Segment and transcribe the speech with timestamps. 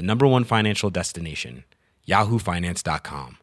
[0.00, 1.64] the number one financial destination,
[2.08, 3.36] yahoofinance.com.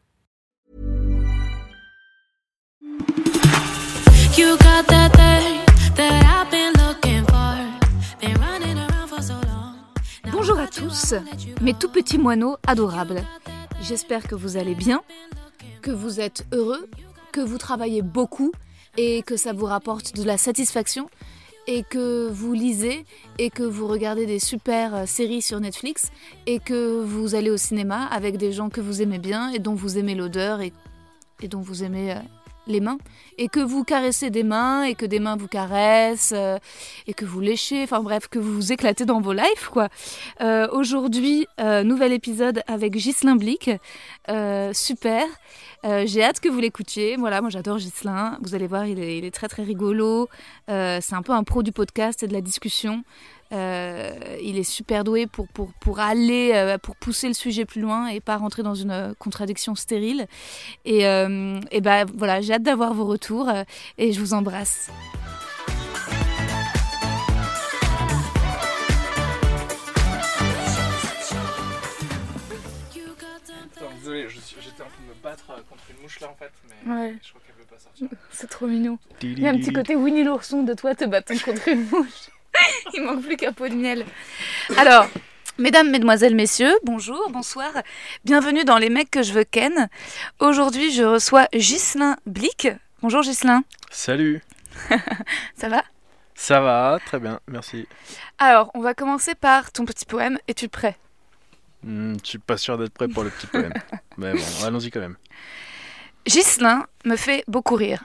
[4.35, 7.57] You got that thing that I've been looking for.
[8.19, 9.75] Been running around for so long.
[10.25, 11.13] Now Bonjour à tous,
[11.61, 13.21] mes tout petits moineaux adorables.
[13.81, 15.01] J'espère que vous allez bien,
[15.83, 16.89] que vous êtes heureux,
[17.31, 18.51] que vous travaillez beaucoup
[18.97, 21.07] et que ça vous rapporte de la satisfaction
[21.67, 23.05] et que vous lisez
[23.37, 26.11] et que vous regardez des super euh, séries sur Netflix
[26.45, 29.75] et que vous allez au cinéma avec des gens que vous aimez bien et dont
[29.75, 30.71] vous aimez l'odeur et,
[31.49, 32.19] dont vous aimez euh,
[32.67, 32.97] les mains
[33.37, 36.57] et que vous caressez des mains et que des mains vous caressent euh,
[37.07, 39.89] et que vous léchez, enfin bref, que vous vous éclatez dans vos lives quoi.
[40.41, 43.69] Euh, Aujourd'hui, euh, nouvel épisode avec Ghislain Blic,
[44.29, 45.25] Euh, super.
[46.05, 47.15] J'ai hâte que vous l'écoutiez.
[47.15, 48.37] Voilà, moi j'adore Ghislain.
[48.41, 50.27] Vous allez voir, il est, il est très très rigolo.
[50.67, 53.03] C'est un peu un pro du podcast et de la discussion.
[53.53, 54.11] Euh,
[54.43, 58.07] il est super doué pour, pour, pour aller, euh, pour pousser le sujet plus loin
[58.07, 60.27] et pas rentrer dans une euh, contradiction stérile.
[60.85, 63.63] Et, euh, et ben voilà, j'ai hâte d'avoir vos retours euh,
[63.97, 64.89] et je vous embrasse.
[73.99, 77.15] Désolé, j'étais en train de me battre contre une mouche là en fait, mais Ouais.
[77.21, 78.07] je crois qu'elle veut pas sortir.
[78.31, 78.97] C'est trop mignon.
[79.21, 82.29] Il y a un petit côté Winnie l'ourson de toi te battant contre une mouche.
[82.93, 84.05] Il manque plus qu'un pot de miel.
[84.77, 85.07] Alors,
[85.57, 87.71] mesdames, mesdemoiselles, messieurs, bonjour, bonsoir.
[88.25, 89.89] Bienvenue dans Les mecs que je veux ken.
[90.39, 92.67] Aujourd'hui, je reçois Ghislain Blic.
[93.01, 94.41] Bonjour Ghislain, Salut
[95.55, 95.83] ça va?
[96.35, 97.87] Ça va, très bien, merci.
[98.37, 100.37] Alors, on va commencer par ton petit poème.
[100.47, 100.95] Es-tu prêt?
[101.83, 103.73] Hmm, je suis pas sûr d'être prêt pour le petit poème.
[104.17, 105.17] mais bon, allons-y quand même.
[106.27, 108.03] Ghislain me fait beaucoup rire.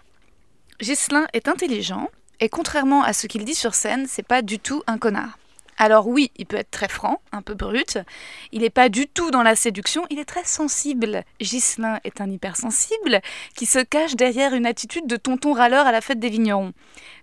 [0.81, 2.09] Ghislain est intelligent
[2.41, 5.39] et contrairement à ce qu'il dit sur scène, c'est pas du tout un connard.
[5.79, 7.99] Alors oui, il peut être très franc, un peu brut.
[8.53, 11.25] Il n'est pas du tout dans la séduction, il est très sensible.
[11.41, 13.21] Ghislain est un hypersensible
[13.57, 16.73] qui se cache derrière une attitude de tonton râleur à la fête des vignerons.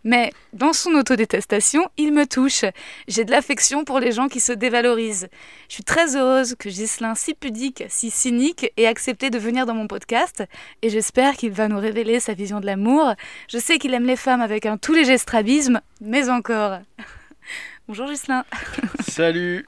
[0.03, 2.65] Mais dans son autodétestation, il me touche.
[3.07, 5.29] J'ai de l'affection pour les gens qui se dévalorisent.
[5.67, 9.75] Je suis très heureuse que Ghislain, si pudique, si cynique, ait accepté de venir dans
[9.75, 10.43] mon podcast
[10.81, 13.13] et j'espère qu'il va nous révéler sa vision de l'amour.
[13.47, 16.79] Je sais qu'il aime les femmes avec un tout léger strabisme, mais encore.
[17.89, 18.45] Bonjour Ghislain.
[19.00, 19.67] Salut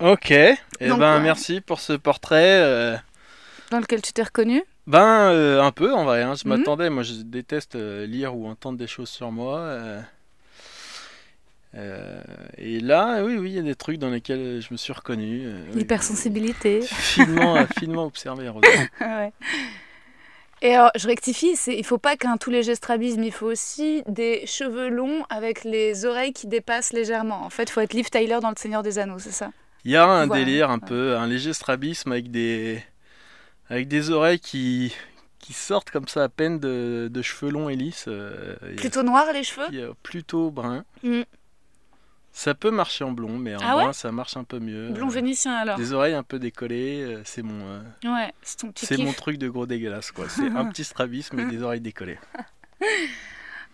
[0.00, 0.56] Ok, eh
[0.88, 2.62] Donc, ben merci pour ce portrait.
[2.62, 2.96] euh,
[3.70, 6.56] Dans lequel tu t'es reconnu Ben, euh, un peu en vrai, hein, je Mhm.
[6.56, 9.68] m'attendais, moi je déteste euh, lire ou entendre des choses sur moi.
[12.56, 15.42] et là, oui, oui, il y a des trucs dans lesquels je me suis reconnu.
[15.44, 15.80] euh, oui.
[15.80, 16.80] L'hypersensibilité.
[16.86, 18.66] Finement, finement observé, Rosa.
[19.02, 19.30] Ouais.
[20.62, 24.02] Et alors, je rectifie, c'est, il faut pas qu'un tout léger strabisme, il faut aussi
[24.08, 27.42] des cheveux longs avec les oreilles qui dépassent légèrement.
[27.44, 29.50] En fait, il faut être Liv Tyler dans Le Seigneur des Anneaux, c'est ça?
[29.84, 32.82] Il y a un Voilà, délire un peu, un léger strabisme avec des,
[33.70, 34.92] avec des oreilles qui,
[35.38, 38.06] qui sortent comme ça à peine de, de cheveux longs et lisses.
[38.08, 39.66] euh, Plutôt noir les cheveux?
[39.72, 40.84] est plutôt brun.
[41.04, 41.22] Mm.
[42.40, 44.90] Ça peut marcher en blond, mais en Ah ouais brun ça marche un peu mieux.
[44.90, 45.76] Blond Euh, vénitien alors.
[45.76, 49.12] Des oreilles un peu décollées, euh, c'est mon, euh, Ouais, c'est ton petit c'est mon
[49.12, 50.28] truc de gros dégueulasse quoi.
[50.28, 52.18] C'est un petit strabisme et des oreilles décollées.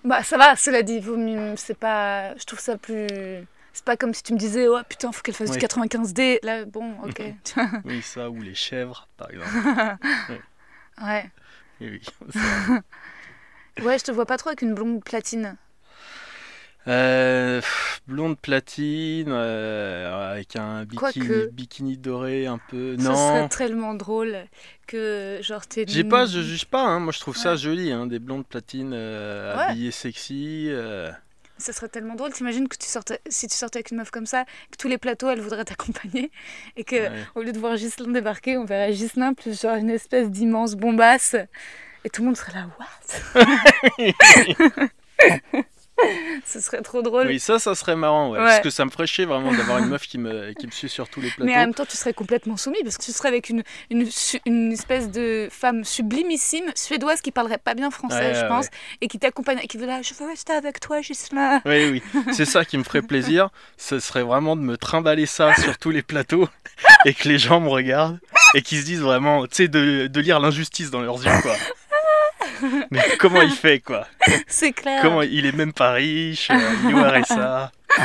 [0.03, 3.07] Bah ça va, cela dit, vaut mieux- c'est pas, je trouve ça plus,
[3.75, 5.59] c'est pas comme si tu me disais, oh putain, faut qu'elle fasse Oui.
[5.59, 6.39] du 95D.
[6.43, 7.23] Là, bon, ok.
[7.85, 9.99] Oui ça ou les chèvres par exemple.
[11.03, 11.31] ouais.
[11.81, 12.03] Oui, oui.
[12.33, 12.81] Ça-
[13.83, 15.57] Ouais, je te vois pas trop avec une blonde platine.
[16.87, 17.63] Euh,
[18.07, 21.51] blonde platine euh, avec un bikini, Quoique.
[21.51, 22.97] bikini doré un peu.
[22.99, 24.37] Ce serait Non, tellement drôle
[24.87, 25.87] que genre t'es.
[25.89, 26.83] j'ai pas, je juge pas.
[26.83, 27.01] hein.
[27.01, 29.63] Moi, je trouve ça joli, hein, des blondes platines euh, Ouais.
[29.65, 30.67] habillées sexy.
[30.69, 31.11] euh.
[31.57, 32.33] Ça serait tellement drôle.
[32.33, 34.99] T'imagines que tu sortais, si tu sortais avec une meuf comme ça, que tous les
[34.99, 36.31] plateaux, elle voudrait t'accompagner.
[36.77, 37.11] Et que, Ouais.
[37.35, 41.37] au lieu de voir Ghislain débarquer, on verrait Ghislain plus genre une espèce d'immense bombasse.
[42.05, 43.43] Et tout le monde serait là, what?
[46.47, 47.27] Ce serait trop drôle.
[47.27, 48.45] Oui, ça, ça serait marrant, ouais, Ouais.
[48.45, 50.89] parce que ça me ferait chier vraiment d'avoir une meuf qui me, qui me suit
[50.89, 51.45] sur tous les plateaux.
[51.45, 54.73] Mais en même temps, tu serais complètement soumis parce que tu serais avec une, une,
[54.73, 58.69] espèce de femme sublimissime suédoise qui parlerait pas bien français, Ouais, je pense,
[59.01, 61.61] et qui t'accompagne, qui veut là, je veux rester avec toi, Ghislain.
[61.65, 63.49] Oui, oui, c'est ça qui me ferait plaisir.
[63.77, 66.49] Ce serait vraiment de me trimballer ça sur tous les plateaux
[67.07, 68.19] et que les gens me regardent
[68.55, 71.55] et qu'ils se disent vraiment, tu sais, de, de lire l'injustice dans leurs yeux, quoi.
[72.91, 74.07] Mais comment il fait, quoi
[74.47, 75.01] C'est clair.
[75.03, 77.73] Comment il est même pas riche, euh, il est au RSA.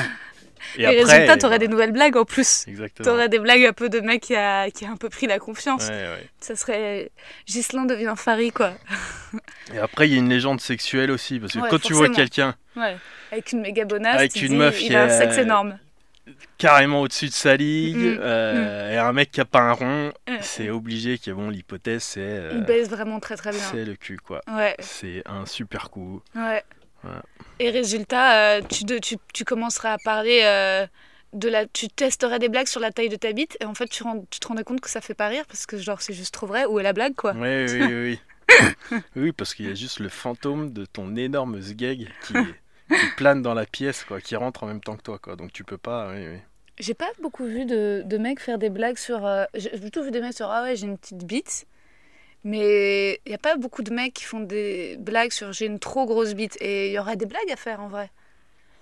[0.78, 2.66] Et, résultat, t'aurais des nouvelles blagues en plus.
[2.68, 3.10] Exactement.
[3.10, 5.40] T'aurais des blagues un peu de mec qui a, qui a un peu pris la
[5.40, 5.88] confiance.
[5.88, 6.30] Ouais, ouais.
[6.40, 7.10] Ça serait.
[7.48, 8.74] Ghislain devient Farid, quoi.
[9.74, 12.10] Et après, il y a une légende sexuelle aussi, parce que Ouais, quand tu vois
[12.10, 12.56] quelqu'un.
[13.32, 14.16] Avec une méga bonasse.
[14.16, 15.80] Avec tu une dis, meuf Il a un sexe énorme.
[16.58, 20.14] Carrément au-dessus de sa ligue, Mm, euh, et un mec qui a pas un rond,
[20.28, 20.38] Mm.
[20.42, 23.60] c'est obligé que bon, l'hypothèse c'est euh, Il baise vraiment très très bien.
[23.72, 24.42] c'est le cul quoi.
[24.48, 26.22] Ouais, C'est un super coup.
[26.36, 26.64] ouais.
[27.04, 27.22] Voilà.
[27.60, 30.42] Et résultat, euh, tu, tu, tu commenceras à parler
[31.31, 31.66] de la.
[31.68, 34.48] Tu testerais des blagues sur la taille de ta bite, et en fait, tu, te
[34.48, 36.66] rendais compte que ça fait pas rire parce que, genre, c'est juste trop vrai.
[36.66, 38.20] Où est la blague, quoi Oui, oui, oui.
[38.92, 39.00] oui.
[39.16, 42.34] oui, parce qu'il y a juste le fantôme de ton énorme sgeg qui,
[42.90, 45.36] qui plane dans la pièce, quoi, qui rentre en même temps que toi, quoi.
[45.36, 46.10] Donc tu peux pas.
[46.12, 46.38] Oui, oui.
[46.80, 49.26] J'ai pas beaucoup vu de, de mecs faire des blagues sur.
[49.26, 51.66] euh, j'ai plutôt vu des mecs sur Ah ouais, j'ai une petite bite.
[52.46, 55.80] Mais il y a pas beaucoup de mecs qui font des blagues sur j'ai une
[55.80, 56.58] trop grosse bite.
[56.62, 58.10] Et il y aurait des blagues à faire en vrai.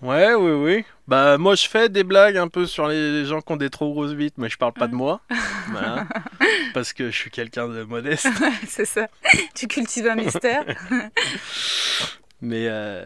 [0.04, 0.86] Ouais, oui, oui.
[1.08, 3.92] Bah, moi, je fais des blagues un peu sur les gens qui ont des trop
[3.94, 5.22] grosses bites, mais je parle pas de moi.
[5.72, 6.08] Voilà.
[6.74, 8.28] Parce que je suis quelqu'un de modeste.
[8.68, 9.08] c'est ça.
[9.54, 10.64] tu cultives un mystère.
[12.42, 13.06] Mais euh,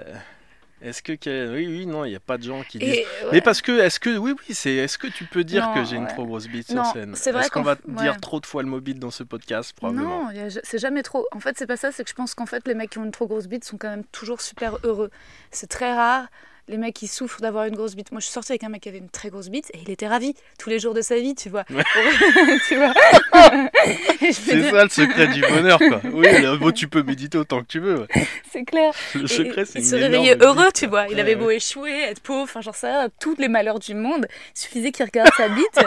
[0.82, 1.14] est-ce que.
[1.54, 2.90] Oui, oui, non, il n'y a pas de gens qui disent.
[2.90, 3.30] Et, ouais.
[3.34, 4.18] Mais parce que, est-ce que.
[4.18, 4.74] Oui, oui, c'est.
[4.74, 7.14] Est-ce que tu peux dire Non, que j'ai une trop grosse bite Non, sur scène
[7.16, 9.74] c'est vrai Est-ce qu'on va dire trop de fois le mot bite dans ce podcast
[9.74, 10.32] Probablement.
[10.32, 11.28] Non, a c'est jamais trop.
[11.32, 13.06] En fait, c'est pas ça, c'est que je pense qu'en fait, les mecs qui ont
[13.06, 15.12] une trop grosse bite sont quand même toujours super heureux.
[15.52, 16.28] C'est très rare.
[16.68, 18.12] Les mecs qui souffrent d'avoir une grosse bite.
[18.12, 19.90] Moi, je suis sortie avec un mec qui avait une très grosse bite et il
[19.90, 21.66] était ravi tous les jours de sa vie, tu vois.
[21.70, 21.84] Ouais.
[22.68, 22.76] tu
[24.32, 26.02] C'est dis, ça le secret du bonheur, quoi.
[26.14, 26.28] Oui,
[26.60, 28.02] bon, tu peux méditer autant que tu veux.
[28.02, 28.08] ouais.
[28.52, 28.94] c'est clair.
[29.16, 31.08] Le Et- secret, et- c'est il se réveillait heureux, tu vois.
[31.10, 34.28] Il avait beau échouer, être pauvre, enfin, sais rien, tous les malheurs du monde.
[34.56, 35.80] Il suffisait qu'il regarde sa bite.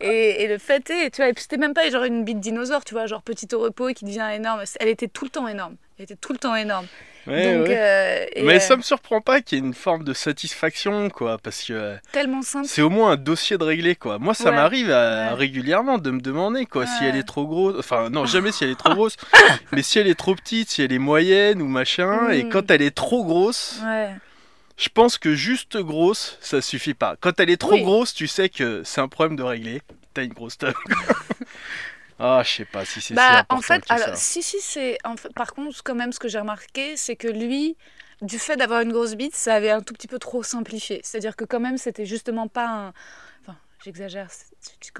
[0.00, 2.40] Et, et le fait est, tu vois, et puis c'était même pas genre une bite
[2.40, 4.62] dinosaure, tu vois, genre petit au repos et qui devient énorme.
[4.80, 5.76] Elle était tout le temps énorme.
[5.98, 6.86] Elle était tout le temps énorme.
[7.26, 7.76] Ouais, Donc, ouais.
[7.76, 11.36] euh, Mais euh, ça me surprend pas qu'il y ait une forme de satisfaction, quoi,
[11.42, 12.66] parce que euh, tellement simple.
[12.68, 14.18] c'est au moins un dossier de régler, quoi.
[14.18, 14.56] Moi, ça Ouais.
[14.56, 15.32] m'arrive Ouais.
[15.34, 17.74] régulièrement de me demander, quoi, si elle est trop grosse.
[17.78, 19.16] Enfin, non, jamais si elle est trop grosse,
[19.72, 22.30] mais si elle est trop petite, si elle est moyenne ou machin.
[22.30, 22.48] Et Mm.
[22.50, 23.80] quand elle est trop grosse,
[24.78, 27.16] je pense que juste grosse, ça suffit pas.
[27.20, 27.82] Quand elle est trop Oui.
[27.82, 29.82] grosse, tu sais que c'est un problème de régler.
[30.14, 30.74] T'as une grosse teuf.
[32.18, 34.16] ah, je sais pas si c'est Bah, en fait, que alors, ça.
[34.16, 34.98] si, si, c'est.
[35.04, 37.76] En fait, par contre, quand même, ce que j'ai remarqué, c'est que lui,
[38.22, 41.00] du fait d'avoir une grosse bite, ça avait un tout petit peu trop simplifié.
[41.04, 42.92] C'est-à-dire que, quand même, c'était justement pas un.
[43.42, 44.28] Enfin, j'exagère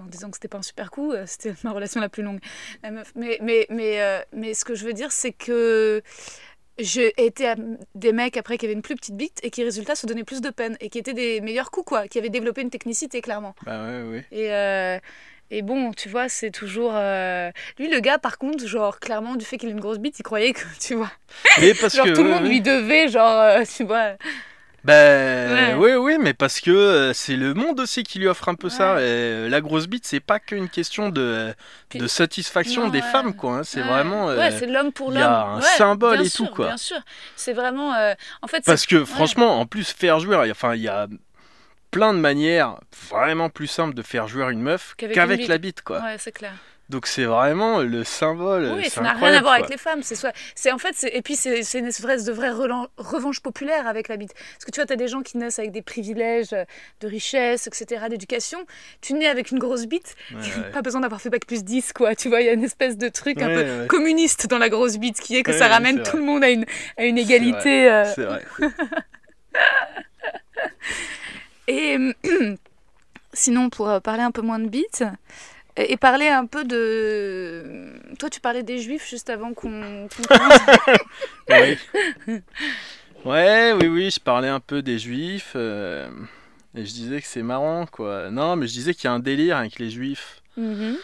[0.00, 2.41] en disant que c'était pas un super coup, euh, c'était ma relation la plus longue.
[2.85, 3.12] La meuf.
[3.17, 6.03] Mais, mais, mais, euh, mais ce que je veux dire, c'est que.
[6.81, 7.55] J'ai été
[7.97, 10.41] des mecs après qui avaient une plus petite bite et qui, résultat, se donnaient plus
[10.41, 13.56] de peine et qui étaient des meilleurs coups, quoi, qui avaient développé une technicité, clairement.
[13.67, 14.26] Bah ouais, ouais.
[14.31, 15.00] Et, euh,
[15.50, 16.93] et bon, tu vois, c'est toujours.
[16.95, 20.19] euh, Lui, le gars, par contre, genre, clairement, du fait qu'il a une grosse bite,
[20.19, 21.11] il croyait que, tu vois.
[21.61, 24.12] Mais parce genre, que tout le monde lui devait, genre, euh, tu vois.
[24.85, 25.75] Ben Ouais.
[25.75, 28.69] oui, oui, mais parce que euh, c'est le monde aussi qui lui offre un peu
[28.69, 29.02] ça.
[29.02, 31.52] Et, la grosse bite, c'est pas qu'une question de,
[31.95, 33.05] de satisfaction Non, des ouais.
[33.11, 33.59] femmes, quoi.
[33.59, 33.62] hein.
[33.64, 34.31] C'est vraiment.
[34.31, 35.23] euh, Ouais, c'est l'homme pour il l'homme.
[35.23, 36.67] y a un symbole et tout, quoi.
[36.69, 36.99] Bien sûr.
[37.35, 37.93] C'est vraiment.
[37.95, 41.09] euh, En fait, parce que franchement, en plus, faire jouer, enfin, il y a
[41.90, 42.78] plein de manières
[43.11, 45.49] vraiment plus simples de faire jouer une meuf Qu'avec qu'avec une bite.
[45.49, 46.00] la bite, quoi.
[46.02, 46.52] Ouais, c'est clair.
[46.90, 48.73] Donc c'est vraiment le symbole.
[48.75, 50.02] Oui, c'est ça n'a rien à voir avec les femmes.
[50.02, 52.88] C'est soit, c'est en fait, c'est- et puis c'est c'est une espèce de vraie relan-
[52.97, 54.33] revanche populaire avec la bite.
[54.33, 57.66] Parce que tu vois, tu as des gens qui naissent avec des privilèges de richesse,
[57.66, 58.59] etc., d'éducation.
[59.02, 60.71] Tu nais avec une grosse bite, Ouais, ouais.
[60.71, 62.14] pas besoin d'avoir fait bac plus 10, quoi.
[62.14, 64.71] Tu vois, il y a une espèce de truc un Ouais, peu communiste dans la
[64.71, 66.21] grosse bite qui est que ça ramène tout vrai.
[66.21, 66.64] le monde à une,
[66.97, 67.90] à une C'est égalité.
[67.92, 68.42] euh, C'est vrai.
[71.69, 71.97] Et
[73.33, 75.05] sinon, pour euh, parler un peu moins de bite,
[75.77, 77.93] et parler un peu de.
[78.19, 80.09] Toi, tu parlais des juifs juste avant qu'on.
[81.51, 81.79] Oui.
[83.25, 85.53] Ouais, oui, oui, je parlais un peu des juifs.
[85.57, 86.09] euh,
[86.75, 88.31] et je disais que c'est marrant, quoi.
[88.31, 90.43] Non, mais je disais qu'il y a un délire avec les juifs.
[90.57, 90.97] Mhm.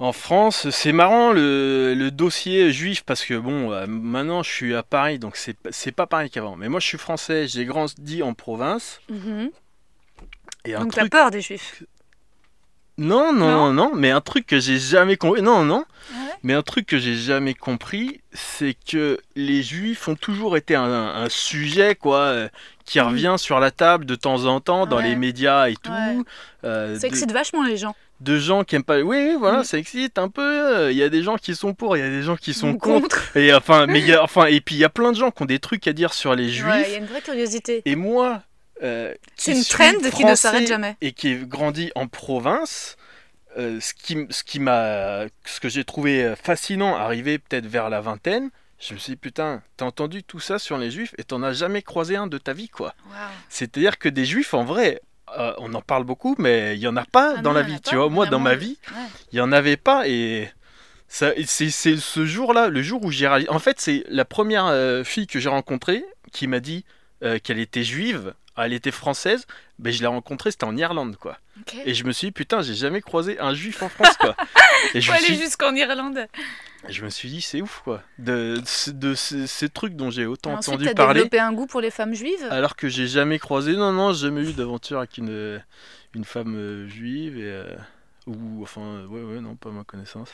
[0.00, 4.74] En France, c'est marrant le, le dossier juif parce que bon, euh, maintenant je suis
[4.74, 6.56] à Paris donc c'est c'est pas pareil qu'avant.
[6.56, 9.50] Mais moi je suis français, j'ai grandi en province Mhm.
[10.64, 11.12] et un Donc t'as truc.
[11.12, 11.82] peur des juifs?
[12.96, 15.40] Non, non, non, mais un truc que j'ai jamais compris.
[15.40, 15.84] Non, non.
[16.12, 16.32] Ah ouais?
[16.42, 20.82] Mais un truc que j'ai jamais compris, c'est que les juifs ont toujours été un,
[20.84, 22.48] un sujet, quoi, euh,
[22.84, 23.06] qui Mhm.
[23.06, 25.04] revient sur la table de temps en temps dans Ouais.
[25.04, 25.90] les médias et tout.
[25.90, 26.18] Ouais.
[26.64, 27.96] euh, Ça de, excite vachement les gens.
[28.20, 29.00] De gens qui aiment pas.
[29.00, 29.64] Oui, voilà, Mhm.
[29.64, 30.42] ça excite un peu.
[30.76, 32.52] euh, Il y a des gens qui sont pour, il y a des gens qui
[32.54, 33.34] sont contre.
[33.36, 35.30] Et enfin, mais il y a, enfin, et puis il y a plein de gens
[35.30, 36.66] qui ont des trucs à dire sur les juifs.
[36.66, 37.82] Ouais, il y a une vraie curiosité.
[37.86, 38.42] Et moi,
[38.82, 40.96] euh, C'est une trend qui ne s'arrête jamais.
[41.00, 42.96] Et qui ai grandi en province,
[43.58, 48.00] euh, ce qui, ce qui m'a, ce que j'ai trouvé fascinant, arrivé peut-être vers la
[48.00, 51.42] vingtaine, je me suis dit putain, t'as entendu tout ça sur les juifs et t'en
[51.42, 52.94] as jamais croisé un de ta vie quoi.
[53.10, 53.16] Waouh.
[53.50, 55.00] C'est-à-dire que des juifs en vrai.
[55.38, 57.62] Euh, on en parle beaucoup, mais il y en a pas Ah dans non, la
[57.62, 57.80] vie.
[57.80, 59.02] Tu vois, moi, dans ma vie, Ouais.
[59.32, 60.50] il y en avait pas et
[61.08, 63.50] c'est c'est ce jour-là, le jour où j'ai réalisé.
[63.50, 66.84] En fait, c'est la première euh, fille que j'ai rencontrée qui m'a dit
[67.24, 69.46] euh, qu'elle était juive, elle était française.
[69.78, 71.38] Ben, je l'ai rencontrée, c'était en Irlande, quoi.
[71.84, 74.36] Et je me suis dit, putain, j'ai jamais croisé un juif en France, quoi.
[74.94, 76.26] et je aller suis, jusqu'en Irlande.
[76.88, 78.02] je me suis dit, c'est ouf, quoi.
[78.18, 81.52] De, de, de ces, ces trucs dont j'ai autant Ensuite, entendu t'as parler, développé un
[81.52, 82.46] goût pour les femmes juives?
[82.50, 83.74] alors que j'ai jamais croisé.
[83.76, 85.62] Non, non, j'ai jamais eu d'aventure avec une,
[86.14, 87.38] une femme euh, juive.
[87.38, 87.76] Et, euh,
[88.26, 90.28] ou, enfin, ouais, ouais, non, pas ma connaissance.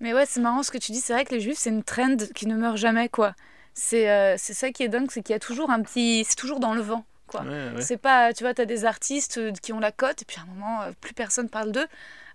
[0.00, 1.00] Mais ouais, c'est marrant ce que tu dis.
[1.00, 3.34] C'est vrai que les juifs, c'est une trend qui ne meurt jamais, quoi.
[3.72, 6.24] C'est euh, c'est ça qui est dingue, c'est qu'il y a toujours un petit.
[6.28, 7.42] C'est toujours dans le vent, quoi.
[7.42, 7.82] Ouais, ouais.
[7.82, 8.32] C'est pas.
[8.32, 10.82] Tu vois, t'as des artistes euh, qui ont la cote, et puis à un moment,
[10.82, 11.86] euh, plus personne parle d'eux.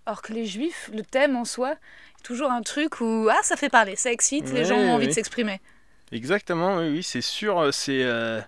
[0.06, 3.28] Alors que les juifs, le thème en soi, est toujours un truc où.
[3.32, 5.60] Ah, ça fait parler, ça excite, les gens ont envie de s'exprimer.
[6.12, 8.40] Exactement, oui, c'est sûr, euh, c'est euh,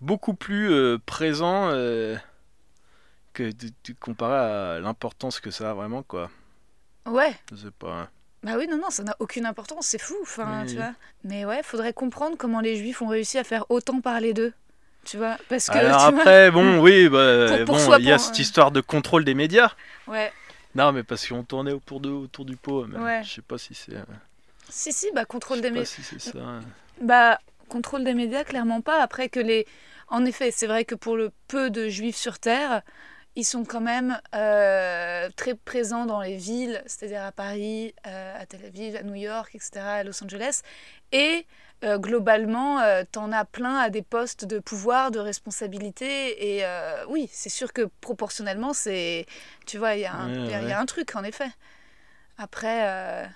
[0.00, 2.16] beaucoup plus euh, présent euh,
[3.32, 6.30] que de, de- comparé à l'importance que ça a vraiment, quoi.
[7.06, 7.34] Ouais.
[7.50, 8.08] Je sais pas.
[8.44, 10.92] Bah oui, non, non, ça n'a aucune importance, c'est fou, enfin, Oui, tu vois.
[11.24, 14.52] Mais ouais, faudrait comprendre comment les juifs ont réussi à faire autant parler d'eux,
[15.04, 15.36] tu vois.
[15.48, 18.12] Parce que, Alors tu vois, après, bon, oui, bah, Pour- pour bon, soi, il y
[18.12, 19.72] a cette histoire de contrôle des médias.
[20.08, 20.32] ouais,
[20.74, 22.86] Non, mais parce qu'on tournait autour de autour du pot.
[22.88, 23.22] Mais Ouais.
[23.24, 23.94] Je sais pas si c'est.
[23.94, 24.02] euh,
[24.68, 25.84] si, si, bah, contrôle des médias.
[25.86, 26.38] si c'est ça.
[26.38, 26.60] hein.
[27.00, 29.00] Bah, contrôle des médias, clairement pas.
[29.02, 29.66] Après que les...
[30.08, 32.82] En effet, c'est vrai que pour le peu de juifs sur Terre,
[33.36, 38.46] ils sont quand même euh, très présents dans les villes, c'est-à-dire à Paris, euh, à
[38.46, 40.60] Tel Aviv, à New York, etc., à Los Angeles.
[41.10, 41.46] Et
[41.82, 46.54] euh, globalement, euh, t'en as plein à des postes de pouvoir, de responsabilité.
[46.56, 49.26] Et euh, oui, c'est sûr que proportionnellement, c'est...
[49.66, 51.50] Tu vois, il y, a Ouais, y a- y un truc, en effet.
[52.38, 53.28] Après...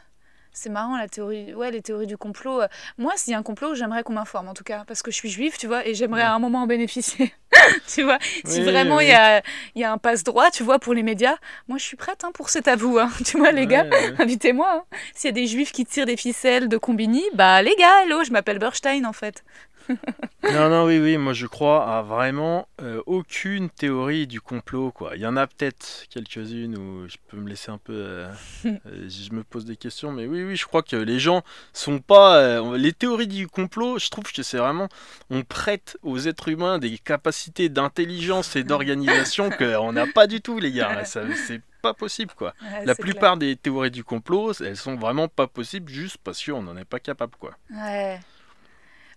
[0.53, 2.63] c'est marrant la théorie, ouais, les théories du complot.
[2.97, 5.17] Moi, s'il y a un complot, j'aimerais qu'on m'informe en tout cas, parce que je
[5.17, 7.33] suis juive, tu vois, et j'aimerais à un moment en bénéficier.
[7.95, 9.11] tu vois, si Oui, vraiment il oui.
[9.11, 9.43] y, a,
[9.75, 11.37] y a un passe-droit, tu vois, pour les médias,
[11.69, 13.11] moi je suis prête hein, pour cet avou, hein.
[13.25, 14.69] tu vois, les gars, Ouais, invitez-moi.
[14.93, 14.97] hein.
[15.15, 18.25] S'il y a des juifs qui tirent des ficelles de Combini, bah les gars, hello,
[18.25, 19.45] je m'appelle Berstein en fait.
[20.53, 25.13] Non, non, oui, oui, moi je crois à vraiment euh, aucune théorie du complot, quoi.
[25.17, 27.93] Il y en a peut-être quelques-unes où je peux me laisser un peu.
[27.93, 28.29] euh,
[28.67, 31.43] euh, je me pose des questions, mais oui, oui, je crois que les gens
[31.73, 32.39] sont pas.
[32.39, 34.89] euh, les théories du complot, je trouve que c'est vraiment.
[35.29, 40.59] On prête aux êtres humains des capacités d'intelligence et d'organisation qu'on n'a pas du tout,
[40.61, 41.05] les gars.
[41.05, 42.55] C'est pas possible, quoi.
[42.63, 46.63] Ouais, La plupart des théories du complot, elles sont vraiment pas possibles juste parce qu'on
[46.63, 47.53] n'en est pas capable, quoi.
[47.71, 48.19] Ouais.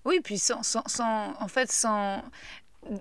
[0.05, 2.23] Oui, puis sans, sans, sans- en fait, sans.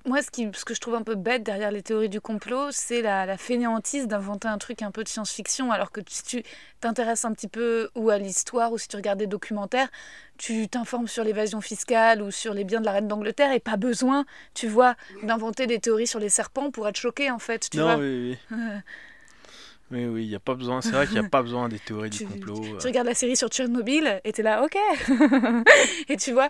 [0.04, 2.70] Moi, ce, qui, ce que je trouve un peu bête derrière les théories du complot,
[2.70, 6.42] c'est la, la fainéantise d'inventer un truc un peu de science-fiction, alors que si tu
[6.80, 9.88] t'intéresses un petit peu ou à l'histoire, ou si tu regardes des documentaires,
[10.36, 13.78] tu t'informes sur l'évasion fiscale ou sur les biens de la reine d'Angleterre, et pas
[13.78, 17.78] besoin, tu vois, d'inventer des théories sur les serpents pour être choqué, en fait, tu
[17.78, 17.96] non, vois.
[17.96, 18.58] oui, oui.
[19.92, 20.80] Oui, oui, il n'y a pas besoin.
[20.82, 22.62] C'est vrai qu'il n'y a pas besoin des théories Tu- du complot.
[22.62, 22.78] euh.
[22.78, 24.76] Tu regardes la série sur Tchernobyl et t'es là, ok.
[26.08, 26.48] et tu vois,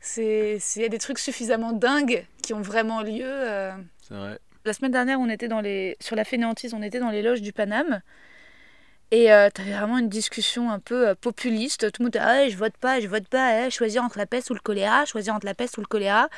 [0.00, 3.22] c'est il y a des trucs suffisamment dingues qui ont vraiment lieu.
[3.24, 3.72] euh.
[4.06, 4.38] C'est vrai.
[4.64, 7.42] La semaine dernière, on était dans les sur la fainéantise, on était dans les loges
[7.42, 8.00] du Paname.
[9.12, 11.90] Et euh, t'avais vraiment une discussion un peu euh, populiste.
[11.90, 14.26] Tout le monde était, ah, je vote pas, je vote pas, eh, choisir entre la
[14.26, 16.28] peste ou le choléra, choisir entre la peste ou le choléra.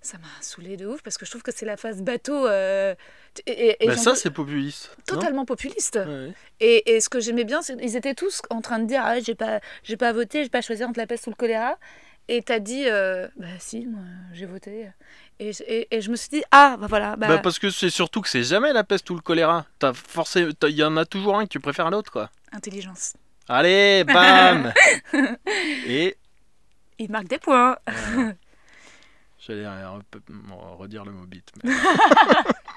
[0.00, 2.46] Ça m'a saoulé de ouf parce que je trouve que c'est la phase bateau.
[2.46, 2.94] euh,
[3.46, 4.96] et, et- et Bah, ça, c'est populiste.
[5.06, 5.96] totalement populiste.
[6.06, 6.32] Ouais.
[6.60, 9.20] Et, et ce que j'aimais bien, c'est qu'ils étaient tous en train de dire ah,
[9.20, 9.60] j'ai pas,
[9.98, 11.78] pas voté, j'ai pas choisi entre la peste ou le choléra.
[12.32, 14.88] Et t'as dit euh, bah si, moi j'ai voté.
[15.40, 17.16] Et, et, et je me suis dit ah bah voilà.
[17.16, 19.66] Bah, Bah, parce que c'est surtout que c'est jamais la peste ou le choléra.
[19.80, 22.30] T'as forcé, il y en a toujours un que tu préfères à l'autre, quoi.
[22.52, 23.14] Intelligence.
[23.48, 24.72] Allez, bam
[25.86, 26.16] Et
[27.00, 27.76] Il marque des points.
[29.40, 29.66] j'allais
[30.78, 31.50] redire le mot bite.
[31.64, 31.72] mais-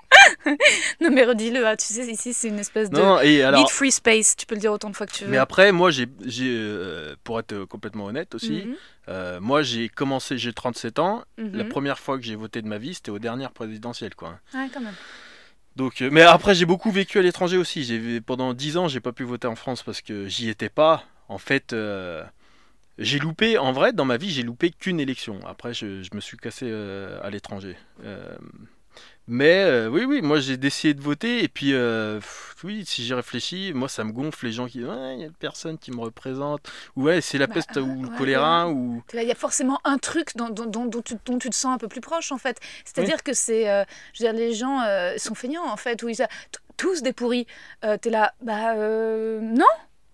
[1.01, 2.97] non, mais redis-le, hein, tu sais, ici, c'est une espèce de.
[2.97, 3.61] Non, et alors.
[3.61, 5.29] Need free space, tu peux le dire autant de fois que tu veux.
[5.29, 6.07] Mais après, moi, j'ai,
[6.41, 8.75] euh, pour être complètement honnête aussi, Mhm,
[9.09, 11.23] euh, moi, j'ai commencé, j'ai 37 ans.
[11.37, 11.69] La mhm.
[11.69, 14.39] première fois que j'ai voté de ma vie, c'était aux dernières présidentielles, quoi.
[14.53, 14.95] Ouais, quand même.
[15.75, 17.83] Donc, euh, mais après, j'ai beaucoup vécu à l'étranger aussi.
[17.83, 21.03] J'ai pendant 10 ans, j'ai pas pu voter en France parce que j'y étais pas.
[21.29, 21.75] En fait,
[22.99, 23.57] j'ai loupé.
[23.57, 25.39] En vrai, dans ma vie, j'ai loupé qu'une élection.
[25.47, 26.71] Après, je, je me suis cassé
[27.23, 27.75] à l'étranger.
[29.27, 33.03] Mais euh, oui, oui, moi j'ai décidé de voter et puis euh, pff, oui, si
[33.05, 35.77] j'y réfléchis, moi ça me gonfle les gens qui disent ouais, il y a personne
[35.77, 39.23] qui me représente ou ouais, c'est la Bah, peste ou le ouais, choléra ou Il
[39.23, 41.77] y a forcément un truc dont, dont, dont- dont tu, dont tu te sens un
[41.77, 42.59] peu plus proche, en fait.
[42.83, 43.69] C'est-à-dire que c'est.
[43.69, 44.79] euh, je veux dire, les gens
[45.17, 46.17] sont feignants, en fait, ou ils.
[46.75, 47.45] Tous des pourris.
[48.01, 49.65] T'es là, bah non,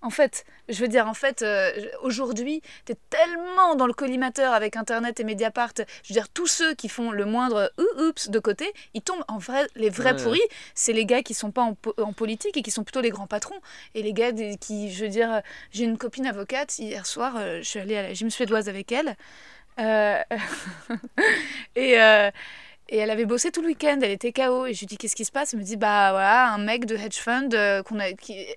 [0.01, 0.45] en fait.
[0.69, 5.23] Je veux dire, en fait, euh, aujourd'hui, t'es tellement dans le collimateur avec Internet et
[5.23, 5.73] Mediapart.
[5.77, 9.23] Je veux dire, tous ceux qui font le moindre ou- oups de côté, ils tombent
[9.27, 9.67] en vrai.
[9.75, 10.23] Les vrais Ouais.
[10.23, 10.41] pourris,
[10.75, 13.09] c'est les gars qui sont pas en, po- en politique et qui sont plutôt les
[13.09, 13.59] grands patrons.
[13.95, 15.41] Et les gars des- qui, je veux dire,
[15.71, 18.91] j'ai une copine avocate, hier soir, euh, je suis allée à la gym suédoise avec
[18.91, 19.15] elle.
[19.79, 20.21] Euh,
[21.75, 21.99] et,
[22.91, 24.65] et elle avait bossé tout le week-end, elle était KO.
[24.65, 25.53] Et je lui dis Qu'est-ce qui se passe?
[25.53, 28.47] Elle me dit Bah voilà, un mec de hedge fund euh, a, qui,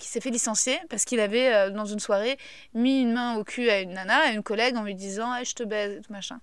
[0.00, 2.38] s'est fait licencier parce qu'il avait, euh, dans une soirée,
[2.72, 5.54] mis une main au cul à une nana, à une collègue, en lui disant Je
[5.54, 6.38] te baise, tout machin.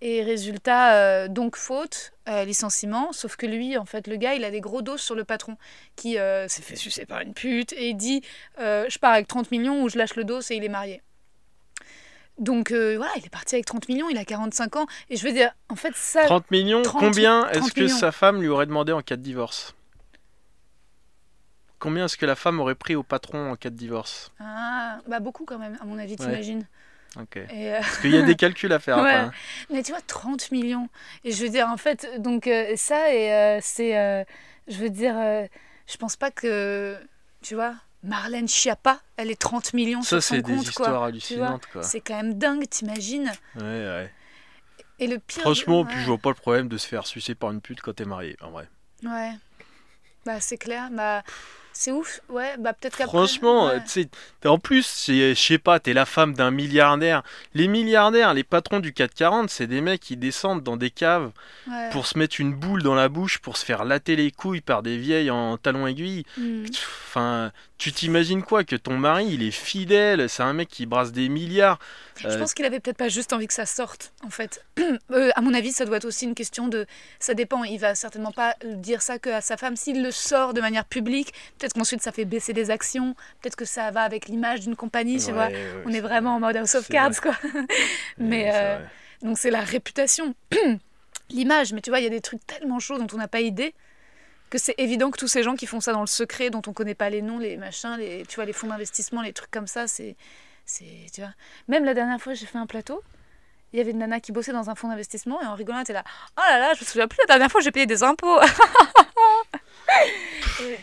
[0.00, 2.12] Et résultat, euh, donc faute,
[2.46, 5.24] licenciement, sauf que lui, en fait, le gars, il a des gros dos sur le
[5.24, 5.56] patron
[5.96, 8.22] qui s'est fait sucer par une pute et il dit
[8.58, 11.02] Je pars avec 30 millions ou je lâche le dos et il est marié.
[12.40, 14.86] Donc euh, voilà, il est parti avec 30 millions, il a 45 ans.
[15.10, 16.24] Et je veux dire, en fait, ça.
[16.24, 16.82] 30 millions.
[16.82, 19.74] 30 combien 30 est-ce que sa femme lui aurait demandé en cas de divorce?
[21.78, 24.32] Combien est-ce que la femme aurait pris au patron en cas de divorce?
[24.40, 26.16] Ah, bah beaucoup quand même, à mon avis, Ouais.
[26.18, 26.66] t'imagines.
[27.18, 27.36] Ok.
[27.38, 29.02] Euh, Parce qu'il y a des calculs à faire Ouais.
[29.10, 29.16] après.
[29.16, 29.32] hein.
[29.70, 30.88] Mais tu vois, 30 millions.
[31.24, 34.26] Et je veux dire, en fait, donc euh, ça, et euh, c'est.
[34.68, 35.14] je veux dire,
[35.86, 36.96] je pense pas que.
[37.42, 40.90] Tu vois, Marlène Schiappa, elle est 30 millions Ça, sur son c'est des compte, histoires
[40.98, 41.06] quoi.
[41.06, 41.62] hallucinantes.
[41.82, 44.12] C'est quand même dingue, t'imagines Ouais, ouais.
[44.98, 45.42] Et le pire.
[45.42, 47.94] Franchement, puis je vois pas le problème de se faire sucer par une pute quand
[47.94, 48.68] t'es marié, en vrai.
[49.04, 49.32] Ouais.
[50.26, 50.88] Bah, c'est clair.
[50.92, 51.22] Bah,
[51.72, 52.20] c'est ouf.
[52.28, 53.16] Ouais, bah, peut-être qu'après.
[53.16, 53.82] Franchement, ouais.
[53.84, 54.08] tu sais,
[54.40, 57.22] t'es- en plus, je sais pas, t'es la femme d'un milliardaire.
[57.54, 61.32] Les milliardaires, les patrons du 440, c'est des mecs qui descendent dans des caves
[61.66, 61.88] Ouais.
[61.92, 64.82] pour se mettre une boule dans la bouche, pour se faire latter les couilles par
[64.82, 66.24] des vieilles en talons aiguilles.
[66.36, 66.66] Mm.
[67.06, 71.12] Enfin, tu t'imagines quoi Que ton mari, il est fidèle, c'est un mec qui brasse
[71.12, 71.78] des milliards.
[72.16, 74.64] Je Euh, pense qu'il avait peut-être pas juste envie que ça sorte, en fait.
[75.10, 76.86] Euh, à mon avis, ça doit être aussi une question de.
[77.18, 77.64] Ça dépend.
[77.64, 79.74] Il va certainement pas dire ça que à sa femme.
[79.76, 83.14] S'il le sort de manière publique, peut-être qu'ensuite ça fait baisser des actions.
[83.40, 85.46] Peut-être que ça va avec l'image d'une compagnie, tu vois.
[85.48, 87.34] ouais, On est vraiment en mode House of Cards, quoi.
[88.18, 88.78] mais euh,
[89.22, 90.34] donc c'est la réputation,
[91.30, 91.72] l'image.
[91.72, 93.74] Mais tu vois, il y a des trucs tellement chauds dont on n'a pas idée
[94.50, 96.72] que c'est évident que tous ces gens qui font ça dans le secret, dont on
[96.72, 99.66] connaît pas les noms, les machins, les, tu vois, les fonds d'investissement, les trucs comme
[99.66, 100.16] ça, c'est,
[100.66, 101.30] tu vois.
[101.68, 103.02] Même la dernière fois, j'ai fait un plateau.
[103.72, 105.82] Il y avait une nana qui bossait dans un fonds d'investissement et en rigolant, elle
[105.84, 106.02] était là.
[106.36, 108.38] Oh là là, je me souviens plus la dernière fois, j'ai payé des impôts.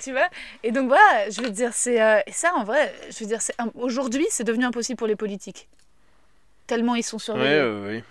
[0.01, 0.27] Tu vois
[0.63, 3.39] Et donc voilà, je veux dire, c'est euh, ça en vrai, je veux dire,
[3.75, 5.67] aujourd'hui, c'est devenu impossible pour les politiques.
[6.65, 7.61] Tellement ils sont Ouais, surveillés.
[7.61, 8.03] ouais, ouais.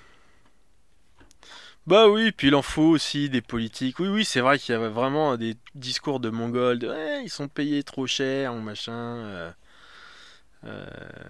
[1.87, 4.01] Bah oui, puis il en faut aussi des politiques.
[4.01, 7.31] Oui, oui, c'est vrai qu'il y avait vraiment des discours de Mongols, de ouais, ils
[7.31, 8.93] sont payés trop cher, ou machin.
[8.93, 9.51] euh,
[10.65, 10.85] euh,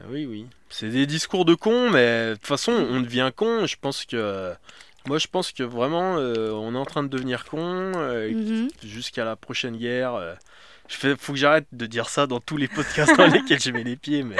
[0.08, 0.46] oui, oui.
[0.70, 3.66] C'est des discours de cons, mais de toute façon, on devient con.
[3.66, 4.54] Je pense que.
[5.06, 8.68] Moi, je pense que vraiment, euh, on est en train de devenir con Mhm.
[8.82, 10.36] jusqu'à la prochaine guerre.
[10.88, 13.70] Je fais, faut que j'arrête de dire ça dans tous les podcasts dans lesquels je
[13.70, 14.36] mets les pieds, mais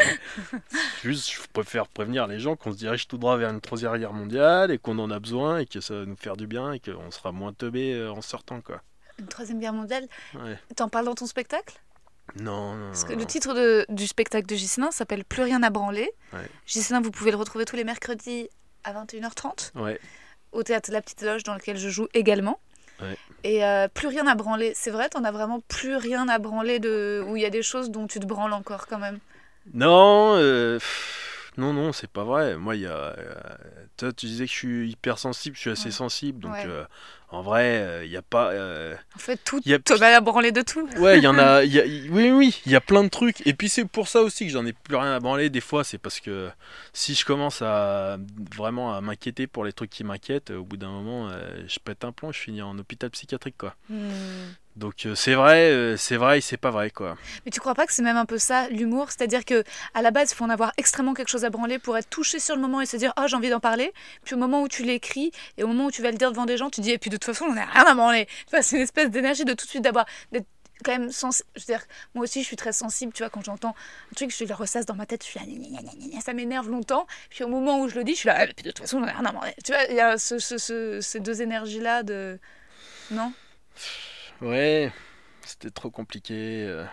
[1.03, 4.13] juste, je préfère prévenir les gens qu'on se dirige tout droit vers une troisième guerre
[4.13, 6.81] mondiale et qu'on en a besoin et que ça va nous faire du bien et
[6.81, 8.83] qu'on sera moins teubé euh, en sortant, quoi.
[9.19, 10.07] Une troisième guerre mondiale?
[10.35, 10.59] Ouais.
[10.77, 11.75] T'en parles dans ton spectacle?
[12.41, 15.63] Non, non, Parce que non, le titre de- du spectacle de Gislain s'appelle Plus rien
[15.63, 16.11] à branler.
[16.33, 16.49] Ouais.
[17.03, 18.49] Vous pouvez le retrouver tous les mercredis
[18.85, 19.99] à 21h30 Ouais.
[20.53, 22.59] au théâtre La Petite Loge dans lequel je joue également.
[23.01, 23.19] Ouais.
[23.45, 24.73] Et euh, plus rien à branler.
[24.75, 27.63] C'est vrai, t'en as vraiment plus rien à branler de où il y a des
[27.63, 29.21] choses dont tu te branles encore quand même.
[29.75, 32.57] Non, euh, pff, non, non, c'est pas vrai.
[32.57, 32.91] Moi, il y a.
[33.19, 33.35] euh,
[33.97, 35.93] toi, tu disais que je suis hypersensible, je suis assez Ouais.
[35.93, 36.65] sensible, donc Ouais.
[36.65, 36.85] euh,
[37.31, 38.51] en vrai, euh, il n'y a pas.
[38.53, 40.89] euh, En fait, tout y a- met à branler de tout.
[40.99, 41.65] Ouais, il y en a.
[41.65, 43.45] y a- oui, oui, il y a plein de trucs.
[43.47, 45.51] Et puis c'est pour ça aussi que j'en ai plus rien à branler.
[45.51, 46.49] Des fois, c'est parce que
[46.93, 48.17] si je commence à
[48.55, 52.05] vraiment à m'inquiéter pour les trucs qui m'inquiètent, au bout d'un moment, euh, je pète
[52.05, 53.75] un plomb, je finis en hôpital psychiatrique, quoi.
[53.91, 54.07] Hmm.
[54.77, 57.17] Donc euh, c'est vrai, euh, c'est vrai, et c'est pas vrai, quoi.
[57.45, 59.11] Mais tu crois pas que c'est même un peu ça l'humour?
[59.11, 61.97] C'est-à-dire que à la base, il faut en avoir extrêmement quelque chose à branler pour
[61.97, 63.93] être touché sur le moment et se dire ah j'ai envie d'en parler.
[64.25, 66.45] Puis au moment où tu l'écris et au moment où tu vas le dire devant
[66.45, 68.29] des gens, tu dis et puis de toute façon, on a rien à branler.
[68.51, 70.47] Vois, c'est une espèce d'énergie de tout de suite d'avoir d'être
[70.85, 71.49] quand même sensible.
[71.57, 71.83] Je veux dire,
[72.15, 73.71] moi aussi, je suis très sensible, tu vois, quand j'entends
[74.13, 77.07] un truc, je le ressasse dans ma tête, je suis là, ça m'énerve longtemps.
[77.31, 78.99] Puis au moment où je le dis, je suis là, ah, puis de toute façon,
[78.99, 79.55] on a rien à branler.
[79.65, 82.39] Tu vois, il y a ce, ce- ce- ces deux énergies-là de.
[83.11, 83.33] Non?
[84.43, 84.93] Ouais,
[85.45, 86.65] c'était trop compliqué.
[86.69, 86.85] euh,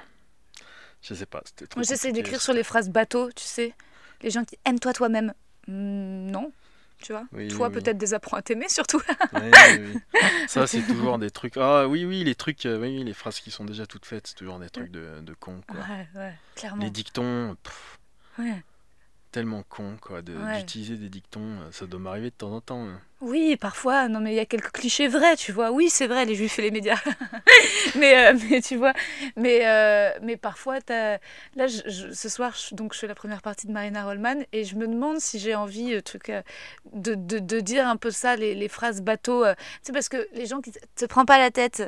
[1.02, 3.74] Je sais pas, c'était trop Moi, j'essaie d'écrire sur les phrases bateau, tu sais.
[4.22, 5.34] Les gens qui aime-toi toi-même.
[5.68, 6.52] Hmm, non,
[7.00, 7.26] tu vois.
[7.34, 7.74] Oui, Toi, oui.
[7.74, 9.02] peut-être des apprends à t'aimer, surtout.
[10.48, 11.58] Ça, c'est toujours des trucs.
[11.58, 14.36] Ah oui, oui, les trucs, euh, oui, les phrases qui sont déjà toutes faites, c'est
[14.36, 15.80] toujours des trucs de, de cons, quoi.
[15.82, 16.84] ouais, ouais, clairement.
[16.84, 18.00] Les dictons, pff,
[18.40, 18.64] Ouais.
[19.34, 20.60] Tellement cons, quoi, de- Ouais.
[20.60, 22.86] d'utiliser des dictons, euh, ça doit m'arriver de temps en temps.
[22.88, 23.02] hein.
[23.20, 25.72] Oui, parfois, non mais il y a quelques clichés vrais, tu vois.
[25.72, 27.00] Oui, c'est vrai, les juifs et les médias.
[27.96, 28.94] mais, euh, mais tu vois,
[29.38, 31.18] mais, euh, mais parfois, t'as-
[31.56, 34.44] là, je- je- ce soir, je, donc, je fais la première partie de Marina Rollman
[34.52, 36.32] et je me demande si j'ai envie euh, truc,
[36.94, 39.46] de, de, de dire un peu ça, les, les phrases bateau.
[39.82, 41.84] sais, parce que les gens qui te prennent pas la tête,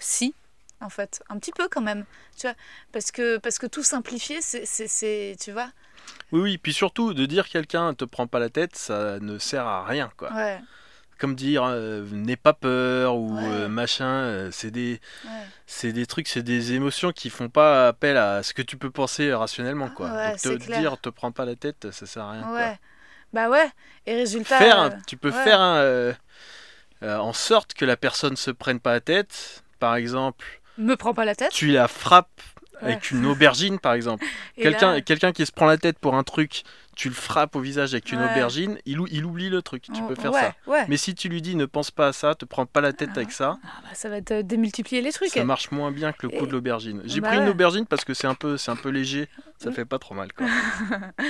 [0.00, 0.34] si,
[0.80, 2.04] en fait, un petit peu quand même,
[2.36, 2.56] tu vois.
[2.92, 5.70] Parce que, parce que tout simplifier, c'est, c'est- c'est, tu vois.
[6.32, 9.66] Oui, oui, puis surtout, de dire quelqu'un te prend pas la tête, ça ne sert
[9.66, 10.32] à rien, quoi.
[10.32, 10.60] Ouais,
[11.18, 13.42] Comme dire euh, n'aie pas peur ou Ouais.
[13.44, 15.30] euh, machin, euh, c'est des, ouais.
[15.66, 18.90] c'est des trucs, c'est des émotions qui font pas appel à ce que tu peux
[18.90, 20.08] penser rationnellement, quoi.
[20.32, 20.80] Donc te clair.
[20.80, 22.42] dire te prends pas la tête, ça sert à rien.
[22.42, 22.74] quoi.
[23.32, 23.68] Bah ouais.
[24.06, 24.58] Et résultat.
[24.58, 26.14] Faire, un- tu peux faire un,
[27.02, 29.62] en sorte que la personne se prenne pas la tête.
[29.78, 30.44] Par exemple,
[30.78, 31.52] Me prends pas la tête.
[31.52, 32.28] tu la frappes.
[32.82, 34.24] Avec une aubergine, par exemple.
[34.56, 36.62] Quelqu'un, là- quelqu'un qui se prend la tête pour un truc,
[36.96, 38.30] tu le frappes au visage avec une Ouais.
[38.30, 39.84] aubergine, il, ou- il oublie le truc.
[39.84, 40.54] Tu peux faire ouais, ça.
[40.66, 40.84] Ouais.
[40.88, 43.10] Mais si tu lui dis ne pense pas à ça, te prends pas la tête
[43.16, 45.30] avec ça, Ah bah, ça va te démultiplier les trucs.
[45.30, 47.00] ça marche moins bien que le coup Et- de l'aubergine.
[47.04, 49.72] J'ai Bah pris une aubergine parce que c'est un peu, un peu léger, ça Mm.
[49.74, 50.32] fait pas trop mal.
[50.32, 50.46] Quoi.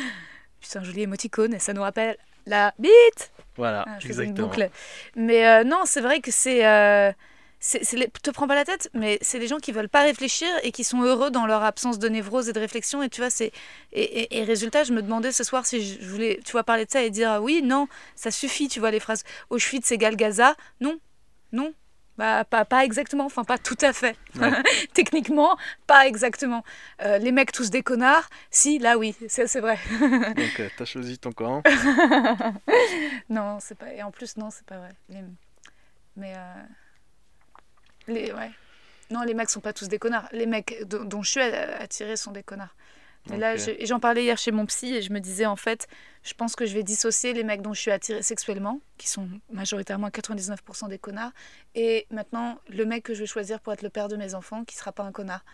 [0.62, 3.32] C'est un joli émoticône et ça nous rappelle la bite.
[3.56, 4.48] Voilà, Ah, une exactement.
[4.48, 4.70] boucle.
[5.16, 6.66] Mais euh, non, c'est vrai que c'est.
[6.66, 7.12] euh,
[7.60, 10.02] c'est, c'est les- te prends pas la tête, mais c'est les gens qui veulent pas
[10.02, 13.02] réfléchir et qui sont heureux dans leur absence de névrose et de réflexion.
[13.02, 13.52] Et tu vois, c'est.
[13.92, 16.86] Et, et- et résultat, je me demandais ce soir si je voulais, tu vois, parler
[16.86, 20.16] de ça et dire ah oui, non, ça suffit, tu vois, les phrases Auschwitz égale
[20.16, 20.56] Gaza.
[20.80, 20.98] Non,
[21.52, 21.72] non.
[22.18, 24.14] Bah, pas, pas exactement, enfin pas tout à fait.
[24.38, 24.50] Ouais.
[24.92, 26.64] Techniquement, pas exactement.
[27.02, 29.78] Euh, les mecs tous des connards, si, là oui, c'est, c'est vrai.
[30.00, 31.62] Donc, euh, t'as choisi ton camp.
[33.30, 33.92] Non, c'est pas.
[33.94, 34.90] Et en plus, non, c'est pas vrai.
[36.16, 36.34] Mais.
[36.36, 36.54] euh,
[38.10, 38.32] Les...
[38.32, 38.50] Ouais.
[39.10, 40.28] Non, les mecs sont pas tous des connards.
[40.32, 42.74] Les mecs dont, dont je suis attirée sont des connards.
[43.28, 45.88] Mais là, j'en parlais hier chez mon psy et je me disais, en fait,
[46.22, 49.28] je pense que je vais dissocier les mecs dont je suis attirée sexuellement, qui sont
[49.52, 51.32] majoritairement 99% des connards,
[51.74, 54.64] et maintenant, le mec que je vais choisir pour être le père de mes enfants,
[54.64, 55.44] qui sera pas un connard.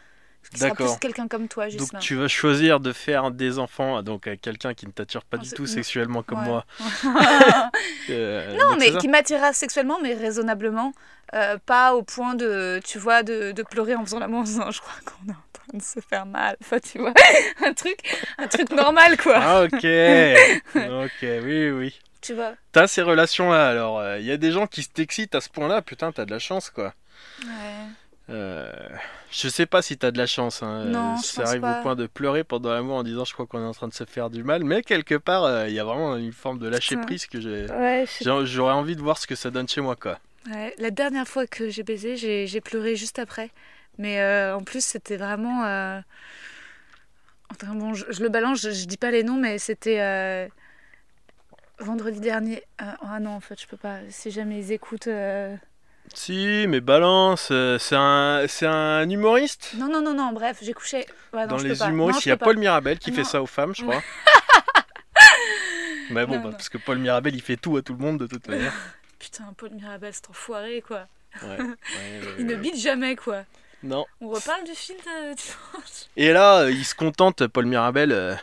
[0.59, 0.93] D'accord.
[0.97, 1.99] plus quelqu'un comme toi, Donc Gislain.
[1.99, 5.45] tu vas choisir de faire des enfants donc à quelqu'un qui ne t'attire pas Oh,
[5.45, 6.45] du tout sexuellement comme Ouais.
[6.47, 6.65] moi.
[8.11, 10.93] Euh, Non, donc mais qui m'attirera sexuellement, mais raisonnablement.
[11.35, 14.95] Euh, pas au point de, tu vois, de, de pleurer en faisant l'amour je crois
[15.05, 16.57] qu'on est en train de se faire mal.
[16.63, 17.13] Enfin, tu vois,
[17.67, 17.99] un truc,
[18.39, 19.35] un truc normal, quoi.
[19.37, 19.73] Ah ok,
[20.77, 22.01] ok, oui oui.
[22.23, 22.55] Tu vois.
[22.73, 26.13] T'as ces relations-là, alors il y a des gens qui t'excitent à ce point-là, putain
[26.13, 26.95] t'as de la chance quoi.
[27.43, 27.51] Ouais.
[28.31, 28.73] Euh,
[29.31, 30.85] je sais pas si t'as de la chance, hein.
[30.87, 31.79] Non, Euh, ça arrive pas.
[31.81, 33.95] au point de pleurer pendant l'amour en disant je crois qu'on est en train de
[33.95, 36.69] se faire du mal, mais quelque part euh, il y a vraiment une forme de
[36.69, 37.67] lâcher prise que j'ai.
[37.71, 38.05] Ouais,
[38.45, 40.19] J'aurais envie de voir ce que ça donne chez moi quoi.
[40.51, 43.51] Ouais, la dernière fois que j'ai baisé, j'ai pleuré juste après.
[43.99, 45.65] Mais euh, en plus, c'était vraiment.
[45.65, 46.01] euh,
[47.51, 50.49] Enfin bon, je, je le balance, je, je dis pas les noms, mais c'était
[51.79, 52.62] vendredi dernier.
[52.79, 53.99] Ah non, en fait, je peux pas.
[54.11, 55.09] Si jamais ils écoutent.
[56.14, 59.73] Si, mais balance, euh, c'est un, c'est un humoriste?
[59.77, 61.07] Non, non, non, non, bref, j'ai couché.
[61.33, 61.87] Ouais, non, Dans je peux les pas.
[61.87, 62.61] Non, humoristes, je il y a peux Paul pas.
[62.61, 63.16] Mirabel qui Non.
[63.16, 64.03] fait ça aux femmes, je crois.
[66.11, 66.51] Mais bon, Non, bah, non.
[66.53, 68.73] parce que Paul Mirabel, il fait tout à tout le monde de toute manière.
[69.19, 71.07] Putain, Paul Mirabel, c'est enfoiré, quoi.
[71.42, 71.75] Ouais, ouais, ouais,
[72.38, 72.61] Il ne ouais.
[72.61, 73.42] bite jamais, quoi.
[73.83, 74.07] Non.
[74.21, 76.07] On reparle du film de dimanche?
[76.16, 78.35] Et là, euh, il se contente, Paul Mirabel, euh,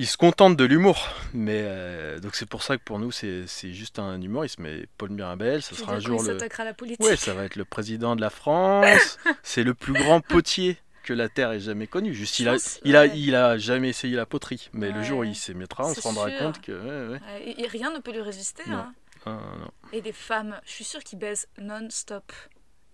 [0.00, 1.08] il se contente de l'humour.
[1.34, 4.58] Mais euh, donc c'est pour ça que pour nous, c'est c'est juste un humoriste.
[4.58, 6.38] Mais Paul Mirabel, ça sera un jour le.
[6.58, 7.04] à la politique.
[7.04, 9.18] Ouais, ça va être le président de la France.
[9.42, 12.14] c'est le plus grand potier que la Terre ait jamais connu.
[12.14, 13.12] Juste, il a, pense, il a, ouais.
[13.14, 14.68] il a jamais essayé la poterie.
[14.72, 16.38] Mais le jour où il s'y mettra, on C'est se rendra sûr.
[16.38, 17.10] compte que.
[17.12, 18.62] ouais, et- et rien ne peut lui résister.
[18.68, 18.76] Non.
[18.78, 18.94] hein.
[19.26, 19.70] Ah, non.
[19.92, 22.32] Et des femmes, je suis sûre qu'il baise non-stop.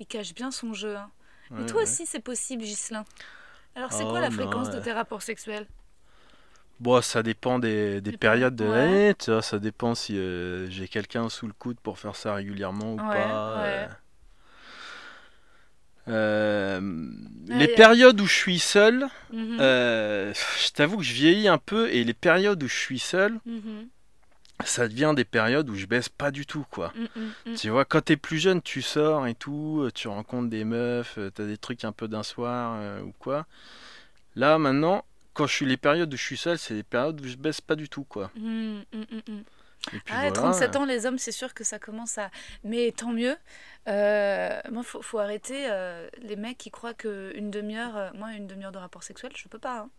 [0.00, 0.96] Il cache bien son jeu.
[0.96, 1.10] hein.
[1.52, 3.04] Mais toi aussi, c'est possible, Ghislain.
[3.76, 4.82] Alors, c'est Oh, quoi la non, fréquence de ouais.
[4.82, 5.66] tes rapports sexuels?
[6.78, 10.88] Bon, ça dépend des, des périodes de l'année, tu vois, ça dépend si euh, j'ai
[10.88, 13.56] quelqu'un sous le coude pour faire ça régulièrement ou Ouais, pas.
[13.56, 13.88] ouais.
[13.88, 13.88] euh.
[16.08, 16.80] Euh,
[17.48, 21.58] Ouais, les périodes où je suis seul, Mhm, euh, je t'avoue que je vieillis un
[21.58, 23.88] peu et les périodes où je suis seul, mhm.
[24.64, 26.92] ça devient des périodes où je baisse pas du tout, quoi.
[26.96, 27.54] Mm, mm, mm.
[27.56, 31.44] Tu vois, quand t'es plus jeune, tu sors et tout, tu rencontres des meufs, t'as
[31.46, 33.46] des trucs un peu d'un soir ou quoi.
[34.36, 35.04] Là, maintenant,
[35.36, 37.60] quand je suis les périodes où je suis seul, c'est les périodes où je baisse
[37.60, 38.30] pas du tout, quoi.
[38.36, 39.42] Mm, mm, mm, mm.
[39.92, 42.18] Et puis Ah, ouais, voilà, 37 euh, ans, les hommes, c'est sûr que ça commence
[42.18, 42.30] à.
[42.64, 43.36] Mais tant mieux.
[43.88, 48.46] Euh, moi, faut, faut arrêter euh, les mecs qui croient qu'une demi-heure, euh, moi, une
[48.46, 49.80] demi-heure de rapport sexuel, je peux pas.
[49.80, 49.90] hein.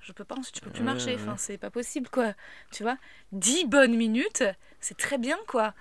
[0.00, 1.14] Je peux pas, ensuite tu peux plus marcher.
[1.16, 2.32] Enfin, c'est pas possible, quoi.
[2.72, 2.96] Tu vois?
[3.32, 4.42] 10 bonnes minutes,
[4.80, 5.74] c'est très bien, quoi.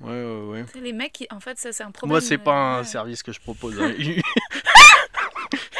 [0.00, 0.64] Ouais, ouais, ouais.
[0.80, 2.12] Les mecs, qui- en fait, ça, c'est un problème.
[2.12, 3.80] Moi, c'est pas un service que je propose.
[3.80, 3.92] hein.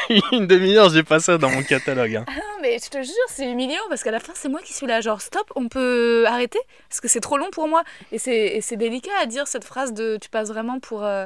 [0.31, 2.15] Une demi-heure, j'ai pas ça dans mon catalogue.
[2.17, 2.25] hein.
[2.27, 4.73] Ah non, mais je te jure, c'est humiliant parce qu'à la fin, c'est moi qui
[4.73, 5.01] suis là.
[5.01, 7.83] Genre, stop, on peut arrêter parce que c'est trop long pour moi.
[8.11, 11.03] Et c'est délicat à dire cette phrase de tu passes vraiment pour.
[11.03, 11.25] euh,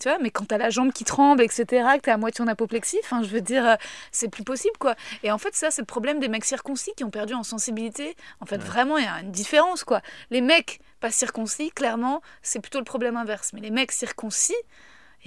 [0.00, 1.64] tu vois, mais quand t'as la jambe qui tremble, etc.,
[1.96, 3.74] que t'es à moitié en apoplexie, enfin, je veux dire, euh,
[4.12, 4.94] c'est plus possible, quoi.
[5.24, 8.14] Et en fait, ça, c'est le problème des mecs circoncis qui ont perdu en sensibilité.
[8.40, 10.00] En fait, vraiment, il y a une différence, quoi.
[10.30, 13.50] Les mecs pas circoncis, clairement, c'est plutôt le problème inverse.
[13.54, 14.54] Mais les mecs circoncis,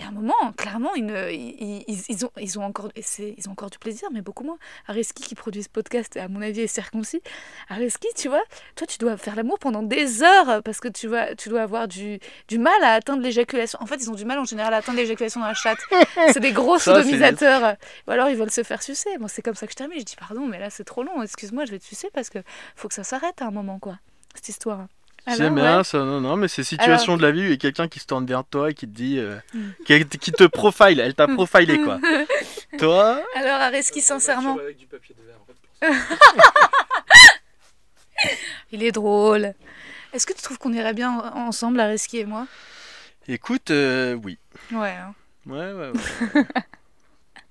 [0.02, 3.04] y a un moment, clairement, ils, ils, ils- ils ont, ils, ont encore, et
[3.38, 4.58] ils ont encore du plaisir, mais beaucoup moins.
[4.88, 7.22] Areski qui produit ce podcast, à mon avis, est circoncis.
[7.70, 8.42] Areski, tu vois,
[8.76, 11.88] toi, tu dois faire l'amour pendant des heures parce que tu, vois, tu dois avoir
[11.88, 13.80] du, du mal à atteindre l'éjaculation.
[13.82, 15.80] En fait, ils ont du mal en général à atteindre l'éjaculation dans la chatte.
[16.34, 17.76] C'est des gros sodomisateurs.
[18.08, 19.18] Ou alors, ils veulent se faire sucer.
[19.20, 20.00] Bon, c'est comme ça que je termine.
[20.00, 21.22] Je dis, pardon, mais là, c'est trop long.
[21.22, 22.40] Excuse-moi, je vais te sucer parce que
[22.76, 23.98] faut que ça s'arrête à un moment, quoi,
[24.36, 24.88] cette histoire.
[25.28, 25.84] C'est Alors, bien ouais.
[25.84, 28.00] ça, non, non, mais c'est situation de la vie où il y a quelqu'un qui
[28.00, 29.20] se tourne vers toi et qui te dit.
[29.20, 29.70] euh, Mm.
[29.86, 32.00] qui, qui te profile, elle t'a profilé quoi.
[32.80, 35.70] toi, Alors, Areski, sincèrement, Avec du papier de verre, en fait, pour
[36.10, 36.16] ça.
[38.72, 39.54] il est drôle.
[40.14, 42.48] Est-ce que tu trouves qu'on irait bien en- ensemble, Areski et moi?
[43.28, 44.38] Écoute, euh, oui.
[44.72, 44.90] Ouais.
[44.96, 45.14] hein.
[45.46, 45.92] Ouais, ouais,
[46.34, 46.44] ouais.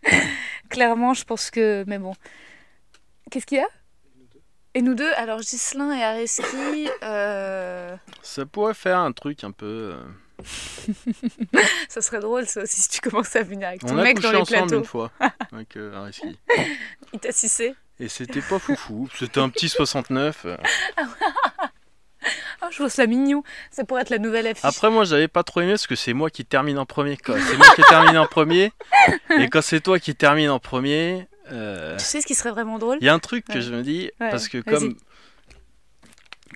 [0.68, 1.84] Clairement, je pense que.
[1.86, 2.14] Mais bon.
[3.30, 3.68] Qu'est-ce qu'il y a?
[4.74, 6.88] Et nous deux Alors, Ghislain et Areski.
[7.02, 9.94] euh, Ça pourrait faire un truc un peu.
[9.94, 10.02] euh,
[11.88, 14.20] Ça serait drôle, ça aussi, si tu commences à venir avec ton On a mec
[14.20, 14.78] dans couché les ensemble plateaux.
[14.78, 15.10] une fois
[15.52, 16.38] avec euh, Areski.
[17.12, 17.74] Il t'a sucé.
[17.98, 19.08] Et c'était pas foufou.
[19.18, 20.42] C'était un petit 69.
[20.46, 20.56] euh.
[22.62, 23.42] Oh, je trouve ça mignon.
[23.70, 24.66] Ça pourrait être la nouvelle affiche.
[24.66, 27.16] Après, moi, j'avais pas trop aimé parce que c'est moi qui termine en premier.
[27.16, 27.36] quoi.
[27.40, 28.70] C'est moi qui termine en premier.
[29.38, 32.78] Et quand c'est toi qui termine en premier, euh, Tu sais ce qui serait vraiment
[32.78, 32.98] drôle?
[33.00, 34.96] Il y a un truc que je me dis Ouais, parce que comme.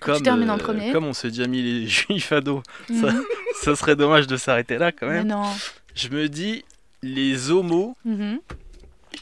[0.01, 0.91] Quand en euh, premier.
[0.91, 3.23] comme on s'est déjà mis les juifs à dos, ça, Mhm.
[3.61, 5.27] ça serait dommage de s'arrêter là quand Mais même.
[5.27, 5.43] non.
[5.95, 6.65] Je me dis,
[7.01, 8.39] les homos, Mhm.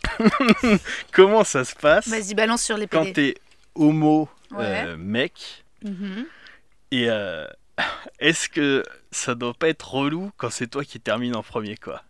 [1.12, 3.14] comment ça se passe Vas-y, balance sur les quand PD.
[3.14, 3.36] t'es
[3.76, 4.84] homo Ouais.
[4.86, 6.26] euh, mec Mhm.
[6.92, 7.08] et
[8.20, 12.04] est-ce que ça doit pas être relou quand c'est toi qui termine en premier quoi?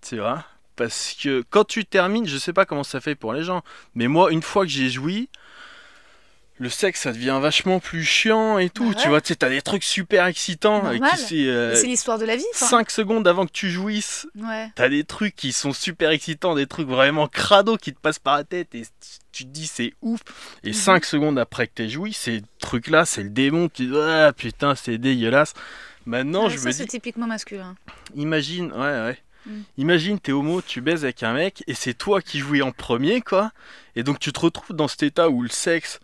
[0.00, 0.44] Tu vois?
[0.82, 3.62] Parce que quand tu termines, je sais pas comment ça fait pour les gens,
[3.94, 5.28] mais moi une fois que j'ai joui,
[6.58, 8.84] le sexe ça devient vachement plus chiant et tout.
[8.84, 9.02] Bah ouais.
[9.02, 12.24] Tu vois, tu sais, t'as des trucs super excitants euh, c'est euh, C'est l'histoire de
[12.24, 12.44] la vie.
[12.54, 12.66] enfin.
[12.66, 14.70] 5 secondes avant que tu jouisses, Ouais.
[14.74, 18.36] T'as des trucs qui sont super excitants, des trucs vraiment crado qui te passent par
[18.36, 18.82] la tête et
[19.32, 20.20] tu te dis c'est ouf.
[20.62, 20.74] Et Mhm.
[20.74, 23.68] 5 secondes après que t'aies joui, ces trucs-là, c'est le démon.
[23.68, 25.54] Tu te dis ah putain, c'est dégueulasse.
[26.06, 27.76] Maintenant, Ouais, je ça, me c'est dis, typiquement masculin.
[28.14, 29.18] imagine, ouais, ouais.
[29.46, 29.64] Mhm.
[29.78, 33.20] Imagine, t'es homo, tu baises avec un mec et c'est toi qui jouis en premier,
[33.20, 33.52] quoi.
[33.96, 36.00] Et donc tu te retrouves dans cet état où le sexe,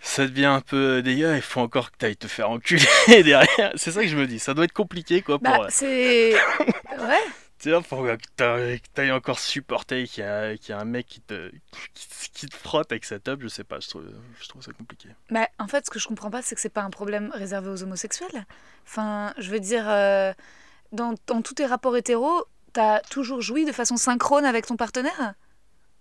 [0.00, 1.34] ça devient un peu dégueu.
[1.36, 3.72] Il faut encore que t'ailles te faire enculer derrière.
[3.74, 4.38] C'est ça que je me dis.
[4.38, 5.38] Ça doit être compliqué, quoi.
[5.38, 6.34] Pour, Bah, c'est.
[6.98, 7.22] Ouais.
[7.60, 10.80] tu vois, pour que t'a- que t'ailles encore supporter qu'il y, a qu'il y a
[10.80, 11.50] un mec qui te,
[11.94, 14.04] qui, qui te frotte avec sa tub, je sais pas, je trouve,
[14.40, 15.08] je trouve ça compliqué.
[15.30, 17.68] Bah, en fait, ce que je comprends pas, c'est que c'est pas un problème réservé
[17.70, 18.46] aux homosexuels.
[18.84, 20.32] Enfin, je veux dire, euh,
[20.92, 25.34] dans, dans tous tes rapports hétéros, t'as toujours joui de façon synchrone avec ton partenaire?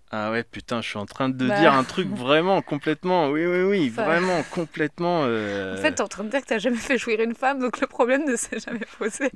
[0.10, 1.56] Ah ouais, putain, je suis en train de Bah.
[1.60, 4.06] dire un truc vraiment complètement, oui, oui, oui, Enfin.
[4.06, 5.24] vraiment complètement.
[5.26, 7.60] euh, En fait, t'es en train de dire que t'as jamais fait jouir une femme,
[7.60, 9.30] donc le problème ne s'est jamais posé.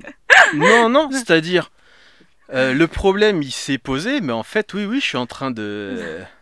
[0.54, 1.70] Non, non, c'est-à-dire,
[2.54, 5.50] euh, le problème il s'est posé, mais en fait, oui, oui, je suis en train
[5.50, 6.18] de.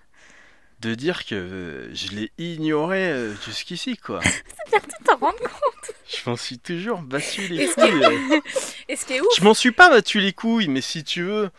[0.81, 4.21] de dire que euh, je l'ai ignoré euh, jusqu'ici, quoi.
[5.05, 8.40] T'en rends compte Je m'en suis toujours battu les Est-ce couilles.
[8.88, 11.23] Et ce qui est ouf, Je m'en suis pas battu les couilles, mais si tu
[11.23, 11.51] veux.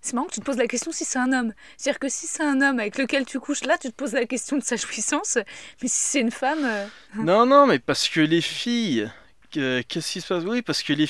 [0.00, 1.52] c'est marrant que tu te poses la question si c'est un homme.
[1.76, 4.24] C'est-à-dire que si c'est un homme avec lequel tu couches, là, tu te poses la
[4.26, 5.36] question de sa jouissance.
[5.82, 6.64] Mais si c'est une femme.
[6.64, 9.10] euh, Non, non, mais parce que les filles.
[9.52, 10.44] que- Qu'est-ce qui se passe?
[10.44, 11.08] Oui, parce que les.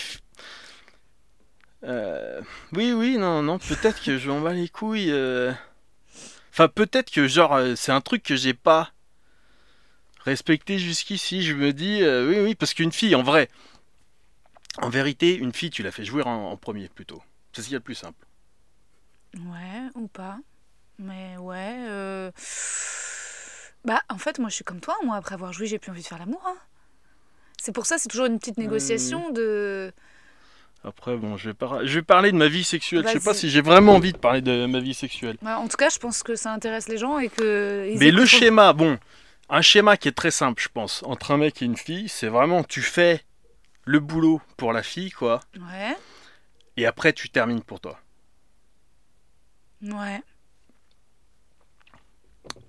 [1.85, 2.41] Euh,
[2.73, 5.11] Oui, oui, non, non, peut-être que je m'en bats les couilles.
[5.13, 5.53] euh.
[6.51, 8.93] Enfin, peut-être que, genre, euh, c'est un truc que j'ai pas
[10.25, 11.43] respecté jusqu'ici.
[11.43, 13.49] Je me dis, euh, oui, oui, parce qu'une fille, en vrai.
[14.79, 17.23] En vérité, une fille, tu la fais jouer en, en premier plutôt.
[17.53, 18.27] C'est ce qu'il y a de plus simple.
[19.37, 20.39] Ouais, ou pas.
[20.99, 21.77] Mais ouais.
[21.89, 22.31] euh,
[23.85, 24.97] Bah, en fait, moi, je suis comme toi.
[25.05, 26.43] Moi, après avoir joué, j'ai plus envie de faire l'amour.
[26.47, 26.57] hein.
[27.61, 29.93] C'est pour ça, c'est toujours une petite négociation de.
[30.83, 33.05] Après, bon, je vais, par- je vais parler de ma vie sexuelle.
[33.07, 35.37] Je sais pas si j'ai vraiment envie de parler de ma vie sexuelle.
[35.43, 37.87] Bah, en tout cas, je pense que ça intéresse les gens et que.
[37.91, 38.99] ils Mais le schéma, bon,
[39.51, 42.29] un schéma qui est très simple, je pense, entre un mec et une fille, c'est
[42.29, 43.23] vraiment tu fais
[43.85, 45.97] le boulot pour la fille, quoi, Ouais,
[46.77, 47.99] et après tu termines pour toi.
[49.83, 50.23] ouais.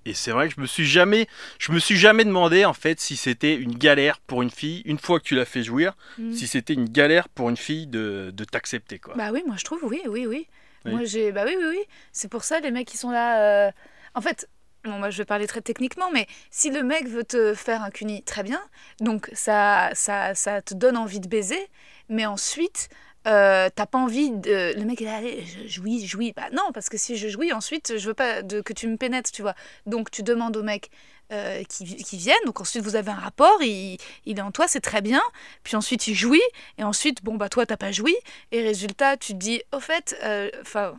[0.04, 1.26] Et c'est vrai que je me suis jamais,
[1.58, 4.98] je me suis jamais demandé en fait si c'était une galère pour une fille une
[4.98, 6.32] fois que tu l'as fait jouir, Mm.
[6.32, 9.14] si c'était une galère pour une fille de, de t'accepter quoi.
[9.16, 10.48] Bah oui, moi je trouve, oui, oui, oui.
[10.84, 10.90] Oui.
[10.92, 11.30] Moi j'ai.
[11.30, 11.82] Bah oui, oui, oui.
[12.12, 13.66] C'est pour ça les mecs qui sont là.
[13.68, 13.70] euh,
[14.16, 14.48] En fait,
[14.84, 17.90] bon, moi je vais parler très techniquement, mais si le mec veut te faire un
[17.90, 18.60] cuni, très bien.
[19.00, 21.68] Donc ça, ça, ça te donne envie de baiser,
[22.08, 22.88] mais ensuite.
[23.26, 26.32] Euh, t'as pas envie de le mec est là allez je jouis jouis.
[26.34, 28.96] Bah non parce que si je jouis ensuite je veux pas de, que tu me
[28.96, 29.54] pénètres tu vois.
[29.86, 30.90] Donc tu demandes au mec
[31.32, 34.68] euh, qui, qui viennent donc ensuite vous avez un rapport il, il est en toi
[34.68, 35.22] c'est très bien.
[35.62, 36.42] Puis ensuite il jouit.
[36.78, 38.14] Et ensuite bon bah toi t'as pas joui.
[38.50, 40.98] Et résultat, tu te dis, au fait, euh, enfin,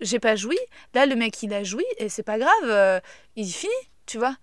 [0.00, 0.58] j'ai pas joui.
[0.94, 3.00] Là, le mec, il a joui et c'est pas grave, euh,
[3.36, 3.72] il finit,
[4.06, 4.36] tu vois.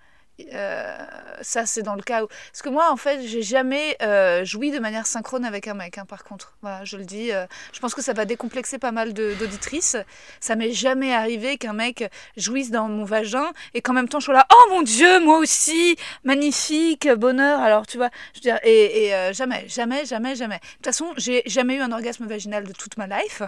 [0.54, 0.98] Euh,
[1.42, 2.28] ça, c'est dans le cas où.
[2.28, 5.98] Parce que moi, en fait, j'ai jamais euh, joui de manière synchrone avec un mec,
[5.98, 6.54] hein, par contre.
[6.62, 7.32] Voilà, je le dis.
[7.32, 9.98] euh, je pense que ça va décomplexer pas mal d'auditrices.
[10.40, 14.26] Ça m'est jamais arrivé qu'un mec jouisse dans mon vagin et qu'en même temps, je
[14.26, 17.60] sois là, oh mon dieu, moi aussi, magnifique, bonheur.
[17.60, 20.58] Alors, tu vois, je veux dire, et, et, jamais, jamais, jamais, jamais.
[20.58, 23.42] De toute façon, j'ai jamais eu un orgasme vaginal de toute ma life.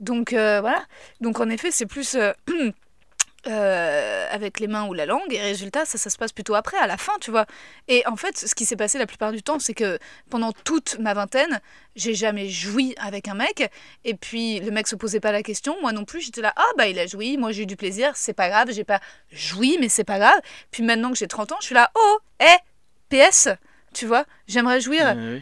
[0.00, 0.84] Donc voilà.
[1.20, 2.16] Donc en effet, c'est plus
[3.46, 5.32] euh, avec les mains ou la langue.
[5.32, 7.46] Et résultat, ça, ça se passe plutôt après, à la fin, tu vois.
[7.88, 9.98] Et en fait, ce qui s'est passé la plupart du temps, c'est que
[10.30, 11.60] pendant toute ma vingtaine,
[11.96, 13.70] j'ai jamais joui avec un mec.
[14.04, 16.20] Et puis le mec se posait pas la question, moi non plus.
[16.20, 18.70] J'étais là, ah bah il a joui, moi j'ai eu du plaisir, c'est pas grave,
[18.72, 19.00] j'ai pas
[19.30, 20.40] joui, mais c'est pas grave.
[20.70, 22.56] Puis maintenant que j'ai 30 ans, je suis là, oh, hé,
[23.08, 23.48] PS,
[23.92, 25.12] tu vois, j'aimerais jouir.
[25.16, 25.40] Euh,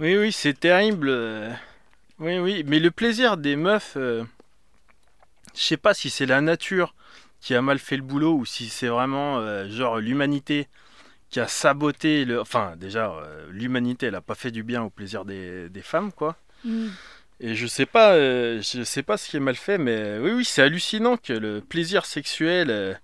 [0.00, 0.16] oui.
[0.16, 1.08] Oui, c'est terrible.
[1.08, 1.52] euh,
[2.18, 3.96] Oui, oui, mais le plaisir des meufs,
[5.58, 6.94] je sais pas si c'est la nature
[7.40, 10.68] qui a mal fait le boulot ou si c'est vraiment euh, genre l'humanité
[11.30, 12.40] qui a saboté le.
[12.40, 16.10] Enfin, déjà, euh, l'humanité, elle a pas fait du bien au plaisir des, des femmes,
[16.12, 16.36] quoi.
[16.64, 16.88] Mm.
[17.40, 20.32] Et je sais pas, euh, je sais pas ce qui est mal fait, mais oui,
[20.32, 22.98] oui, c'est hallucinant que le plaisir sexuel,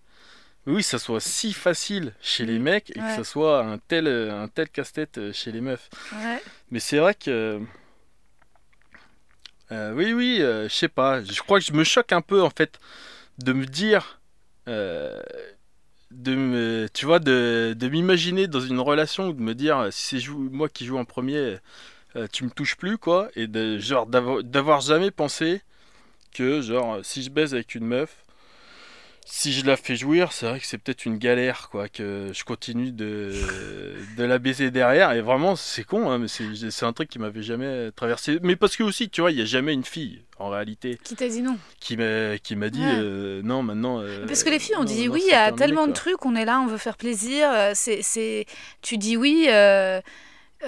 [0.66, 3.06] oui, ça soit si facile chez les mecs et Ouais.
[3.06, 5.88] que ça soit un tel, un tel casse-tête chez les meufs.
[6.14, 6.42] Ouais.
[6.70, 7.60] Mais c'est vrai que,
[9.72, 12.42] euh, oui, oui, euh, je sais pas, je crois que je me choque un peu
[12.42, 12.78] en fait
[13.38, 14.20] de me dire,
[14.68, 15.20] euh,
[16.10, 20.30] de me, tu vois, de, m'imaginer dans une relation ou de me dire, si c'est
[20.30, 21.58] moi qui joue en premier,
[22.32, 23.78] tu me touches plus, quoi, et de
[24.44, 25.62] d'avoir jamais pensé
[26.32, 28.23] que genre si je baise avec une meuf,
[29.26, 32.44] si je la fais jouir, c'est vrai que c'est peut-être une galère, quoi, que je
[32.44, 33.32] continue de,
[34.18, 35.12] de la baiser derrière.
[35.12, 38.38] Et vraiment, c'est con, hein, mais c'est un truc qui m'avait jamais traversé.
[38.42, 41.16] Mais parce que aussi, tu vois, il y a jamais une fille, en réalité, Qui
[41.16, 41.56] t'a dit non?
[41.80, 42.36] qui m'a
[42.68, 42.96] dit Ouais.
[42.98, 44.00] euh, non, maintenant.
[44.00, 45.92] euh, Parce que les filles, on non, dit non, oui c'est à terminé, tellement de
[45.92, 47.48] trucs, on est là, on veut faire plaisir.
[47.50, 48.44] euh, C'est, c'est...
[48.82, 50.00] Tu dis oui, euh,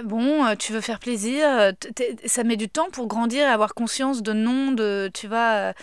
[0.03, 1.73] bon, tu veux faire plaisir.
[2.25, 5.75] Ça met du temps pour grandir et avoir conscience de non, de, tu vois.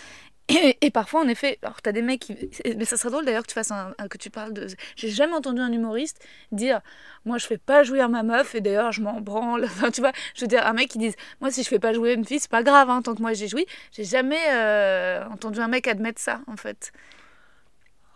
[0.48, 2.36] Et, et parfois, en effet, alors t'as des mecs qui.
[2.76, 4.66] Mais ça serait drôle d'ailleurs que tu fasses un, un- que tu parles de.
[4.94, 6.80] J'ai jamais entendu un humoriste dire
[7.24, 9.64] Moi, je fais pas jouir ma meuf et d'ailleurs, je m'en branle.
[9.70, 11.94] Enfin, tu vois, je veux dire, un mec qui dise Moi, si je fais pas
[11.94, 13.64] jouer une fille, c'est pas grave, hein, tant que moi j'ai joui.
[13.92, 16.92] J'ai jamais euh, entendu un mec admettre ça, en fait.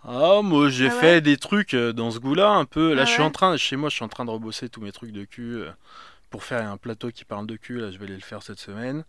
[0.04, 2.94] Ah, moi j'ai Ah ouais fait des trucs euh, dans ce goût-là un peu.
[2.94, 4.68] Là, Ah je suis ouais en train, chez moi, je suis en train de rebosser
[4.68, 5.70] tous mes trucs de cul euh,
[6.30, 7.80] pour faire un plateau qui parle de cul.
[7.80, 9.04] Là, je vais aller le faire cette semaine.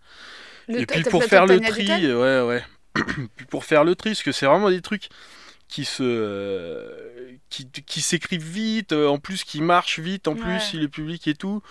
[0.67, 2.63] Le- Et puis pour faire le tri, ouais, ouais.
[3.49, 5.09] Pour faire le tri, parce que c'est vraiment des trucs
[5.67, 10.39] qui se, qui, qui s'écrivent vite, euh, en plus qui marchent vite, en Ouais.
[10.41, 11.61] plus si le public et tout.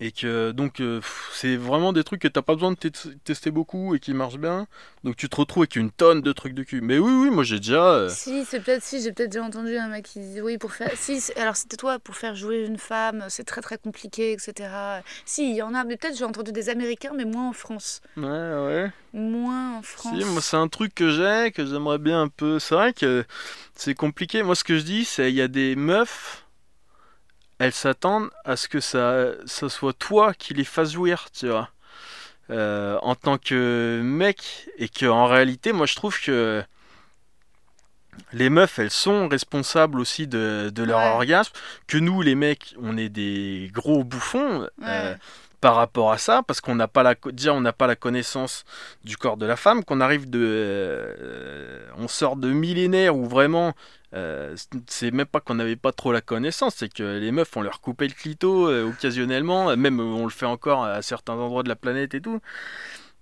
[0.00, 1.00] Et que donc euh,
[1.32, 4.38] c'est vraiment des trucs que t'as pas besoin de te- tester beaucoup et qui marchent
[4.38, 4.66] bien.
[5.04, 6.80] Donc tu te retrouves avec une tonne de trucs de cul.
[6.80, 7.84] Mais oui, oui, moi j'ai déjà.
[7.92, 10.72] euh, Si, c'est peut-être si, j'ai peut-être déjà entendu un mec qui disait oui pour
[10.72, 10.90] faire.
[10.96, 15.00] Si, alors c'était toi pour faire jouer une femme, c'est très très compliqué, etc.
[15.24, 18.00] Si, il y en a, mais peut-être j'ai entendu des Américains, mais moins en France,
[18.16, 18.90] Ouais, ouais.
[19.12, 20.18] moins en France.
[20.18, 22.58] Si, moi c'est un truc que j'ai, que j'aimerais bien un peu.
[22.58, 23.24] C'est vrai que
[23.76, 24.42] c'est compliqué.
[24.42, 26.43] Moi ce que je dis, c'est il y a des meufs,
[27.64, 31.70] elles s'attendent à ce que ça, ça soit toi qui les fasse jouir, tu vois.
[32.50, 36.62] Euh, en tant que mec, et que en réalité, moi je trouve que
[38.32, 41.08] les meufs, elles sont responsables aussi de, de leur Ouais.
[41.14, 41.52] orgasme.
[41.86, 44.60] Que nous, les mecs, on est des gros bouffons.
[44.60, 44.68] Ouais.
[44.86, 45.14] euh,
[45.64, 47.14] par rapport à ça, parce qu'on n'a pas la,
[47.50, 48.66] on n'a pas la connaissance
[49.02, 53.72] du corps de la femme, qu'on arrive de, euh, on sort de millénaires où vraiment,
[54.14, 54.54] euh,
[54.86, 57.80] c'est même pas qu'on n'avait pas trop la connaissance, c'est que les meufs on leur
[57.80, 61.76] coupait le clito euh, occasionnellement, même on le fait encore à certains endroits de la
[61.76, 62.40] planète et tout.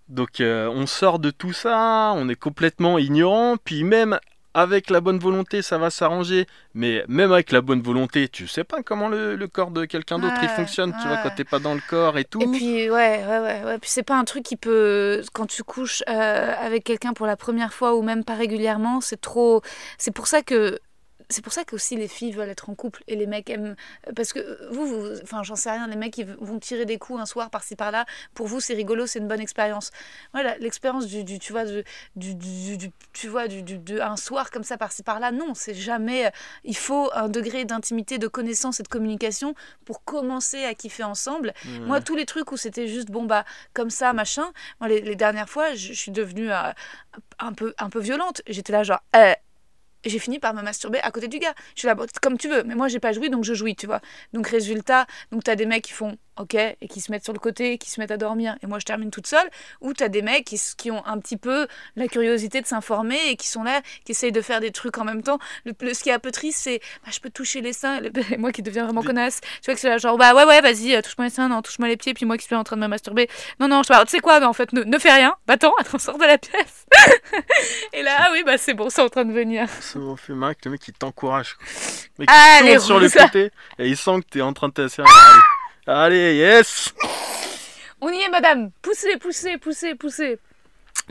[0.08, 4.18] Donc on sort de tout ça, on est complètement ignorant, puis même
[4.54, 8.64] avec la bonne volonté ça va s'arranger, mais même avec la bonne volonté, tu sais
[8.64, 11.44] pas comment le, le corps de quelqu'un d'autre il Ouais, fonctionne, tu vois, quand t'es
[11.44, 12.40] pas dans le corps et tout.
[12.40, 13.78] Et puis ouais, ouais, ouais, ouais.
[13.78, 17.36] Puis c'est pas un truc qui peut quand tu couches euh, avec quelqu'un pour la
[17.36, 19.62] première fois ou même pas régulièrement, c'est trop.
[19.98, 20.78] C'est pour ça que
[21.32, 23.74] c'est pour ça que aussi les filles veulent être en couple et les mecs aiment
[24.14, 27.20] parce que vous, vous enfin j'en sais rien, les mecs ils vont tirer des coups
[27.20, 28.06] un soir par-ci par-là.
[28.34, 29.90] Pour vous c'est rigolo, c'est une bonne expérience.
[30.32, 34.64] Voilà, l'expérience du, du tu vois du, du, tu vois du, de un soir comme
[34.64, 36.30] ça par-ci par-là, non, c'est jamais.
[36.64, 39.54] Il faut un degré d'intimité, de connaissance et de communication
[39.84, 41.52] pour commencer à kiffer ensemble.
[41.64, 41.86] Mhm.
[41.86, 45.16] Moi, tous les trucs où c'était juste, bon, bah, comme ça, machin, moi, les, les
[45.16, 46.72] dernières fois, je, je suis devenue euh,
[47.38, 48.42] un, peu, un peu violente.
[48.46, 49.34] J'étais là, genre, euh,
[50.04, 51.54] j'ai fini par me masturber à côté du gars.
[51.74, 53.86] Je suis là, comme tu veux, mais moi, j'ai pas joui, donc je jouis, tu
[53.86, 54.00] vois.
[54.32, 57.38] Donc, résultat, donc t'as des mecs qui font OK et qui se mettent sur le
[57.38, 59.48] côté, qui se mettent à dormir, et moi, je termine toute seule.
[59.80, 61.66] Ou t'as des mecs qui, qui ont un petit peu
[61.96, 65.04] la curiosité de s'informer et qui sont là, qui essayent de faire des trucs en
[65.04, 65.38] même temps.
[65.64, 68.00] Le, le- ce qui est un peu triste, c'est, bah, je peux toucher les seins,
[68.30, 69.40] et moi qui deviens vraiment connasse.
[69.40, 71.60] Tu vois que c'est là, genre, bah ouais, ouais, vas-y, euh, touche-moi les seins, non,
[71.62, 73.28] touche-moi les pieds, puis moi qui suis en train de me masturber.
[73.60, 75.72] Non, non, je pas, tu sais quoi, mais en fait, ne, ne fais rien, va-t'en,
[75.78, 76.86] attends, sors de la pièce.
[77.92, 79.68] et là, ah oui, bah c'est bon, c'est en train de venir.
[79.80, 81.56] Ça m'a fait marrer que le mec il t'encourage.
[82.18, 84.72] Le mec Ah, tourne sur le côté et il sent que t'es en train de
[84.74, 85.08] t'asseoir.
[85.86, 86.92] Allez, yes
[88.00, 90.38] On y est, madame, poussez, poussez, poussez, poussez.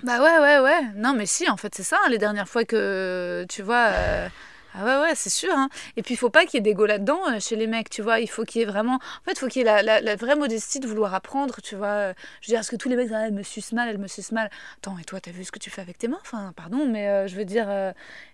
[0.04, 0.82] Bah ouais, ouais, ouais.
[0.96, 3.88] Non, mais si, en fait, c'est ça, hein, les dernières fois que, tu vois...
[3.94, 4.28] euh,
[4.76, 5.52] Ah ouais, ouais, c'est sûr.
[5.54, 5.70] hein.
[5.98, 8.02] Et puis, il faut pas qu'il y ait d'égo là-dedans euh, chez les mecs, tu
[8.02, 8.20] vois.
[8.20, 8.96] Il faut qu'il y ait vraiment...
[8.96, 11.58] En fait, il faut qu'il y ait la, la- la vraie modestie de vouloir apprendre,
[11.62, 11.88] tu vois.
[11.88, 13.98] Euh, Je veux dire, est-ce que tous les mecs, ah, elle me suce mal, elle
[14.00, 14.50] me suce mal.
[14.78, 16.20] Attends, et toi, t'as vu ce que tu fais avec tes mains?
[16.22, 17.66] Enfin, pardon, mais euh, je veux dire...
[17.70, 17.92] euh,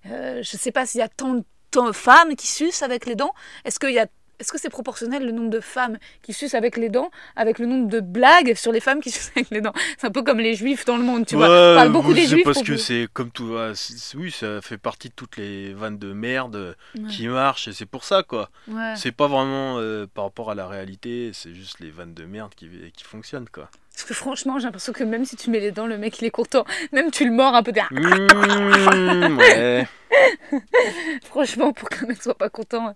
[0.07, 3.15] euh, je sais pas s'il y a tant, tant de femmes qui sucent avec les
[3.15, 3.33] dents.
[3.65, 4.07] Est-ce qu'il y a...
[4.39, 7.65] Est-ce que c'est proportionnel le nombre de femmes qui sucent avec les dents avec le
[7.65, 9.73] nombre de blagues sur les femmes qui sucent avec les dents?
[9.97, 11.47] C'est un peu comme les juifs dans le monde, tu vois.
[11.47, 12.43] On parle beaucoup oui, des juifs.
[12.43, 13.45] parce que c'est comme tout.
[13.53, 17.07] ouais, c'est- oui, ça fait partie de toutes les vannes de merde Ouais.
[17.09, 18.49] qui marchent et c'est pour ça quoi.
[18.67, 18.93] Ouais.
[18.95, 22.53] C'est pas vraiment euh, par rapport à la réalité, c'est juste les vannes de merde
[22.55, 23.69] qui, qui fonctionnent quoi.
[23.93, 26.25] Parce que franchement, j'ai l'impression que même si tu mets les dents, le mec il
[26.25, 26.63] est content.
[26.91, 27.91] Même tu le mords un peu derrière.
[27.91, 29.87] Mmh, ouais.
[31.23, 32.95] Franchement, pour qu'un mec soit pas content.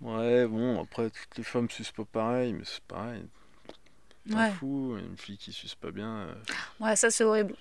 [0.00, 3.22] Ouais, bon, après, toutes les femmes sucent pas pareil, mais c'est pareil.
[4.30, 6.08] Ouais, fous, une fille qui suce pas bien.
[6.08, 6.34] euh,
[6.80, 7.54] ouais ça c'est horrible.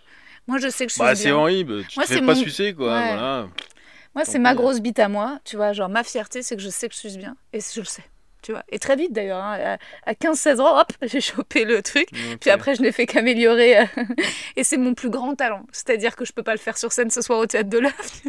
[0.46, 2.36] Moi je sais que je suis Bah, c'est horrible, tu Moi, te fais pas mon-
[2.36, 3.08] sucer quoi, Ouais.
[3.08, 3.48] voilà.
[4.16, 5.72] Moi, c'est ma grosse bite à moi, tu vois.
[5.72, 7.36] Genre, ma fierté, c'est que je sais que je suis bien.
[7.54, 8.04] Et je le sais,
[8.42, 8.64] tu vois.
[8.70, 12.10] Et très vite d'ailleurs, hein, à à 15-16 ans, hop, j'ai chopé le truc.
[12.42, 13.80] Puis après, je n'ai fait qu'améliorer.
[13.80, 13.86] euh,
[14.56, 15.66] et c'est mon plus grand talent.
[15.72, 18.24] C'est-à-dire que je peux pas le faire sur scène ce soir au théâtre de l'œuf.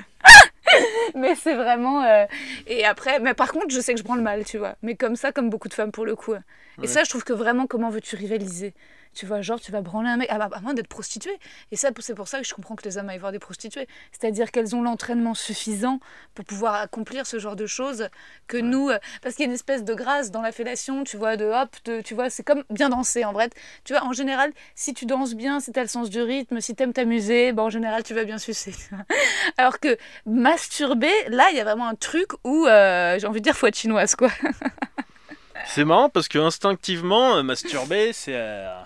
[1.14, 2.02] mais c'est vraiment.
[2.04, 2.24] euh,
[2.66, 4.76] Et après, mais par contre, je sais que je prends le mal, tu vois.
[4.82, 6.34] Mais comme ça, comme beaucoup de femmes pour le coup.
[6.34, 6.38] Et
[6.82, 6.86] Ouais.
[6.86, 8.74] ça, je trouve que vraiment, comment veux-tu rivaliser?
[9.12, 11.36] Tu vois, genre, tu vas branler un mec, bah, à moins d'être prostituée.
[11.72, 13.88] Et ça, c'est pour ça que je comprends que les hommes aillent voir des prostituées.
[14.12, 15.98] C'est-à-dire qu'elles ont l'entraînement suffisant
[16.34, 18.08] pour pouvoir accomplir ce genre de choses
[18.46, 18.88] que nous.
[18.90, 21.44] euh, Parce qu'il y a une espèce de grâce dans la fellation, tu vois, de
[21.46, 23.50] hop, de, tu vois, c'est comme bien danser en vrai.
[23.84, 26.60] Tu vois, en général, si tu danses bien, si tu as le sens du rythme,
[26.60, 28.74] si tu aimes t'amuser, ben, en général, tu vas bien sucer.
[29.58, 29.96] Alors que
[30.26, 33.66] masturber, là, il y a vraiment un truc où, euh, j'ai envie de dire, faut
[33.66, 34.28] être chinoise, quoi.
[35.66, 38.80] C'est marrant parce que instinctivement, euh, masturber, c'est, euh,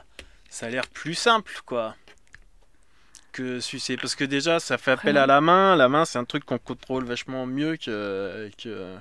[0.55, 1.97] ça a l'air plus simple, quoi.
[3.33, 3.97] Que sucer.
[3.97, 5.25] Parce que déjà, ça fait appel Vraiment.
[5.25, 5.77] à la main.
[5.77, 8.95] La main, c'est un truc qu'on contrôle vachement mieux que, que,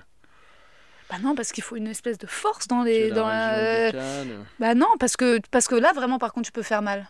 [1.10, 3.12] Bah non, parce qu'il faut une espèce de force dans les.
[3.12, 4.39] dans la- buccale.
[4.60, 7.08] Bah non, parce que, parce que là, vraiment, par contre, tu peux faire mal.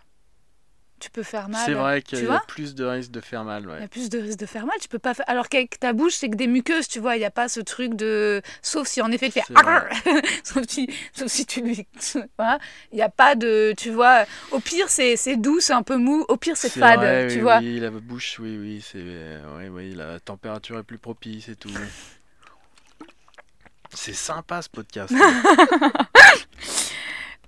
[1.04, 1.62] Tu peux faire mal.
[1.66, 3.84] C'est vrai qu'il y a plus de risque de faire mal, Il y ouais.
[3.84, 5.26] a plus de risque de faire mal, tu peux pas faire.
[5.28, 7.60] Alors qu'avec ta bouche, c'est que des muqueuses, tu vois, il n'y a pas ce
[7.60, 8.42] truc de.
[8.62, 9.54] Sauf si en effet tu fais.
[10.46, 11.86] Sauf, si, sauf si tu lui.
[12.38, 12.58] Voilà.
[12.94, 13.74] Il n'y a pas de.
[13.78, 16.24] Tu vois, au pire, c'est doux, c'est un peu mou.
[16.30, 17.58] Au pire, c'est fade, vrai, tu oui, vois.
[17.58, 19.04] Oui, la bouche, oui, oui, c'est,
[19.58, 21.68] oui, oui, la température est plus propice et tout.
[23.94, 25.14] C'est sympa ce podcast.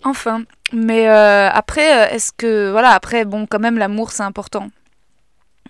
[0.04, 0.44] Enfin.
[0.76, 2.70] Mais euh, après, euh, est-ce que.
[2.72, 4.70] Voilà, après, bon, quand même, l'amour, c'est important.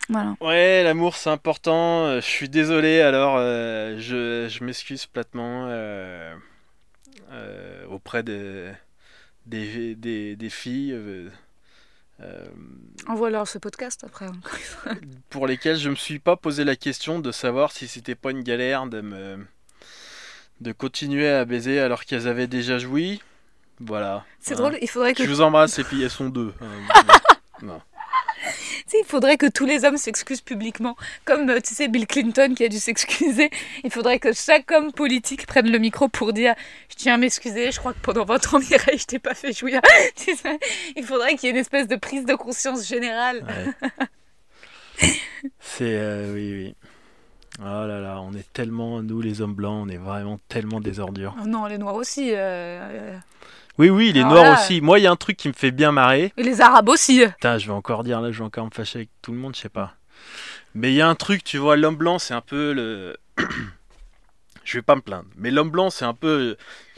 [0.09, 0.35] Voilà.
[0.41, 2.05] Ouais, l'amour c'est important.
[2.05, 6.33] Euh, Je suis désolé, alors euh, je, je m'excuse platement euh,
[7.89, 8.71] auprès des,
[9.45, 12.45] des, des, des filles euh,
[13.07, 14.27] Envoie-leur ce podcast après.
[15.29, 18.43] pour lesquelles je me suis pas posé la question de savoir si c'était pas une
[18.43, 19.45] galère de me
[20.61, 23.21] de continuer à baiser alors qu'elles avaient déjà joui.
[23.80, 24.23] Voilà.
[24.39, 26.53] C'est drôle, il faudrait que Je vous embrasse et puis elles sont deux.
[26.61, 26.65] Euh,
[27.61, 27.82] non.
[28.43, 28.51] Tu
[28.91, 30.95] sais, il faudrait que tous les hommes s'excusent publiquement,
[31.26, 33.49] comme euh, tu sais Bill Clinton qui a dû s'excuser.
[33.84, 36.53] Il faudrait que chaque homme politique prenne le micro pour dire
[36.89, 37.71] je tiens à m'excuser.
[37.71, 39.82] Je crois que pendant 20 ans Mireille, je t'ai pas fait jouir.
[40.15, 40.59] Tu sais,
[40.95, 43.43] il faudrait qu'il y ait une espèce de prise de conscience générale.
[43.47, 45.09] Ouais.
[45.59, 46.76] C'est euh, oui oui.
[47.59, 50.99] Oh là là, on est tellement nous les hommes blancs, on est vraiment tellement des
[50.99, 51.36] ordures.
[51.41, 52.32] Oh non, les noirs aussi.
[52.32, 53.17] euh, euh,
[53.78, 54.80] Oui oui, les Alors noirs là- aussi.
[54.82, 56.32] Moi, il y a un truc qui me fait bien marrer.
[56.38, 57.26] et les arabes aussi.
[57.26, 59.55] Putain, je vais encore dire là, je vais encore me fâcher avec tout le monde,
[59.55, 59.93] je sais pas.
[60.73, 63.17] Mais il y a un truc, tu vois, l'homme blanc, c'est un peu le.
[64.63, 66.57] je vais pas me plaindre, mais l'homme blanc, c'est un peu.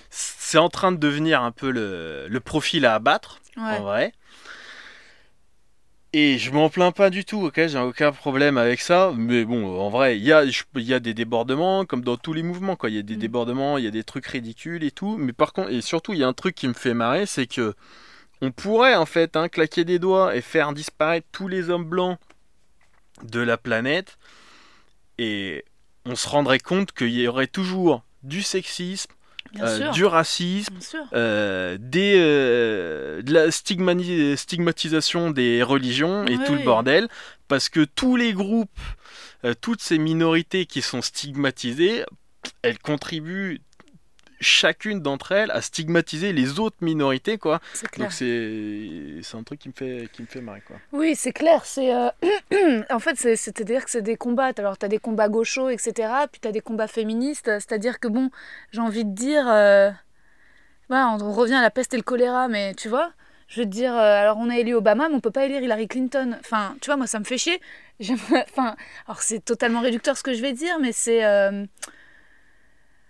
[0.10, 3.64] C'est en train de devenir un peu le, le profil à abattre, Ouais.
[3.78, 4.14] en vrai.
[6.14, 9.14] Et je m'en plains pas du tout, ok, j'ai aucun problème avec ça.
[9.16, 12.76] Mais bon, en vrai, il y a, y des débordements, comme dans tous les mouvements,
[12.76, 12.90] quoi.
[12.90, 13.20] Il y a des Mm.
[13.20, 15.18] débordements, il y a des trucs ridicules et tout.
[15.18, 17.46] Mais par contre, et surtout, il y a un truc qui me fait marrer, c'est
[17.48, 17.76] que
[18.42, 22.18] on pourrait en fait hein, claquer des doigts et faire disparaître tous les hommes blancs
[23.24, 24.18] de la planète.
[25.18, 25.66] Et
[26.06, 29.12] on se rendrait compte qu'il y aurait toujours du sexisme,
[29.60, 30.76] euh, du racisme,
[31.14, 37.08] euh, des, euh, de la stigmatisation des religions et Oui, tout le bordel,
[37.48, 38.80] parce que tous les groupes,
[39.62, 42.04] toutes ces minorités qui sont stigmatisées,
[42.62, 43.62] elles contribuent
[44.40, 47.60] chacune d'entre elles à stigmatiser les autres minorités, quoi.
[47.74, 47.98] C'est.
[47.98, 50.78] Donc c'est c'est un truc qui me fait qui me fait marrer, quoi.
[50.92, 51.66] Oui, c'est clair.
[51.66, 52.10] C'est euh,
[52.90, 54.52] en fait, c'est- c'est-à-dire que c'est des combats.
[54.58, 56.10] Alors, tu as des combats gauchos, etc.
[56.32, 57.46] Puis tu as des combats féministes.
[57.46, 58.30] C'est-à-dire que bon,
[58.72, 59.90] j'ai envie de dire, euh,
[60.90, 63.12] voilà, on, on revient à la peste et le choléra, mais tu vois,
[63.48, 65.62] je veux te dire, euh, alors on a élu Obama, mais on peut pas élire
[65.62, 66.38] Hillary Clinton.
[66.40, 67.60] Enfin, tu vois, moi, ça me fait chier.
[68.32, 68.76] Enfin,
[69.08, 71.66] alors c'est totalement réducteur ce que je vais dire, mais c'est euh,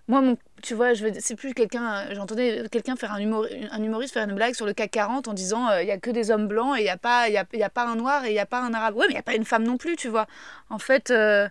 [0.08, 2.06] moi, mon, tu vois, je c'est plus quelqu'un.
[2.14, 5.34] J'entendais quelqu'un faire un, humor, un humoriste faire une blague sur le CAC 40 en
[5.34, 7.38] disant euh, il y a que des hommes blancs et il n'y a, pas- y
[7.38, 8.96] a, y a pas un noir et il n'y a pas un arabe.
[8.96, 10.28] Ouais, mais il n'y a pas une femme non plus, tu vois.
[10.70, 11.48] En fait, euh,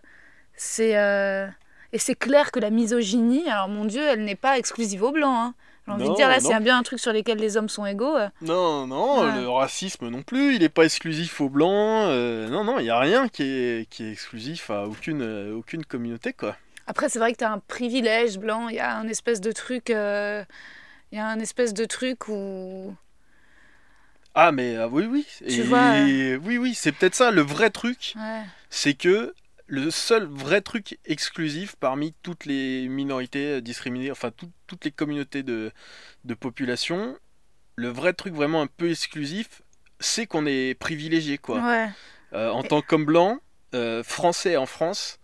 [0.56, 0.96] c'est.
[0.98, 1.46] euh,
[1.92, 5.34] et c'est clair que la misogynie, alors mon Dieu, elle n'est pas exclusive aux blancs.
[5.36, 5.54] Hein.
[5.86, 8.16] J'ai envie de dire, là, c'est bien un truc sur lequel les hommes sont égaux.
[8.16, 8.28] euh.
[8.42, 9.40] Non, non, Ouais.
[9.40, 12.08] le racisme non plus, il n'est pas exclusif aux blancs.
[12.08, 15.54] euh, non, non, il n'y a rien qui est, qui est exclusif à aucune, euh,
[15.54, 16.56] aucune communauté, quoi.
[16.86, 19.52] Après, c'est vrai que tu as un privilège blanc, il y a un espèce de
[19.52, 19.90] truc.
[19.90, 20.44] euh,
[21.12, 22.94] Il y a un espèce de truc où.
[24.34, 25.26] Ah, mais euh, oui, oui.
[25.38, 26.00] Tu Et- vois,
[26.44, 28.42] Oui, oui, c'est peut-être ça, le vrai truc, Ouais.
[28.70, 29.34] c'est que
[29.66, 34.92] le seul vrai truc exclusif parmi toutes les minorités euh, discriminées, enfin tout- toutes les
[34.92, 35.72] communautés de,
[36.24, 37.16] de population,
[37.76, 39.62] le vrai truc vraiment un peu exclusif,
[40.00, 41.60] c'est qu'on est privilégié, quoi.
[41.60, 41.88] Ouais.
[42.34, 43.38] Euh, en tant qu'homme blanc,
[43.74, 45.18] euh, français en France,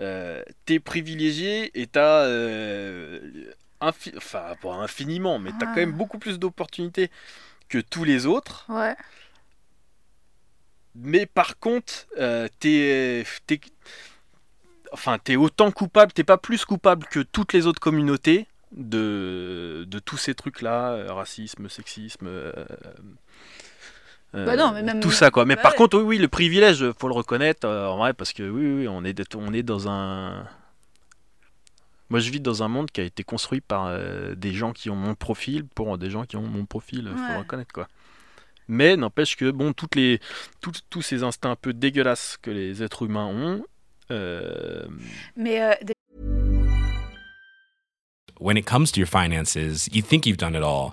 [0.00, 5.72] euh, t'es privilégié et t'as, euh, infi- enfin pas infiniment, mais t'as Ah.
[5.74, 7.10] quand même beaucoup plus d'opportunités
[7.68, 8.66] que tous les autres.
[8.68, 8.94] Ouais.
[10.94, 13.24] Mais par contre, euh, t'es,
[14.92, 19.98] enfin t'es autant coupable, t'es pas plus coupable que toutes les autres communautés de, de
[19.98, 22.28] tous ces trucs-là, euh, racisme, sexisme.
[24.34, 25.44] Euh, Bah non, mais même- tout ça quoi.
[25.44, 25.62] Mais Ouais.
[25.62, 28.66] par contre, oui, oui, le privilège, faut le reconnaître euh, en vrai, parce que oui,
[28.82, 30.46] oui, on est, on est dans un.
[32.08, 34.90] Moi, je vis dans un monde qui a été construit par euh, des gens qui
[34.90, 37.08] ont mon profil pour des gens qui ont mon profil.
[37.14, 37.32] Faut Ouais.
[37.32, 37.88] le reconnaître quoi.
[38.68, 40.20] Mais n'empêche que bon, toutes les,
[40.60, 43.64] tous- tous ces instincts un peu dégueulasses que les êtres humains ont.
[44.12, 44.86] euh,
[45.36, 45.94] Mais euh, des-
[48.38, 49.56] when it comes to your finances,
[49.92, 50.92] you think you've done it all.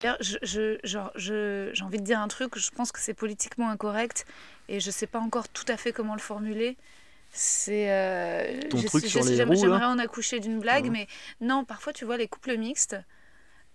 [0.00, 0.36] D'ailleurs, je,
[0.84, 4.26] je- j'ai envie de dire un truc, je pense que c'est politiquement incorrect
[4.68, 6.76] et je sais pas encore tout à fait comment le formuler.
[7.30, 7.90] C'est.
[7.90, 11.06] euh, Ton truc sur les j'aimerais- en accoucher d'une blague, mais
[11.40, 12.96] non, parfois tu vois les couples mixtes.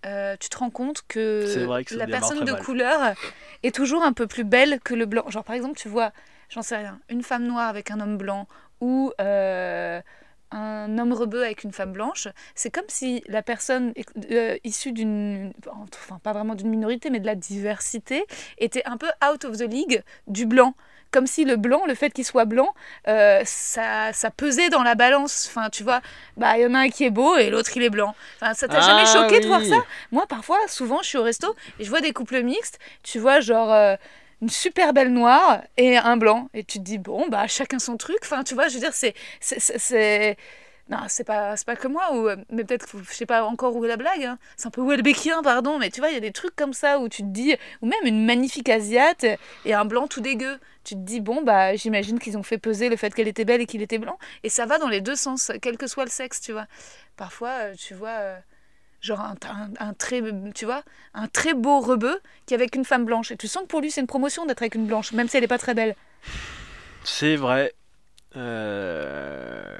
[0.06, 1.46] euh, tu te rends compte que,
[1.92, 2.64] la personne de mal.
[2.64, 3.14] couleur
[3.62, 5.30] est toujours un peu plus belle que le blanc.
[5.30, 6.12] Genre par exemple, tu vois,
[6.50, 8.48] j'en sais rien, une femme noire avec un homme blanc
[8.80, 10.02] ou euh,
[10.52, 13.94] un homme rebeu avec une femme blanche, c'est comme si la personne
[14.32, 15.54] euh, issue d'une,
[16.02, 18.26] enfin pas vraiment d'une minorité, mais de la diversité,
[18.58, 20.74] était un peu out of the league du blanc.
[21.12, 22.74] Comme si le blanc, le fait qu'il soit blanc,
[23.10, 25.46] euh, ça, ça pesait dans la balance.
[25.50, 26.00] Enfin, tu vois,
[26.38, 28.16] bah il y en a un qui est beau et l'autre il est blanc.
[28.42, 29.76] Enfin, ça t'a jamais Ah choqué de voir ça?
[30.14, 32.80] Moi, parfois, souvent, je suis au resto et je vois des couples mixtes.
[33.04, 33.98] Tu vois, genre euh,
[34.42, 36.50] une super belle noire et un blanc.
[36.54, 38.18] Et tu te dis, bon, bah chacun son truc.
[38.24, 39.14] Enfin, tu vois, je veux dire, c'est.
[39.40, 40.38] c'est-
[40.90, 43.76] Non, c'est pas, c'est pas que moi, ou, euh, mais peut-être, je sais pas encore
[43.78, 44.26] où est la blague.
[44.26, 44.38] hein.
[44.58, 47.00] C'est un peu Welbeckien, pardon, mais tu vois, il y a des trucs comme ça
[47.00, 49.26] où tu te dis, ou même une magnifique Asiate
[49.66, 50.60] et un blanc tout dégueu.
[50.84, 53.62] Tu te dis, bon, bah j'imagine qu'ils ont fait peser le fait qu'elle était belle
[53.62, 54.18] et qu'il était blanc.
[54.44, 56.66] Et ça va dans les deux sens, quel que soit le sexe, tu vois.
[57.16, 58.36] Parfois, euh, tu vois.
[59.02, 60.22] Genre un, un, un très
[60.54, 60.84] tu vois
[61.14, 63.82] un très beau rebeu qui est avec une femme blanche et tu sens que pour
[63.82, 65.96] lui c'est une promotion d'être avec une blanche même si elle est pas très belle
[67.04, 67.74] C'est vrai.
[68.36, 69.78] Euh,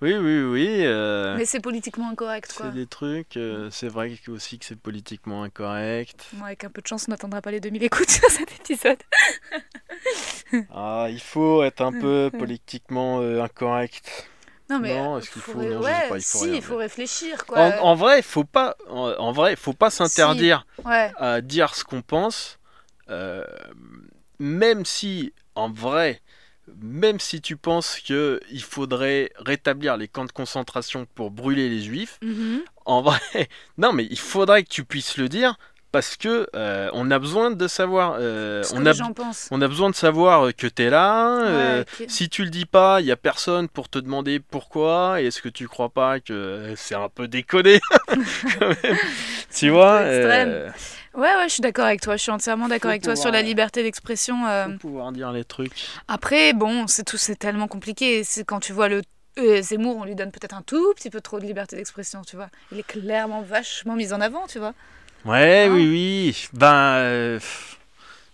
[0.00, 0.68] Oui, oui, oui.
[0.86, 3.36] euh, mais c'est politiquement incorrect quoi C'est des trucs.
[3.36, 6.26] euh, c'est vrai aussi que c'est politiquement incorrect.
[6.34, 8.98] Moi, avec un peu de chance on n'atteindra pas les 2000 écoutes sur cet épisode
[10.72, 14.28] Ah, il faut être un peu politiquement euh, incorrect.
[14.70, 16.44] Non mais Non, euh, est-ce qu'il faut- non, je sais ouais pas, il faut si
[16.44, 18.76] rien, il faut mais- réfléchir quoi En, en vrai, faut pas.
[18.88, 22.58] En, en vrai, faut pas s'interdire ouais à dire ce qu'on pense,
[23.10, 23.44] euh,
[24.38, 26.20] même si, en vrai,
[26.82, 31.80] même si tu penses que il faudrait rétablir les camps de concentration pour brûler les
[31.80, 32.62] juifs, Mhm.
[32.84, 33.20] en vrai,
[33.78, 35.56] non, mais il faudrait que tu puisses le dire
[35.90, 38.16] parce que euh, on a besoin de savoir.
[38.18, 38.92] euh, on a
[39.50, 41.40] on a besoin de savoir que tu es là.
[41.46, 41.84] euh.
[42.08, 45.20] Si tu le dis pas, il y a personne pour te demander pourquoi.
[45.20, 47.80] Et est-ce que tu crois pas que c'est un peu déconné
[49.54, 50.70] Tu vois euh,
[51.14, 53.42] ouais ouais je suis d'accord avec toi je suis entièrement d'accord avec toi sur la
[53.42, 55.72] liberté d'expression euh, pouvoir dire les trucs.
[56.06, 58.24] Après, bon, c'est tout, c'est tellement compliqué.
[58.24, 59.02] C'est quand tu vois le
[59.38, 62.36] euh, Zemmour, on lui donne peut-être un tout petit peu trop de liberté d'expression, tu
[62.36, 62.48] vois.
[62.72, 64.74] Il est clairement vachement mis en avant, tu vois.
[65.28, 65.72] Ouais, Ah.
[65.72, 66.48] oui, oui.
[66.52, 66.94] Ben.
[66.96, 67.40] euh,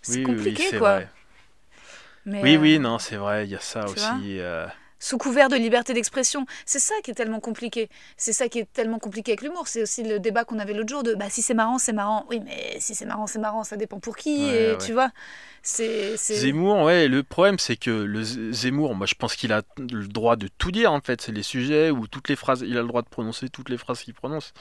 [0.03, 0.95] C'est oui, oui, compliqué, c'est quoi.
[0.97, 1.09] vrai.
[2.27, 3.45] Mais, Oui, euh, oui, non, c'est vrai.
[3.45, 4.39] Il y a ça aussi.
[4.41, 4.67] euh,
[5.05, 7.91] Sous couvert de liberté d'expression, c'est ça qui est tellement compliqué.
[8.17, 9.69] C'est ça qui est tellement compliqué avec l'humour.
[9.69, 12.25] C'est aussi le débat qu'on avait l'autre jour de bah si c'est marrant, c'est marrant.
[12.31, 13.65] Oui, mais si c'est marrant, c'est marrant.
[13.65, 14.47] Ça dépend pour qui.
[14.47, 14.79] Ouais, et ouais.
[14.79, 15.11] tu vois,
[15.63, 19.61] c'est c'est- Zemmour, ouais, le problème c'est que le Zemmour, moi je pense qu'il a
[19.77, 22.79] le droit de tout dire en fait, c'est les sujets ou toutes les phrases, il
[22.79, 24.55] a le droit de prononcer toutes les phrases qu'il prononce.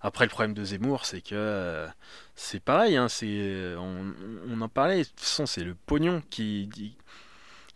[0.00, 1.86] Après le problème de Zemmour c'est que euh,
[2.34, 4.12] c'est pareil, hein, c'est, on,
[4.50, 6.68] on en parlait, de toute façon c'est le pognon qui,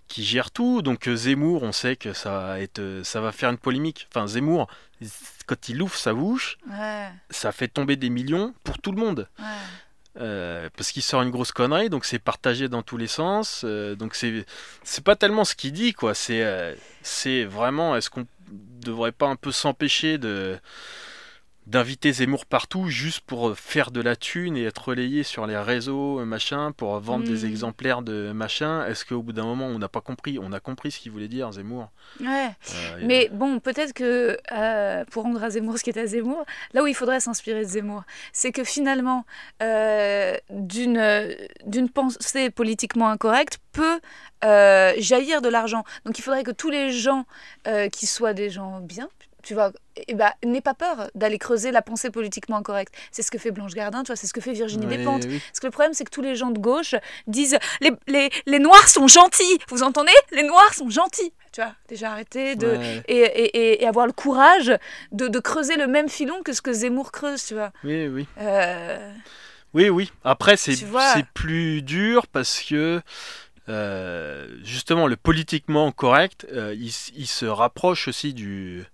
[0.09, 3.33] qui, gère tout, donc euh, Zemmour on sait que ça va, être, euh, ça va
[3.33, 4.67] faire une polémique, enfin Zemmour,
[5.47, 9.29] quand il ouvre sa bouche, Ouais, ça fait tomber des millions pour tout le monde.
[9.39, 9.45] ouais.
[10.21, 13.63] Euh, parce qu'il sort une grosse connerie, donc c'est partagé dans tous les sens.
[13.65, 14.45] euh, donc c'est
[14.83, 16.13] c'est pas tellement ce qu'il dit, quoi.
[16.13, 20.59] C'est euh, c'est vraiment est-ce qu'on devrait pas un peu s'empêcher de
[21.69, 26.19] d'inviter Zemmour partout juste pour faire de la thune et être relayé sur les réseaux,
[26.21, 27.49] euh, machin, pour vendre des Mm.
[27.51, 28.87] exemplaires de machin.
[28.87, 30.39] Est-ce qu'au bout d'un moment on n'a pas compris?
[30.43, 31.91] On a compris ce qu'il voulait dire, Zemmour.
[32.21, 32.49] Ouais.
[32.75, 36.45] Euh, Mais bon, peut-être que euh, pour rendre à Zemmour ce qui est à Zemmour,
[36.73, 38.03] là où il faudrait s'inspirer de Zemmour,
[38.33, 39.27] c'est que finalement,
[39.63, 41.35] euh, d'une euh,
[41.67, 44.01] d'une pensée politiquement incorrecte peut
[44.45, 45.85] euh, jaillir de l'argent.
[46.07, 47.27] Donc il faudrait que tous les gens
[47.67, 49.09] euh, qui soient des gens bien,
[49.49, 49.73] tu vois,
[50.07, 52.93] eh ben, n'aient pas peur d'aller creuser la pensée politiquement incorrecte.
[53.11, 55.25] C'est ce que fait Blanche Gardin, tu vois, c'est ce que fait Virginie Despentes.
[55.27, 55.41] oui.
[55.49, 56.95] Parce que le problème, c'est que tous les gens de gauche
[57.27, 59.59] disent les, les, les Noirs sont gentils.
[59.71, 60.13] Vous entendez?
[60.33, 61.33] Les Noirs sont gentils.
[61.53, 62.67] Tu vois, déjà arrêter de.
[62.67, 63.03] Ouais.
[63.09, 64.71] Et, et, et- et avoir le courage
[65.13, 67.73] de, de creuser le même filon que ce que Zemmour creuse, tu vois.
[67.85, 68.27] oui, oui.
[68.39, 69.11] Euh,
[69.73, 70.13] Oui, oui.
[70.25, 70.77] Après, c'est
[71.33, 73.01] plus dur parce que
[73.69, 78.85] euh, justement le politiquement correct, euh, il se rapproche aussi du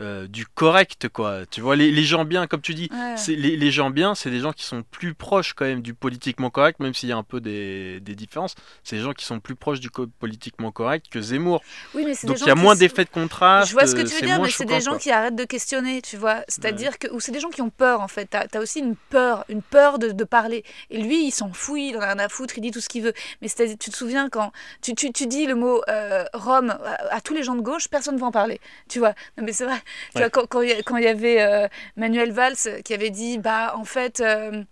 [0.00, 1.46] euh, du correct, quoi.
[1.50, 3.16] Tu vois, les, les gens bien, comme tu dis, ouais.
[3.16, 5.94] c'est les, les gens bien, c'est des gens qui sont plus proches quand même du
[5.94, 8.54] politiquement correct, même s'il y a un peu des, des différences.
[8.82, 11.62] C'est des gens qui sont plus proches du co- politiquement correct que Zemmour.
[11.94, 13.68] Oui, mais c'est Donc il y a moins d'effets de contraste.
[13.68, 15.00] Je vois ce que tu veux dire, mais c'est des gens quoi.
[15.00, 16.42] qui arrêtent de questionner, tu vois.
[16.48, 17.12] C'est-à-dire que.
[17.12, 18.26] Ou c'est des gens qui ont peur, en fait.
[18.26, 20.64] T'as as aussi une peur, une peur de, de parler.
[20.90, 22.88] Et lui, il s'en fout, il en a rien à foutre, il dit tout ce
[22.88, 23.12] qu'il veut.
[23.42, 27.14] Mais c'est-à-dire, tu te souviens quand tu, tu, tu dis le mot euh, Rome à,
[27.16, 28.60] à tous les gens de gauche, personne ne va en parler.
[28.88, 29.14] Tu vois.
[29.38, 29.80] Non, mais c'est vrai.
[30.14, 30.22] Tu Ouais.
[30.22, 33.84] vois, quand, quand il y quand avait euh, Manuel Valls qui avait dit, bah, en
[33.84, 34.20] fait.
[34.20, 34.62] euh,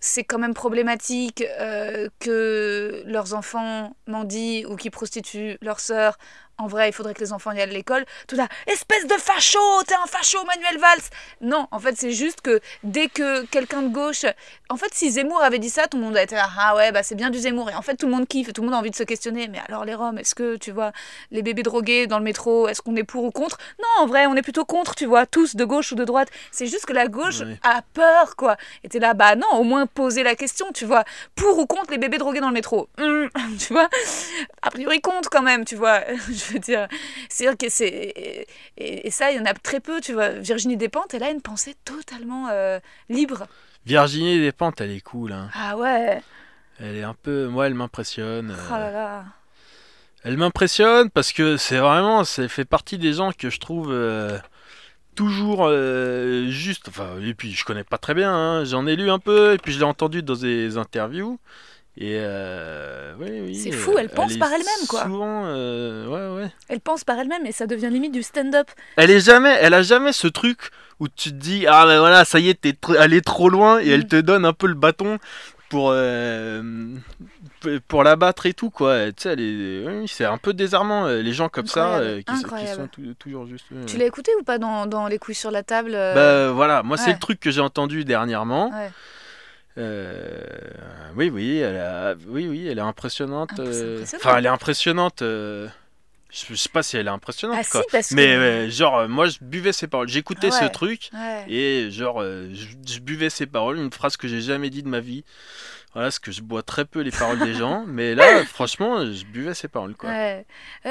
[0.00, 6.18] c'est quand même problématique euh, que leurs enfants mendient ou qui prostituent leur sœur.
[6.58, 8.04] En vrai, il faudrait que les enfants y aillent à l'école.
[8.28, 11.02] Tout ça, espèce de facho, t'es un facho, Manuel Valls.
[11.40, 14.24] Non, en fait, c'est juste que dès que quelqu'un de gauche.
[14.68, 16.92] En fait, si Zemmour avait dit ça, tout le monde a été là, ah ouais,
[16.92, 17.70] bah c'est bien du Zemmour.
[17.70, 19.48] Et en fait, tout le monde kiffe, tout le monde a envie de se questionner.
[19.48, 20.92] Mais alors, les Roms, est-ce que, tu vois,
[21.30, 23.58] les bébés drogués dans le métro, est-ce qu'on est pour ou contre?
[23.78, 26.28] Non, en vrai, on est plutôt contre, tu vois, tous de gauche ou de droite.
[26.52, 28.56] C'est juste que la gauche a peur, quoi.
[28.84, 31.04] Et t'es là, bah non, au moins poser la question, tu vois.
[31.34, 32.88] Pour ou contre les bébés drogués dans le métro?
[32.98, 33.28] Hum,
[33.58, 33.88] Tu vois?
[34.62, 36.00] A priori, contre quand même, tu vois.
[36.48, 36.88] Je veux dire,
[37.28, 37.86] c'est que c'est.
[37.88, 40.30] Et, et- et ça, il y en a très peu, tu vois.
[40.30, 42.78] Virginie Despentes, elle a une pensée totalement euh,
[43.08, 43.46] libre.
[43.86, 45.32] Virginie Despentes, elle est cool.
[45.32, 45.50] Hein.
[45.54, 46.22] Ah ouais,
[46.80, 47.46] Elle est un peu.
[47.48, 48.54] Moi, elle m'impressionne.
[48.70, 49.24] oh euh, là là.
[50.24, 52.24] Elle m'impressionne parce que c'est vraiment.
[52.24, 53.90] Ça fait partie des gens que je trouve.
[53.92, 54.38] euh,
[55.14, 59.10] Toujours euh, juste, enfin, et puis je connais pas très bien, hein, j'en ai lu
[59.10, 61.38] un peu, et puis je l'ai entendu dans des interviews,
[61.98, 63.54] et euh, oui, oui.
[63.54, 65.02] C'est fou, elle pense est par elle-même, quoi.
[65.04, 66.50] Souvent, euh, ouais, ouais.
[66.68, 68.68] Elle pense par elle-même et ça devient limite du stand-up.
[68.96, 70.70] Elle est jamais, elle a jamais ce truc
[71.00, 73.80] où tu te dis ah ben voilà ça y est t'es tr- allé trop loin
[73.80, 74.08] et elle Mm.
[74.08, 75.18] te donne un peu le bâton
[75.68, 76.62] pour euh,
[77.88, 79.06] pour la battre et tout quoi.
[79.08, 82.70] Tu sais elle est, oui, c'est un peu désarmant euh, les gens comme ça Incroyable,
[82.70, 83.66] qui, sont tou- toujours juste.
[83.86, 86.96] Tu l'as écouté ou pas dans, dans Les couilles sur la table Bah voilà, moi
[86.96, 88.70] c'est le truc que j'ai entendu dernièrement.
[88.70, 88.90] Ouais.
[89.78, 90.70] Euh,
[91.16, 93.50] oui oui, elle a, oui oui, elle est impressionnante.
[93.58, 94.04] Ah, euh.
[94.16, 95.22] Enfin elle est impressionnante.
[95.22, 95.68] euh,
[96.30, 98.12] je sais pas si elle est impressionnante Ah si, parce.
[98.12, 100.58] Mais euh, genre moi je buvais ses paroles, j'écoutais ouais.
[100.60, 101.10] ce truc.
[101.14, 101.44] Ouais.
[101.48, 105.00] Et genre, je, je buvais ses paroles, une phrase que j'ai jamais dit de ma
[105.00, 105.24] vie.
[105.94, 107.84] Voilà, parce que je bois très peu les paroles des gens.
[107.86, 110.08] Mais là, franchement, je buvais ses paroles, quoi.
[110.08, 110.46] Ouais,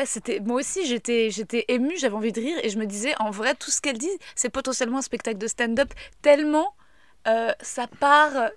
[0.05, 3.31] c'était moi aussi j'étais j'étais émue, j'avais envie de rire et je me disais en
[3.31, 6.73] vrai tout ce qu'elle dit c'est potentiellement un spectacle de stand-up tellement
[7.61, 8.49] ça part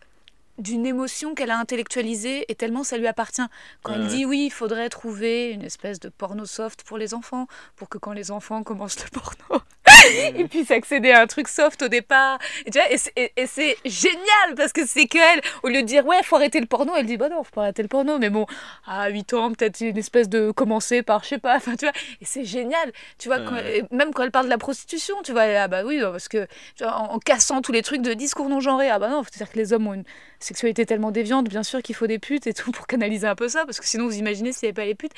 [0.58, 3.42] d'une émotion qu'elle a intellectualisée et tellement ça lui appartient.
[3.82, 7.14] Quand Ouais, elle dit oui, il faudrait trouver une espèce de porno soft pour les
[7.14, 7.46] enfants,
[7.76, 9.62] pour que quand les enfants commencent le porno,
[10.36, 12.38] ils puissent accéder à un truc soft au départ.
[12.66, 15.82] Et, tu vois, et c'est- et- et c'est génial parce que c'est qu'elle, au lieu
[15.82, 17.88] de dire ouais, faut arrêter le porno, elle dit bah non, faut pas arrêter le
[17.88, 18.46] porno, mais bon,
[18.86, 21.92] à 8 ans, peut-être une espèce de commencer par, je sais pas, enfin tu vois,
[22.20, 23.78] et c'est génial, tu vois, quand- Ouais.
[23.80, 26.46] et même quand elle parle de la prostitution, tu vois, là, bah oui, parce que
[26.76, 29.22] tu vois, en, en cassant tous les trucs de discours non genrés, ah bah non,
[29.22, 30.04] c'est-à-dire que les hommes ont une
[30.40, 33.48] sexualité tellement déviante, bien sûr qu'il faut des putes et tout pour canaliser un peu
[33.48, 35.12] ça, parce que sinon vous imaginez s'il n'y avait pas les putes,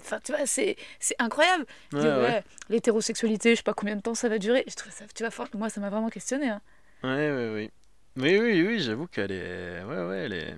[0.00, 0.76] enfin tu vois, c'est
[1.18, 1.64] incroyable.
[1.92, 2.22] Dire, ouais.
[2.22, 5.22] ouais, L'hétérosexualité, je sais pas combien de temps ça va durer, je trouve ça, tu
[5.22, 6.48] vois, for- moi ça m'a vraiment questionné.
[6.48, 6.60] Hein.
[7.04, 7.70] Ouais, ouais, oui.
[8.16, 9.82] Oui, oui, oui, j'avoue qu'elle est.
[9.84, 10.54] Ouais, ouais, elle est.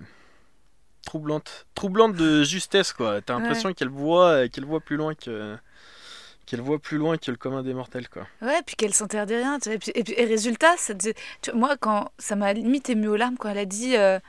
[1.05, 1.65] Troublante.
[1.75, 3.21] Troublante de justesse, quoi.
[3.21, 5.57] T'as l'impression qu'elle voit, qu'elle voit plus loin que.
[6.45, 8.25] Qu'elle voit plus loin que le commun des mortels, quoi.
[8.41, 9.59] Ouais, puis qu'elle s'interdit rien.
[9.59, 11.09] tu vois, Et, puis, et, puis- et résultat, ça te-
[11.41, 14.19] tu vois, moi, quand ça m'a limite ému aux larmes quand elle a dit euh,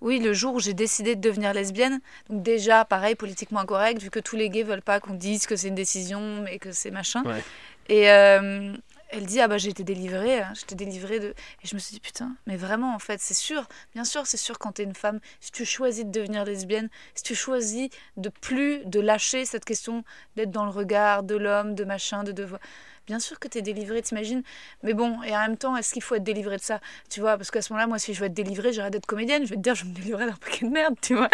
[0.00, 2.00] Oui, le jour où j'ai décidé de devenir lesbienne.
[2.28, 5.56] Donc, déjà, pareil, politiquement incorrect, vu que tous les gays veulent pas qu'on dise que
[5.56, 7.22] c'est une décision, mais que c'est machin.
[7.24, 7.42] Ouais.
[7.88, 8.74] Et euh,
[9.10, 10.40] elle dit Ah bah, j'ai été délivrée.
[10.40, 11.28] hein, J'étais délivrée de.
[11.62, 13.68] Et je me suis dit Putain, mais vraiment, en fait, c'est sûr.
[13.94, 17.22] Bien sûr, c'est sûr, quand t'es une femme, si tu choisis de devenir lesbienne, si
[17.22, 20.04] tu choisis de plus de lâcher cette question
[20.36, 22.60] d'être dans le regard de l'homme, de machin, de devoir.
[23.06, 24.42] Bien sûr que tu es délivré, t'imagines.
[24.82, 26.80] Mais bon, et en même temps, est-ce qu'il faut être délivré de ça
[27.10, 29.44] Tu vois, parce qu'à ce moment-là, moi, si je veux être délivrée, j'arrête d'être comédienne.
[29.44, 31.28] Je vais te dire, je vais me délivrer d'un paquet de merde, tu vois.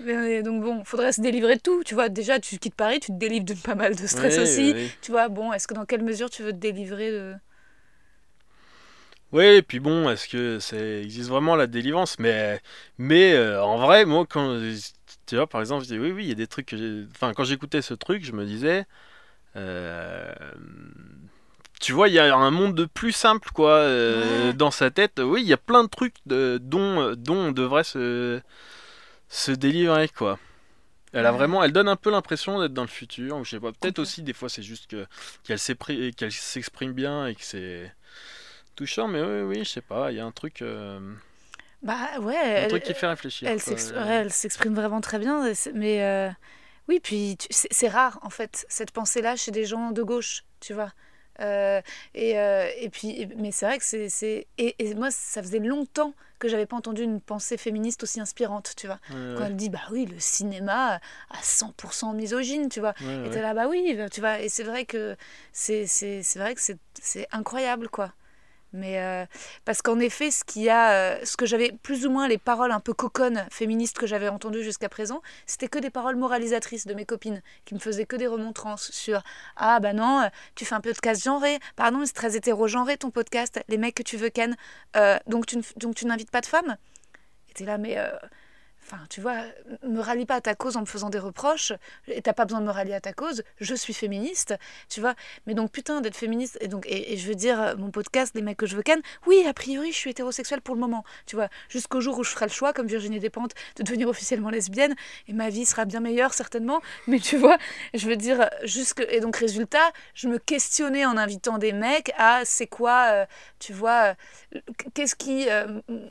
[0.00, 1.84] Mais, donc bon, faudrait se délivrer de tout.
[1.84, 4.42] Tu vois, déjà, tu quittes Paris, tu te délivres de pas mal de stress Oui,
[4.42, 4.74] aussi.
[4.74, 4.92] oui.
[5.00, 7.34] Tu vois, bon, est-ce que dans quelle mesure tu veux te délivrer de.
[9.32, 12.18] Oui, et puis bon, est-ce que ça existe vraiment la délivrance?
[12.18, 12.60] Mais,
[12.98, 14.60] mais euh, en vrai, moi, quand
[15.26, 17.04] tu vois, par exemple, je dis oui, oui, il y a des trucs que j'ai.
[17.10, 18.86] Enfin, quand j'écoutais ce truc, je me disais.
[19.56, 20.32] Euh,
[21.80, 24.52] Tu vois, il y a un monde de plus simple, quoi, euh, Ouais.
[24.54, 25.20] dans sa tête.
[25.22, 28.40] Oui, il y a plein de trucs de- dont, dont on devrait se,
[29.28, 30.38] se délivrer, quoi.
[31.12, 31.36] Elle a Ouais.
[31.38, 33.36] vraiment, elle donne un peu l'impression d'être dans le futur.
[33.36, 33.72] ou Je sais pas.
[33.72, 35.06] Peut-être aussi des fois c'est juste que
[35.44, 35.58] qu'elle
[36.32, 37.92] s'exprime bien et que c'est
[38.74, 39.06] touchant.
[39.08, 40.10] Mais oui, oui, je sais pas.
[40.12, 40.98] Il y a un truc, euh,
[41.82, 43.48] Bah ouais, un elle, truc qui fait réfléchir.
[43.48, 45.42] elle s'exprime vraiment très bien.
[45.74, 46.30] Mais euh,
[46.88, 50.92] oui, puis c'est rare, en fait, cette pensée-là chez des gens de gauche, tu vois.
[51.40, 51.82] Euh,
[52.14, 54.08] et, euh, et puis, mais c'est vrai que c'est.
[54.08, 58.20] c'est- Et, et moi, ça faisait longtemps que j'avais pas entendu une pensée féministe aussi
[58.20, 59.00] inspirante, tu vois.
[59.10, 60.94] Ouais, Quand ouais, elle dit, bah oui, le cinéma
[61.30, 62.94] à 100% misogyne, tu vois.
[63.00, 64.40] ouais, Et t'es là, bah oui, tu vois.
[64.40, 65.16] Et c'est vrai que
[65.52, 68.12] c'est c'est- c'est vrai que c'est c'est incroyable, quoi.
[68.76, 69.24] Mais euh,
[69.64, 72.38] parce qu'en effet, ce qu'il y a, euh, ce que j'avais plus ou moins les
[72.38, 76.86] paroles un peu coconnes féministes que j'avais entendues jusqu'à présent, c'était que des paroles moralisatrices
[76.86, 79.22] de mes copines qui me faisaient que des remontrances sur
[79.56, 83.60] ah bah non, euh, tu fais un podcast genré, pardon, c'est très hétéro-genré ton podcast,
[83.68, 84.56] les mecs que tu veux ken,
[84.96, 86.76] euh, donc tu donc tu n'invites pas de femmes.
[87.48, 87.98] Et t'es là, mais.
[88.88, 89.38] Enfin, tu vois,
[89.82, 91.72] me rallie pas à ta cause en me faisant des reproches,
[92.06, 94.54] et t'as pas besoin de me rallier à ta cause, je suis féministe,
[94.88, 95.14] tu vois.
[95.48, 98.42] Mais donc, putain, d'être féministe, et donc, et, je veux dire, euh, mon podcast, Les
[98.42, 101.34] mecs que je veux ken, oui, a priori, je suis hétérosexuelle pour le moment, tu
[101.34, 104.94] vois, jusqu'au jour où je ferai le choix, comme Virginie Despentes, de devenir officiellement lesbienne,
[105.26, 107.58] et ma vie sera bien meilleure, certainement, mais tu vois,
[107.92, 109.04] je veux dire, jusque.
[109.10, 113.26] Et donc, résultat, je me questionnais en invitant des mecs à c'est quoi, euh,
[113.58, 114.14] tu vois,
[114.54, 114.60] euh,
[114.94, 115.48] qu'est-ce qui,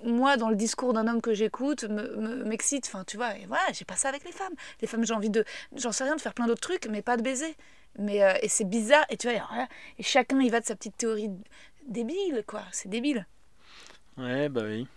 [0.04, 2.88] moi, dans le discours d'un homme que j'écoute, me- me- m'excite.
[2.88, 4.54] Enfin, tu vois, et voilà, j'ai pas ça avec les femmes.
[4.82, 5.46] Les femmes, j'ai envie de,
[5.76, 7.56] j'en sais rien, de faire plein d'autres trucs, mais pas de baiser.
[7.98, 9.42] Mais, euh, et c'est bizarre, et tu vois, et
[10.00, 11.30] et chacun y va de sa petite théorie
[11.88, 12.64] débile, quoi.
[12.72, 13.26] C'est débile.
[14.18, 14.88] Ouais, bah oui.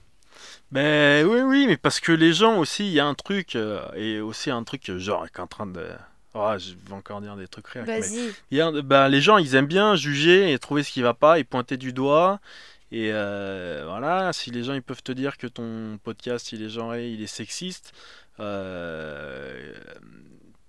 [0.70, 3.82] Ben oui, oui, mais parce que les gens aussi, il y a un truc, euh,
[3.94, 5.86] et aussi un truc, euh, genre, qui est en train de.
[6.34, 8.32] Oh, je vais encore dire des trucs mais- Vas-y.
[8.50, 11.44] Il ben, les gens, ils aiment bien juger et trouver ce qui va pas et
[11.44, 12.40] pointer du doigt.
[12.90, 16.70] Et euh, voilà, si les gens ils peuvent te dire que ton podcast il est
[16.70, 17.92] genré, il est sexiste,
[18.40, 19.74] euh,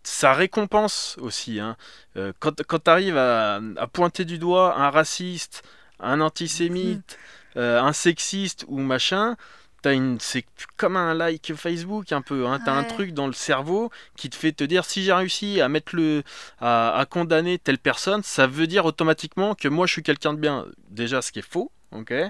[0.03, 1.59] ça récompense aussi.
[1.59, 1.77] Hein.
[2.17, 5.63] Euh, quand quand tu arrives à, à pointer du doigt un raciste,
[5.99, 7.17] un antisémite,
[7.57, 9.35] euh, un sexiste ou machin,
[9.81, 10.45] t'as une, c'est
[10.77, 12.47] comme un like Facebook un peu.
[12.47, 12.59] Hein.
[12.65, 12.87] T'as un Ouais.
[12.87, 16.23] truc dans le cerveau qui te fait te dire si j'ai réussi à mettre le,
[16.59, 20.39] à, à condamner telle personne, ça veut dire automatiquement que moi je suis quelqu'un de
[20.39, 20.65] bien.
[20.89, 21.71] Déjà, ce qui est faux.
[21.91, 22.29] Ok, Euh,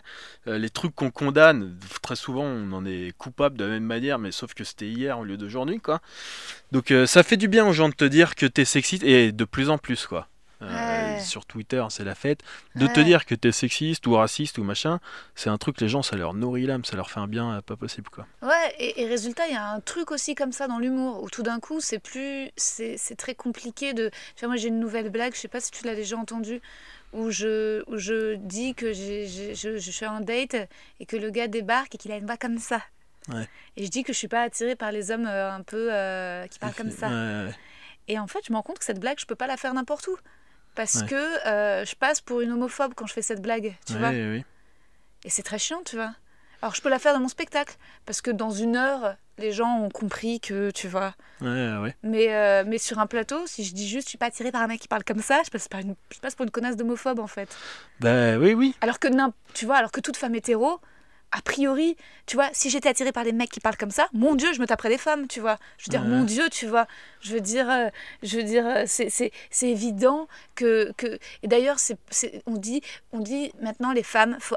[0.57, 4.31] les trucs qu'on condamne, très souvent on en est coupable de la même manière, mais
[4.31, 5.99] sauf que c'était hier au lieu d'aujourd'hui, quoi.
[6.71, 9.31] Donc euh, ça fait du bien aux gens de te dire que t'es sexiste, et
[9.33, 10.27] de plus en plus, quoi.
[10.61, 11.19] Euh, Ouais.
[11.21, 12.41] Sur Twitter, c'est la fête.
[12.75, 14.99] De te dire que t'es sexiste ou raciste ou machin,
[15.35, 17.75] c'est un truc, les gens, ça leur nourrit l'âme, ça leur fait un bien pas
[17.75, 18.25] possible, quoi.
[18.41, 21.29] Ouais, et, et résultat, il y a un truc aussi comme ça dans l'humour, où
[21.29, 22.49] tout d'un coup, c'est plus.
[22.55, 24.11] C'est très compliqué de.
[24.39, 26.61] Vois, moi, j'ai une nouvelle blague, je sais pas si tu l'as déjà entendue,
[27.13, 30.55] où je, où je dis que j'ai- je, je suis en date
[30.99, 32.81] et que le gars débarque et qu'il a une voix comme ça.
[33.29, 33.47] Ouais.
[33.77, 36.47] Et je dis que je suis pas attirée par les hommes euh, un peu euh,
[36.47, 37.07] qui parlent comme ça.
[37.09, 37.51] Ouais.
[38.07, 39.73] Et en fait, je me rends compte que cette blague, je peux pas la faire
[39.73, 40.17] n'importe où.
[40.75, 44.13] Parce que euh, je passe pour une homophobe quand je fais cette blague, tu vois.
[44.13, 46.13] Et c'est très chiant, tu vois.
[46.61, 49.79] Alors, je peux la faire dans mon spectacle, parce que dans une heure, les gens
[49.79, 51.13] ont compris que, tu vois.
[51.41, 51.95] Ouais, ouais.
[52.03, 54.61] Mais, euh, mais sur un plateau, si je dis juste, je suis pas attirée par
[54.61, 56.75] un mec qui parle comme ça, je passe, par une, je passe pour une connasse
[56.75, 57.49] d'homophobe, en fait.
[57.99, 58.75] Bah oui, oui.
[58.81, 59.07] Alors que,
[59.53, 60.79] tu vois, alors que toute femme hétéro,
[61.31, 64.35] a priori, tu vois, si j'étais attirée par des mecs qui parlent comme ça, mon
[64.35, 65.57] Dieu, je me taperais des femmes, tu vois.
[65.77, 66.07] Je veux dire, Ouais.
[66.07, 66.87] mon Dieu, tu vois.
[67.21, 67.89] Je veux dire, euh,
[68.23, 69.31] je veux dire, euh, c'est,
[69.61, 71.19] évident que, que...
[71.43, 71.77] Et d'ailleurs,
[72.47, 72.81] on, dit,
[73.11, 74.55] on dit maintenant, les femmes, faut,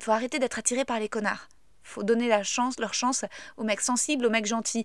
[0.00, 1.48] faut arrêter d'être attirées par les connards.
[1.84, 3.24] Faut donner la chance, leur chance
[3.56, 4.84] aux mecs sensibles, aux mecs gentils.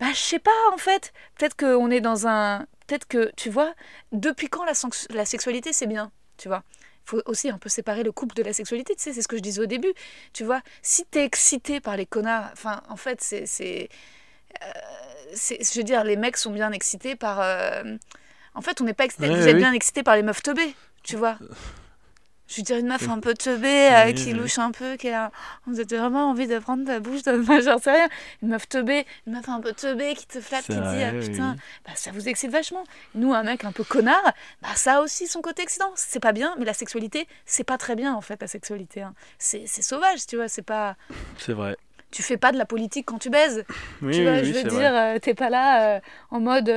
[0.00, 1.12] Bah, je sais pas, en fait.
[1.38, 2.66] Peut-être qu'on est dans un...
[2.86, 3.72] Peut-être que, tu vois,
[4.10, 4.72] depuis quand la,
[5.10, 6.62] la sexualité, c'est bien, tu vois?
[7.04, 9.36] Faut aussi un peu séparer le couple de la sexualité, tu sais, c'est ce que
[9.36, 9.92] je disais au début.
[10.32, 13.46] Tu vois, si t'es excité par les connards, enfin, en fait, c'est.
[13.46, 13.88] c'est,
[14.62, 17.40] euh, je veux dire, les mecs sont bien excités par.
[17.40, 17.96] euh,
[18.54, 19.28] En fait, on n'est pas excité.
[19.28, 21.38] Ouais, Vous êtes bien excité par les meufs teubées, tu vois?
[22.52, 25.30] Je veux dire, une meuf un peu teubée, euh, qui louche un peu, qui a.
[25.66, 27.32] Vous avez vraiment envie de prendre ta bouche, de...
[27.32, 28.08] moi, j'en sais rien.
[28.42, 31.12] Une meuf teubée, une meuf un peu teubée qui te flatte, qui te dit, ah
[31.12, 31.60] putain, oui.
[31.86, 32.84] bah, ça vous excite vachement.
[33.14, 34.22] Nous, un mec un peu connard,
[34.60, 35.90] bah, ça a aussi son côté excitant.
[35.94, 39.00] C'est pas bien, mais la sexualité, c'est pas très bien en fait, la sexualité.
[39.00, 39.14] hein.
[39.38, 40.96] C'est sauvage, tu vois, c'est pas.
[41.38, 41.76] C'est vrai.
[42.10, 43.64] Tu fais pas de la politique quand tu baises.
[44.02, 46.00] Oui, tu vois, oui, je veux dire, euh, t'es pas là euh,
[46.30, 46.68] en mode.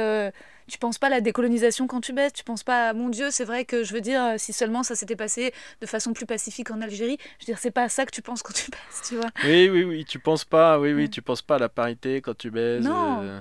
[0.68, 3.32] Tu penses pas à la décolonisation quand tu baises, tu penses pas, à, mon Dieu,
[3.32, 6.26] c'est vrai que je veux dire, euh, si seulement ça s'était passé de façon plus
[6.26, 8.72] pacifique en Algérie, je veux dire, c'est pas à ça que tu penses quand tu
[8.72, 9.30] baises, tu vois.
[9.44, 12.38] Oui, oui, oui, tu penses pas, oui, oui, tu penses pas à la parité quand
[12.38, 12.84] tu baises.
[12.84, 13.22] Non.
[13.24, 13.40] euh,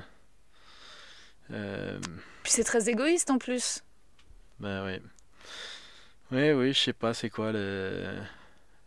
[1.52, 1.98] euh,
[2.42, 3.82] Puis c'est très égoïste en plus.
[4.60, 5.00] bah oui.
[6.32, 8.02] Oui, oui, je sais pas, c'est quoi le.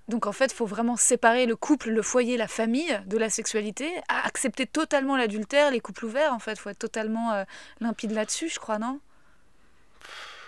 [0.07, 3.29] Donc en fait, il faut vraiment séparer le couple, le foyer, la famille de la
[3.29, 7.43] sexualité, à accepter totalement l'adultère, les couples ouverts, en fait, il faut être totalement euh,
[7.81, 8.99] limpide là-dessus, je crois, non?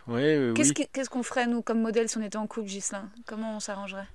[0.08, 1.06] Oui, oui, Qu'est-ce oui.
[1.10, 4.08] qu'on ferait, nous, comme modèle, si on était en couple, Gislain Comment on s'arrangerait?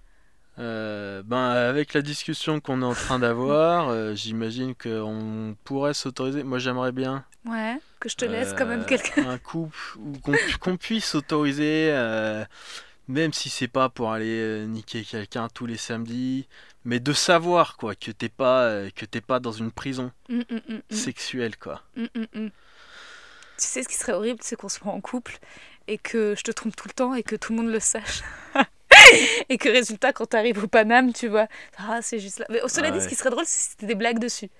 [0.58, 6.42] Euh, ben, avec la discussion qu'on est en train d'avoir, euh, j'imagine qu'on pourrait s'autoriser.
[6.42, 7.24] Moi, j'aimerais bien.
[7.44, 9.28] Ouais, que je te laisse quand même euh, quelqu'un.
[9.28, 12.44] Un couple où qu'on pu- qu'on puisse s'autoriser, euh,
[13.08, 16.46] même si c'est pas pour aller euh, niquer quelqu'un tous les samedis,
[16.84, 20.44] mais de savoir quoi que t'es pas euh, que t'es pas dans une prison hum,
[20.50, 21.82] hum, hum, sexuelle quoi.
[21.96, 25.38] Tu sais, ce qui serait horrible, c'est qu'on se prend en couple
[25.86, 28.22] et que je te trompe tout le temps et que tout le monde le sache.
[29.48, 31.46] et que résultat, quand t'arrives au Paname, tu vois,
[31.78, 32.46] ah, c'est juste là.
[32.50, 34.50] Mais oh, cela Ah dit, ce qui serait drôle, c'est si c'était des blagues dessus.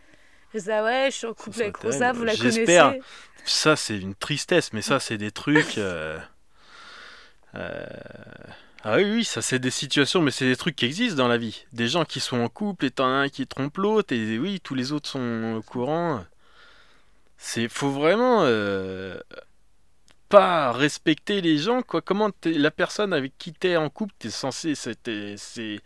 [0.53, 2.19] Je disais, ah ouais, je suis en couple avec Rosa, terrible.
[2.19, 2.91] vous la J'espère.
[2.91, 3.05] connaissez.
[3.45, 5.77] Ça c'est une tristesse, mais ça c'est des trucs.
[5.79, 6.19] euh,
[7.57, 7.87] euh,
[8.83, 11.39] Ah oui, oui, ça c'est des situations, mais c'est des trucs qui existent dans la
[11.39, 11.65] vie.
[11.73, 14.61] Des gens qui sont en couple et t'en as un qui trompe l'autre, et oui,
[14.63, 16.25] tous les autres sont au courant.
[17.37, 19.19] C'est faut vraiment euh,
[20.29, 22.03] pas respecter les gens, quoi.
[22.03, 25.81] Comment la personne avec qui t'es en couple, t'es censé, c'est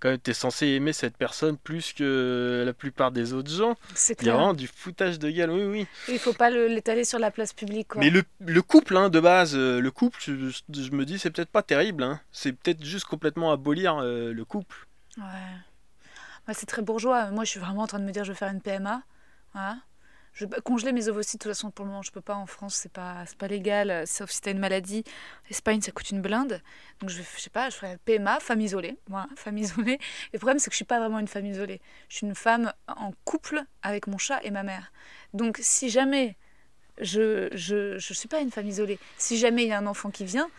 [0.00, 3.76] quand même t'es censé aimer cette personne plus que la plupart des autres gens.
[3.94, 5.86] C'est Il y a vraiment du foutage de gueule, oui, oui.
[6.08, 7.88] Il faut pas le- l'étaler sur la place publique.
[7.88, 8.00] Quoi.
[8.00, 11.18] Mais le, le couple, hein, de base, euh, le couple, je, je- je me dis,
[11.18, 12.02] c'est peut-être pas terrible.
[12.02, 12.20] Hein.
[12.32, 14.86] C'est peut-être juste complètement abolir euh, le couple.
[15.18, 15.24] Ouais.
[16.48, 17.30] Ouais, c'est très bourgeois.
[17.30, 19.02] Moi, je suis vraiment en train de me dire, je vais faire une PMA.
[19.52, 19.78] Voilà.
[20.36, 22.74] Je congeler mes ovocytes, de toute façon, pour le moment, je peux pas en France,
[22.74, 25.02] c'est pas, pas légal, euh, sauf si t'as une maladie.
[25.48, 26.60] L'Espagne, ça coûte une blinde.
[27.00, 28.98] Donc, je, je sais pas, je ferai PMA, femme isolée.
[29.08, 29.98] Voilà, femme isolée.
[30.34, 31.80] Le problème, c'est que je suis pas vraiment une femme isolée.
[32.10, 34.92] Je suis une femme en couple avec mon chat et ma mère.
[35.32, 36.36] Donc, si jamais
[37.00, 40.10] je, je, je suis pas une femme isolée, si jamais il y a un enfant
[40.10, 40.50] qui vient,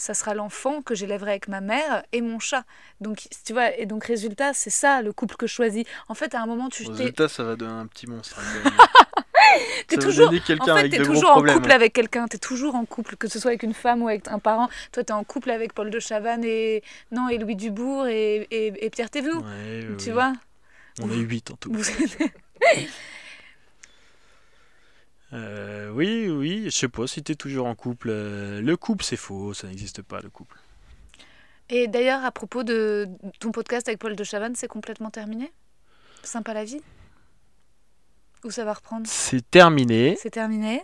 [0.00, 2.64] ça sera l'enfant que j'élèverai avec ma mère et mon chat.
[3.02, 5.84] Donc, tu vois, et donc, résultat, c'est ça le couple que je choisis.
[6.08, 8.38] En fait, à un moment, tu résultat, ça va donner un petit monstre.
[8.40, 8.70] hein.
[9.88, 13.26] T'es toujours- en fait, gros toujours en couple avec quelqu'un, t'es toujours en couple, que
[13.28, 14.68] ce soit avec une femme ou avec un parent.
[14.92, 18.72] Toi, t'es en couple avec Paul de Chavannes et, non, et Louis Dubourg et, et,
[18.86, 19.44] et Pierre Thévenoud.
[19.44, 20.12] Ouais, tu ouais.
[20.12, 20.32] vois?
[21.02, 21.72] On est 8 en tout.
[25.32, 28.08] Euh, oui, oui, je sais pas si t'es toujours en couple.
[28.10, 30.58] euh, le couple, c'est faux, ça n'existe pas, le couple.
[31.68, 33.08] Et d'ailleurs, à propos de
[33.38, 35.52] ton podcast avec Paul de Chavannes, c'est complètement terminé?
[36.24, 36.80] Sympa la vie?
[38.44, 39.06] Ou ça va reprendre?
[39.06, 40.16] C'est terminé.
[40.20, 40.82] C'est terminé?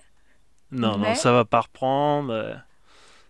[0.70, 2.32] Non, Mais- non, ça va pas reprendre.
[2.32, 2.54] euh,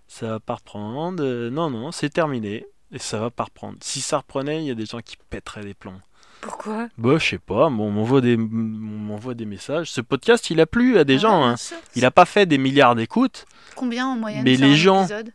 [0.09, 1.25] Ça va pas reprendre.
[1.49, 2.64] Non, non, c'est terminé.
[2.93, 3.79] Et ça va pas reprendre.
[3.81, 6.01] Si ça reprenait, il y a des gens qui pèteraient les plombs.
[6.41, 9.91] Pourquoi Bah, je sais pas, bon, on m'envoie des, on m'envoie des messages.
[9.91, 11.41] Ce podcast, il a plu à des Ouais, gens.
[11.41, 11.78] bien hein.
[11.97, 13.47] Il a pas fait des milliards d'écoutes.
[13.74, 15.32] Combien en moyenne Mais les gens- épisode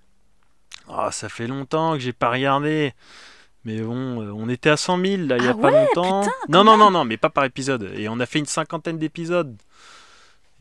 [0.89, 2.93] Ah, ça fait longtemps que j'ai pas regardé.
[3.64, 5.86] Mais bon, euh, on était à 100 000 là, il y a Ah pas ouais,
[5.86, 6.22] longtemps.
[6.22, 7.91] putain, non, non, non, non, mais pas par épisode.
[7.95, 9.56] Et on a fait une cinquantaine d'épisodes.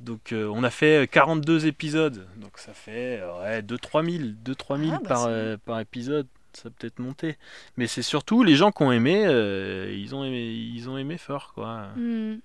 [0.00, 2.26] Donc euh, on a fait 42 épisodes.
[2.36, 6.26] Donc ça fait euh, ouais, 2-3 000, 2-3 000 Ah, bah, par, euh, par épisode.
[6.56, 7.38] Ça peut être monté.
[7.76, 11.16] Mais c'est surtout les gens qui ont aimé, euh, ils, ont aimé ils ont aimé
[11.18, 11.52] fort.
[11.54, 11.88] quoi.
[11.96, 12.38] Hmm.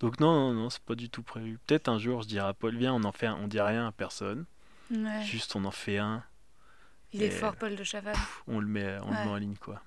[0.00, 1.58] Donc non, non, non, c'est pas du tout prévu.
[1.66, 3.86] Peut-être un jour je dirai à Paul, viens, on en fait un, on dit rien
[3.88, 4.44] à personne.
[4.90, 5.22] Ouais.
[5.24, 6.22] Juste on en fait un.
[7.12, 8.14] Il est fort, Paul de Chavannes.
[8.46, 9.80] on le met, on le met en ligne quoi.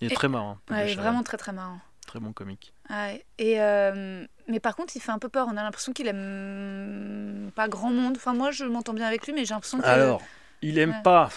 [0.00, 1.80] Il est Et- très marrant, Ouais, il est vraiment très très marrant.
[2.06, 2.72] très bon comique.
[2.88, 3.24] Ouais.
[3.38, 5.46] Et euh, mais par contre, il fait un peu peur.
[5.50, 8.14] On a l'impression qu'il aime pas grand monde.
[8.16, 9.84] Enfin, moi, je m'entends bien avec lui, mais j'ai l'impression que.
[9.86, 10.22] Alors,
[10.62, 11.28] il aime pas.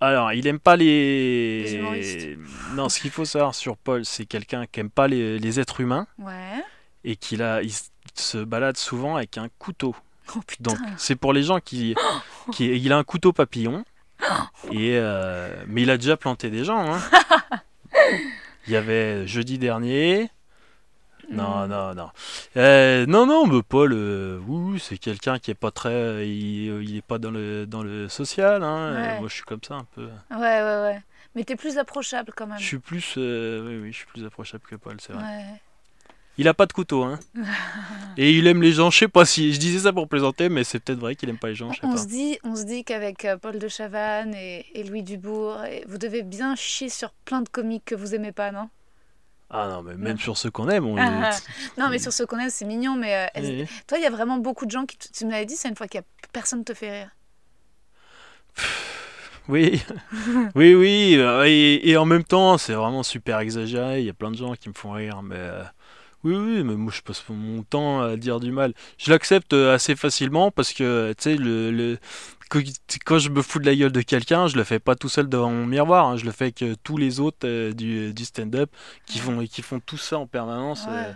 [0.00, 1.74] Alors, il aime pas Les les.
[1.74, 2.26] humoristes.
[2.74, 5.80] non, ce qu'il faut savoir sur Paul, c'est quelqu'un qui aime pas les, les êtres
[5.80, 6.62] humains Ouais.
[7.04, 9.94] et qu'il a, il s- se balade souvent avec un couteau.
[10.34, 10.72] Oh putain.
[10.74, 11.94] Donc, c'est pour les gens qui,
[12.52, 13.84] qui, il a un couteau papillon.
[14.72, 16.94] Et euh, mais il a déjà planté des gens.
[16.94, 17.00] hein.
[18.66, 20.28] Il y avait jeudi dernier.
[21.30, 21.68] Non, Hmm.
[21.70, 22.10] non, non.
[22.56, 24.38] Euh, non, non, mais Paul, euh,
[24.78, 26.28] c'est quelqu'un qui est pas très.
[26.28, 28.62] Il, il est pas dans le, dans le social.
[28.62, 28.94] Hein.
[28.94, 29.08] Ouais.
[29.16, 30.08] Euh, Moi, je suis comme ça un peu.
[30.30, 31.02] Ouais, ouais, ouais.
[31.34, 32.58] Mais t'es plus approchable quand même.
[32.58, 33.14] Je suis plus.
[33.18, 35.22] euh, oui, oui, je suis plus approchable que Paul, c'est vrai.
[35.22, 35.44] Ouais.
[36.38, 37.18] Il a pas de couteau, hein.
[38.18, 38.90] Et il aime les gens.
[38.90, 39.52] Je sais pas si.
[39.54, 41.80] Je disais ça pour plaisanter, mais c'est peut-être vrai qu'il aime pas les gens, je
[41.80, 41.96] sais On pas.
[41.98, 45.96] se dit, on se dit qu'avec Paul de Chavannes et, et Louis Dubourg, et vous
[45.98, 48.68] devez bien chier sur plein de comiques que vous aimez pas, non?
[49.48, 51.46] Ah non, mais même sur ceux qu'on aime, on Ah, est-
[51.78, 52.96] Non, mais sur ceux qu'on aime, c'est mignon.
[52.96, 53.66] Mais euh, Oui.
[53.86, 55.76] toi, il y a vraiment beaucoup de gens qui, tu me l'avais dit, c'est une
[55.76, 57.10] fois qu'il y a personne te fait rire.
[59.48, 59.80] Oui,
[60.56, 64.00] oui, oui, euh, et, et en même temps, c'est vraiment super exagéré.
[64.00, 65.62] Il y a plein de gens qui me font rire, mais euh,
[66.34, 68.72] oui, oui, mais moi je passe mon temps à dire du mal.
[68.98, 71.98] Je l'accepte euh, assez facilement parce que, tu sais, le, le-
[73.04, 75.28] quand, je me fous de la gueule de quelqu'un, je le fais pas tout seul
[75.28, 76.06] devant mon miroir.
[76.06, 76.16] hein.
[76.16, 78.70] je le fais avec euh, tous les autres euh, du, du stand-up
[79.06, 80.86] qui font, qui font tout ça en permanence.
[80.88, 81.12] euh.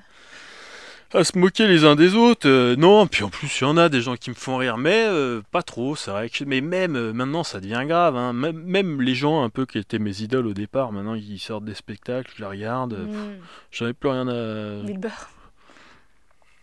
[1.13, 2.49] À se moquer les uns des autres.
[2.49, 4.77] euh, non, puis en plus, il y en a des gens qui me font rire,
[4.79, 6.29] mais euh, pas trop, c'est vrai.
[6.31, 8.17] Que, mais même euh, maintenant, ça devient grave.
[8.17, 8.33] hein.
[8.33, 11.75] Même, les gens un peu qui étaient mes idoles au départ, maintenant, ils sortent des
[11.75, 12.93] spectacles, je les regarde.
[12.95, 13.39] euh, Mm.
[13.73, 14.83] J'en ai plus rien à.
[14.85, 15.29] Bill Burr,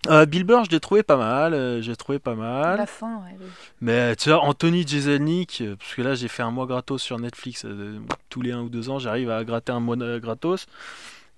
[0.10, 1.54] Euh, Bill Burr, je l'ai trouvé pas mal.
[1.54, 2.78] euh, j'ai trouvé pas mal.
[2.78, 3.36] la fin, ouais.
[3.40, 3.46] oui.
[3.82, 7.20] Mais tu vois, Anthony Jeselnik, euh, parce que là, j'ai fait un mois gratos sur
[7.20, 7.66] Netflix.
[8.30, 10.68] tous les un ou deux ans, j'arrive à gratter un mois gratos.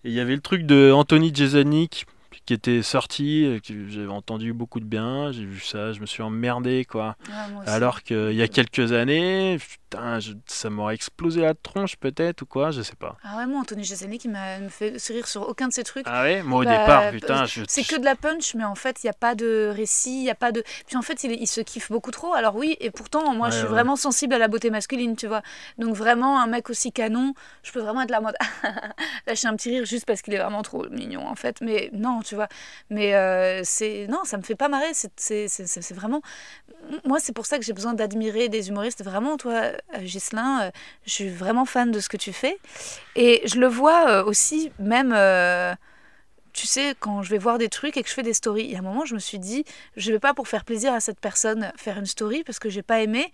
[0.03, 2.05] Et il y avait le truc de Anthony Jeselnik
[2.49, 6.23] qui était sorti, euh, j'avais entendu beaucoup de bien, j'ai vu ça, je me suis
[6.23, 7.15] emmerdé quoi.
[7.27, 7.69] Ouais, aussi.
[7.69, 12.45] Alors qu'il y a quelques années, putain, je- ça m'aurait explosé la tronche peut-être ou
[12.47, 13.17] quoi, je sais pas.
[13.23, 16.07] Ah ouais, moi, Anthony Jeselnik, il m'a fait rire sur aucun de ces trucs.
[16.09, 17.61] Ah ouais, moi au Bah, départ, putain, je.
[17.67, 20.23] C'est que de la punch, mais en fait, il n'y a pas de récit, il
[20.25, 20.63] y a pas de.
[20.87, 22.33] Puis en fait, il, il se kiffe beaucoup trop.
[22.33, 23.69] Alors oui, et pourtant, moi, je suis ouais.
[23.69, 25.43] vraiment sensible à la beauté masculine, tu vois.
[25.77, 28.35] Donc vraiment, un mec aussi canon, je peux vraiment être en mode
[29.27, 31.61] lâcher un petit rire juste parce qu'il est vraiment trop mignon, en fait.
[31.61, 32.38] Mais non, tu vois.
[32.89, 34.91] Mais euh, c'est non, ça me fait pas marrer.
[34.93, 36.21] C'est vraiment.
[37.05, 39.03] Moi, c'est pour ça que j'ai besoin d'admirer des humoristes.
[39.03, 40.71] Vraiment, toi, euh, Ghislain, euh,
[41.05, 42.57] je suis vraiment fan de ce que tu fais.
[43.15, 45.09] Et je le vois aussi, même.
[46.53, 48.71] tu sais, quand je vais voir des trucs et que je fais des stories, il
[48.71, 49.65] y a un moment, je me suis dit,
[49.95, 52.81] je vais pas pour faire plaisir à cette personne faire une story parce que j'ai
[52.81, 53.31] pas aimé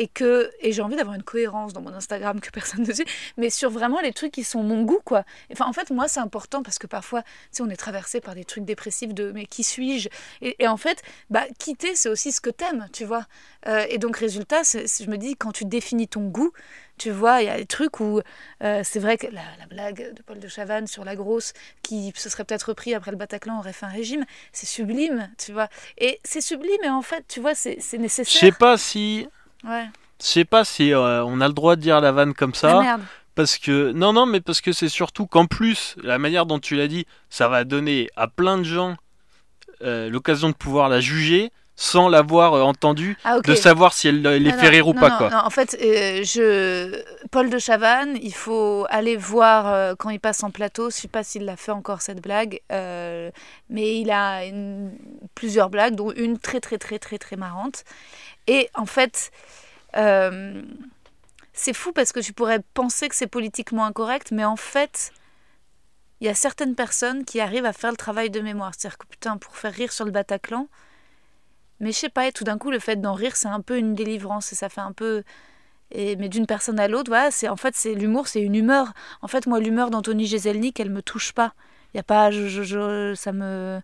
[0.00, 3.04] et que et j'ai envie d'avoir une cohérence dans mon Instagram que personne ne suit,
[3.36, 5.24] mais sur vraiment les trucs qui sont mon goût, quoi.
[5.52, 8.34] Enfin, en fait, moi, c'est important parce que parfois, tu sais, on est traversé par
[8.34, 10.08] des trucs dépressifs de mais qui suis-je?
[10.40, 13.26] Et, en fait, bah, quitter, c'est aussi ce que t'aimes, tu vois.
[13.66, 16.52] Euh, et donc, résultat, je me dis, quand tu définis ton goût,
[16.96, 18.20] tu vois, il y a des trucs où
[18.62, 22.12] euh, c'est vrai que la, la blague de Paul de Chavannes sur la grosse, qui
[22.16, 25.68] se serait peut-être repris après le Bataclan, aurait fait un régime, c'est sublime, tu vois.
[25.98, 28.40] Et c'est sublime, et en fait, tu vois, c'est c'est Je nécessaire.
[28.40, 29.28] sais pas si.
[29.64, 29.86] Ouais.
[30.20, 32.78] Je sais pas si euh, on a le droit de dire la vanne comme ça.
[32.78, 33.02] Ah merde.
[33.34, 36.76] Parce que non, non, mais parce que c'est surtout qu'en plus, la manière dont tu
[36.76, 38.96] l'as dit, ça va donner à plein de gens
[39.82, 44.26] euh, l'occasion de pouvoir la juger sans l'avoir euh, entendue, Ah, de savoir si elle
[44.26, 45.46] euh, les Non, fait non, rire ou pas non, quoi.
[45.46, 47.02] en fait, euh, je...
[47.30, 50.90] Paul de Chavannes, il faut aller voir euh, quand il passe en plateau.
[50.90, 53.30] Je sais pas s'il l'a fait encore cette blague, euh,
[53.70, 54.92] mais il a une-
[55.34, 57.84] plusieurs blagues, dont une très très très très très marrante.
[58.50, 59.30] Et en fait,
[59.96, 60.60] euh,
[61.52, 65.12] c'est fou parce que tu pourrais penser que c'est politiquement incorrect, mais en fait,
[66.20, 68.72] il y a certaines personnes qui arrivent à faire le travail de mémoire.
[68.76, 70.66] C'est-à-dire que putain, pour faire rire sur le Bataclan,
[71.78, 73.78] mais je sais pas, et tout d'un coup, le fait d'en rire, c'est un peu
[73.78, 75.22] une délivrance et ça fait un peu.
[75.92, 78.92] Et, mais d'une personne à l'autre, voilà, c'est en fait, c'est l'humour, c'est une humeur.
[79.22, 81.54] En fait, moi, l'humeur d'Anthony Jeselnik, elle me touche pas.
[81.94, 83.80] Il y a pas, je, je- je- ça me,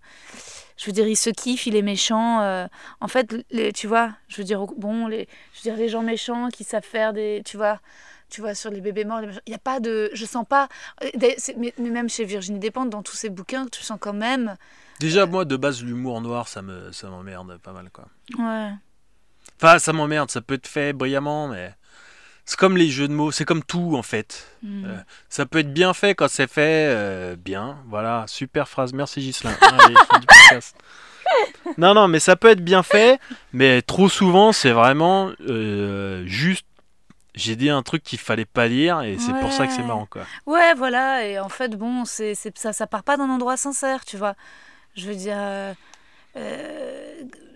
[0.77, 2.41] je veux dire, il se kiffe, il est méchant.
[2.43, 2.67] euh,
[3.01, 6.03] en fait, les, tu vois, je veux dire, bon, les, je veux dire, les gens
[6.03, 7.81] méchants qui savent faire des, tu vois,
[8.29, 10.69] tu vois, sur les bébés morts, il y a pas de, je sens pas.
[11.05, 11.37] euh, mais,
[11.79, 14.57] mais même chez Virginie Despentes, dans tous ses bouquins, tu sens quand même.
[15.01, 18.07] Déjà, moi, de base, l'humour noir, ça me, ça m'emmerde pas mal quoi.
[18.39, 18.71] Ouais.
[19.61, 21.75] Enfin, ça m'emmerde, ça peut être fait brillamment, mais
[22.47, 24.47] c'est comme les jeux de mots, c'est comme tout en fait.
[24.63, 24.85] Hmm.
[24.87, 24.97] Euh,
[25.29, 27.79] Ça peut être bien fait quand c'est fait euh, bien.
[27.89, 28.93] Voilà, super phrase.
[28.93, 29.53] Merci Gislain.
[30.09, 30.77] Podcast.
[31.77, 33.19] Non, non, mais ça peut être bien fait,
[33.53, 36.65] mais trop souvent, c'est vraiment euh, juste.
[37.35, 40.07] J'ai dit un truc qu'il fallait pas dire et c'est pour ça que c'est marrant
[40.07, 40.23] quoi.
[40.47, 44.17] Ouais, voilà, et en fait, bon, c'est, ça, ça part pas d'un endroit sincère, tu
[44.17, 44.35] vois.
[44.95, 45.75] Je veux dire, euh,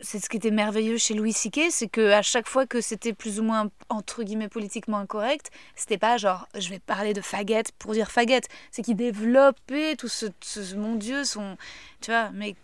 [0.02, 3.12] c'est ce qui était merveilleux chez Louis C.K., c'est que à chaque fois que c'était
[3.12, 7.72] plus ou moins, entre guillemets, politiquement incorrect, c'était pas genre, je vais parler de faguette
[7.78, 11.56] pour dire faguette, c'est qu'il développait tout ce, ce- mon Dieu, son,
[12.00, 12.54] tu vois, mais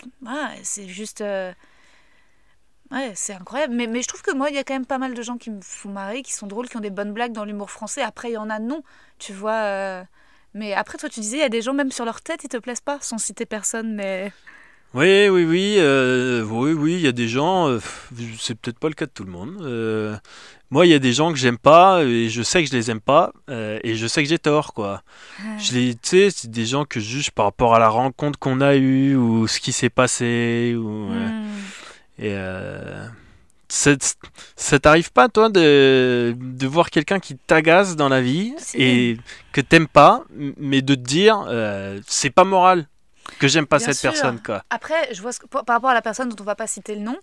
[0.62, 1.20] c'est juste...
[1.20, 1.52] euh,
[2.90, 3.74] Ouais, c'est incroyable.
[3.74, 5.38] Mais, mais je trouve que moi, il y a quand même pas mal de gens
[5.38, 8.02] qui me font marrer, qui sont drôles, qui ont des bonnes blagues dans l'humour français.
[8.02, 8.82] Après, il y en a non,
[9.18, 9.54] tu vois.
[9.64, 10.04] euh,
[10.54, 12.48] Mais après, toi, tu disais, il y a des gens, même sur leur tête, ils
[12.48, 14.32] te plaisent pas, sans citer personne, mais.
[14.94, 17.80] Oui, oui, oui, euh, oui, oui, il y a des gens, euh,
[18.38, 19.58] c'est peut-être pas le cas de tout le monde.
[19.60, 20.16] euh,
[20.70, 22.90] moi, il y a des gens que j'aime pas et je sais que je les
[22.90, 25.02] aime pas et je sais que j'ai tort, quoi.
[25.58, 28.38] Je les, tu sais, c'est des gens que je juge par rapport à la rencontre
[28.38, 31.08] qu'on a eue ou ce qui s'est passé ou
[32.18, 32.24] Hmm.
[32.24, 32.34] et
[33.68, 39.18] ça, t'arrive pas toi de, de voir quelqu'un qui t'agace dans la vie et
[39.52, 40.24] que t'aimes pas,
[40.56, 41.46] mais de te dire
[42.06, 42.88] c'est pas moral
[43.38, 44.10] que j'aime pas Bien cette sûr.
[44.12, 44.64] personne, quoi.
[44.70, 46.94] Après, je vois ce que- par rapport à la personne dont on va pas citer
[46.94, 47.16] le nom,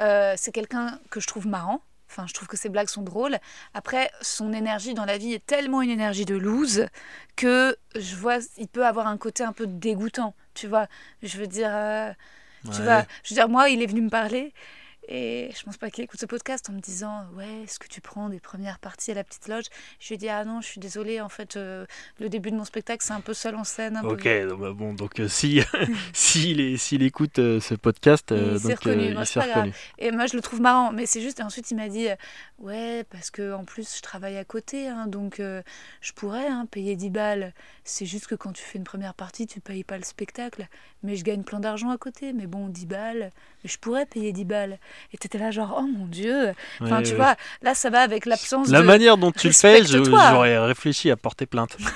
[0.00, 1.80] euh, c'est quelqu'un que je trouve marrant.
[2.10, 3.38] Enfin, je trouve que ses blagues sont drôles.
[3.72, 6.86] Après, son énergie dans la vie est tellement une énergie de loose
[7.34, 10.34] que je vois, il peut avoir un côté un peu dégoûtant.
[10.54, 10.86] Tu vois,
[11.22, 12.12] je veux dire, euh,
[12.72, 12.84] tu Ouais.
[12.84, 14.52] vois, je veux dire, moi, il est venu me parler
[15.08, 18.00] et je pense pas qu'il écoute ce podcast en me disant, ouais, est-ce que tu
[18.00, 19.64] prends des premières parties à la petite loge?
[20.00, 21.86] Je lui ai dit, ah non, je suis désolée, en fait, euh,
[22.20, 23.96] le début de mon spectacle, c'est un peu seul en scène.
[23.96, 25.60] Un peu- Ok, donc, bah, bon, donc euh, si
[26.12, 29.72] s'il s'il écoute euh, ce podcast, Il s'est reconnu, moi, il reconnu.
[29.98, 30.92] Et moi, je le trouve marrant.
[30.92, 32.06] Mais c'est juste, et ensuite, il m'a dit
[32.58, 34.88] Ouais, parce que en plus, je travaille à côté.
[34.88, 37.52] hein, donc, je pourrais hein, payer 10 balles.
[37.84, 40.66] C'est juste que quand tu fais une première partie, tu payes pas le spectacle.
[41.02, 42.32] Mais je gagne plein d'argent à côté.
[42.32, 43.30] Mais bon, 10 balles,
[43.64, 44.78] je pourrais payer 10 balles.
[45.12, 46.52] Et t'étais là, genre, oh mon Dieu.
[46.80, 47.16] Enfin, Ouais, tu ouais.
[47.16, 48.86] vois, là, ça va avec l'absence La de.
[48.86, 51.76] manière dont tu le fais, j'aurais réfléchi à porter plainte.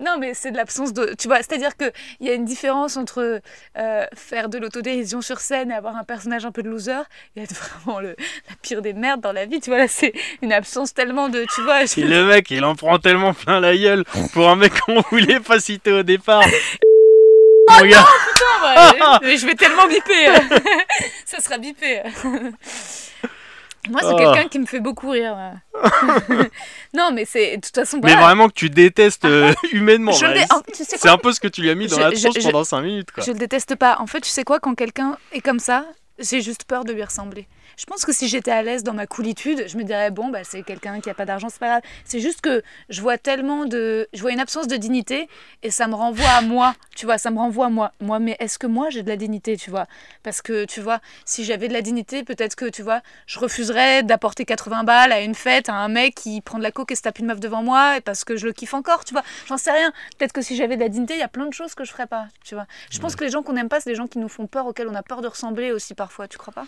[0.00, 1.14] Non, mais c'est de l'absence de.
[1.18, 1.90] Tu vois, c'est-à-dire qu'il
[2.20, 3.40] y a une différence entre
[3.78, 7.00] euh, faire de l'autodérision sur scène et avoir un personnage un peu de loser
[7.36, 7.54] et être
[7.84, 8.10] vraiment le,
[8.48, 9.60] la pire des merdes dans la vie.
[9.60, 10.12] Tu vois, là, c'est
[10.42, 11.44] une absence tellement de.
[11.54, 14.72] Tu vois, je- le mec, il en prend tellement plein la gueule pour un mec
[14.86, 16.42] qu'on voulait pas citer au départ.
[17.68, 18.06] Mon gars,
[18.60, 20.26] Ouais, mais je vais tellement biper.
[21.24, 22.02] Ça sera bipé.
[23.88, 24.16] Moi, c'est Oh.
[24.16, 25.36] quelqu'un qui me fait beaucoup rire.
[26.94, 27.98] non, mais c'est de toute façon.
[28.02, 28.26] mais voilà.
[28.26, 30.12] vraiment que tu détestes euh, humainement.
[30.12, 30.34] Je là.
[30.34, 31.96] le dé- en- tu sais C'est un peu ce que tu lui as mis dans
[31.96, 33.24] Je- la tronche je- pendant 5 minutes, quoi.
[33.24, 33.96] Je le déteste pas.
[34.00, 35.86] En fait, tu sais quoi, quand quelqu'un est comme ça,
[36.18, 37.46] j'ai juste peur de lui ressembler.
[37.78, 40.42] Je pense que si j'étais à l'aise dans ma coolitude, je me dirais bon bah
[40.42, 41.82] c'est quelqu'un qui a pas d'argent, c'est pas grave.
[42.04, 45.28] C'est juste que je vois tellement de, je vois une absence de dignité
[45.62, 46.74] et ça me renvoie à moi.
[46.96, 47.92] Tu vois, ça me renvoie à moi.
[48.00, 49.86] Moi, mais est-ce que moi j'ai de la dignité, tu vois?
[50.24, 54.02] Parce que tu vois, si j'avais de la dignité, peut-être que tu vois, je refuserais
[54.02, 56.96] d'apporter 80 balles à une fête à un mec qui prend de la coke et
[56.96, 59.22] se tape une meuf devant moi et parce que je le kiffe encore, tu vois.
[59.46, 59.92] J'en sais rien.
[60.18, 61.92] Peut-être que si j'avais de la dignité, il y a plein de choses que je
[61.92, 62.66] ferais pas, tu vois.
[62.90, 64.66] Je pense que les gens qu'on n'aime pas, c'est les gens qui nous font peur,
[64.66, 66.66] auxquels on a peur de ressembler aussi parfois, tu crois pas?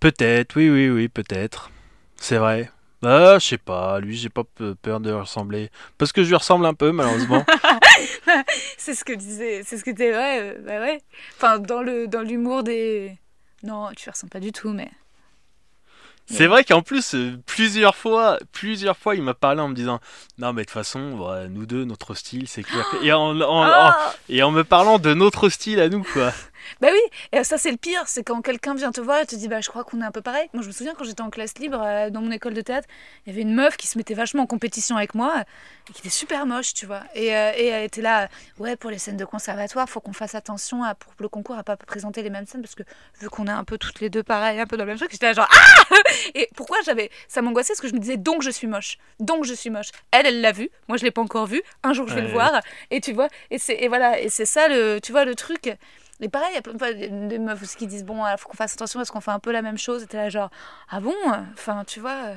[0.00, 1.70] Peut-être, oui, oui, oui, peut-être.
[2.16, 2.70] C'est vrai.
[3.02, 5.70] Ah, je sais pas, lui, j'ai pas pe- peur de lui ressembler.
[5.98, 7.44] Parce que je lui ressemble un peu, malheureusement.
[8.76, 11.00] C'est ce que disait, c'est ce que t'es, ouais, euh, bah ouais.
[11.36, 13.16] Enfin, dans le dans l'humour des.
[13.62, 14.90] Non, tu ressembles pas du tout, mais.
[16.30, 19.98] C'est vrai qu'en plus, euh, plusieurs fois, plusieurs fois, il m'a parlé en me disant
[20.38, 22.84] Non, mais de toute façon, ouais, nous deux, notre style, c'est clair.
[23.02, 26.32] Et en, en- en- Ah et en me parlant de notre style à nous, quoi.
[26.80, 27.00] Bah oui,
[27.32, 29.60] et ça c'est le pire, c'est quand quelqu'un vient te voir et te dit bah
[29.60, 30.48] je crois qu'on est un peu pareil.
[30.52, 32.88] Moi je me souviens quand j'étais en classe libre euh, dans mon école de théâtre,
[33.26, 35.44] il y avait une meuf qui se mettait vachement en compétition avec moi
[35.88, 37.02] et qui était super moche, tu vois.
[37.14, 38.26] Et, euh, et elle était là, euh,
[38.62, 41.62] ouais pour les scènes de conservatoire, faut qu'on fasse attention à, pour le concours à
[41.62, 42.82] pas présenter les mêmes scènes parce que
[43.20, 45.10] vu qu'on est un peu toutes les deux pareilles, un peu dans le même truc,
[45.12, 45.94] j'étais là genre ah
[46.34, 49.44] Et pourquoi j'avais ça m'angoissait parce que je me disais donc je suis moche, donc
[49.44, 49.88] je suis moche.
[50.10, 51.62] Elle elle l'a vu, moi je l'ai pas encore vu.
[51.82, 52.26] Un jour je vais Ouais.
[52.26, 55.24] le voir et tu vois et c'est et voilà et c'est ça le tu vois
[55.24, 55.70] le truc.
[56.20, 58.38] Et pareil, il y a plein de fois des meufs aussi qui disent Bon, il
[58.38, 60.02] faut qu'on fasse attention parce qu'on fait un peu la même chose.
[60.02, 60.50] Et t'es là, genre,
[60.90, 61.14] ah bon?
[61.54, 62.10] Enfin, tu vois.
[62.26, 62.34] euh,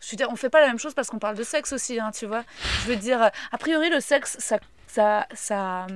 [0.00, 2.00] Je veux dire, on fait pas la même chose parce qu'on parle de sexe aussi,
[2.00, 2.44] hein, tu vois.
[2.82, 4.58] Je veux dire, euh, a priori, le sexe, ça.
[4.86, 5.86] ça, ça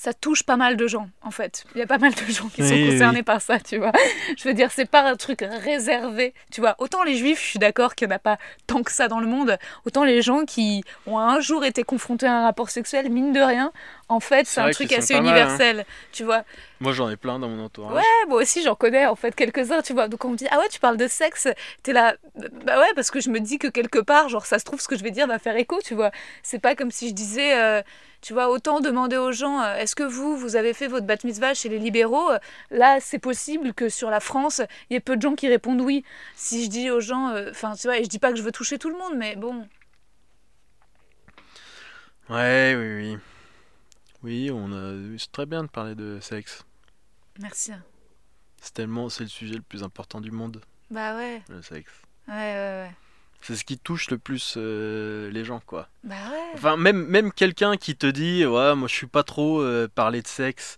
[0.00, 1.64] ça touche pas mal de gens, en fait.
[1.74, 3.22] Il y a pas mal de gens qui sont Oui, concernés oui.
[3.24, 3.90] par ça, tu vois.
[4.36, 6.76] Je veux dire, c'est pas un truc réservé, tu vois.
[6.78, 8.38] Autant les juifs, je suis d'accord qu'il n'y en a pas
[8.68, 12.26] tant que ça dans le monde, autant les gens qui ont un jour été confrontés
[12.26, 13.72] à un rapport sexuel, mine de rien,
[14.08, 15.30] en fait, c'est un truc assez mal, hein.
[15.30, 16.44] universel, tu vois.
[16.78, 17.96] Moi, j'en ai plein dans mon entourage.
[17.96, 20.06] Ouais, moi aussi j'en connais en fait quelques-uns, tu vois.
[20.06, 21.48] Donc on me dit ah ouais tu parles de sexe,
[21.82, 22.14] t'es là,
[22.64, 24.86] bah ouais parce que je me dis que quelque part genre ça se trouve ce
[24.86, 26.12] que je vais dire va faire écho, tu vois.
[26.44, 27.82] C'est pas comme si je disais, euh,
[28.20, 31.16] tu vois, autant demander aux gens euh, est-ce que vous vous avez fait votre bat
[31.24, 32.38] mitzvah chez les libéraux Euh,
[32.70, 35.80] Là c'est possible que sur la France il y ait peu de gens qui répondent
[35.80, 36.04] oui.
[36.34, 38.42] Si je dis aux gens, euh, enfin tu vois, et je dis pas que je
[38.42, 39.66] veux toucher tout le monde, mais bon.
[42.28, 43.18] Ouais, oui, oui.
[44.22, 45.16] Oui, on a...
[45.18, 46.64] c'est très bien de parler de sexe.
[47.40, 47.72] Merci.
[48.60, 51.92] C'est tellement, c'est le sujet le plus important du monde, Bah ouais, le sexe.
[52.26, 52.90] ouais ouais ouais.
[53.40, 55.88] C'est ce qui touche le plus euh, les gens, quoi.
[56.04, 56.38] Bah ouais.
[56.54, 60.22] Enfin, même, même quelqu'un qui te dit, ouais, moi je suis pas trop euh, parler
[60.22, 60.76] de sexe.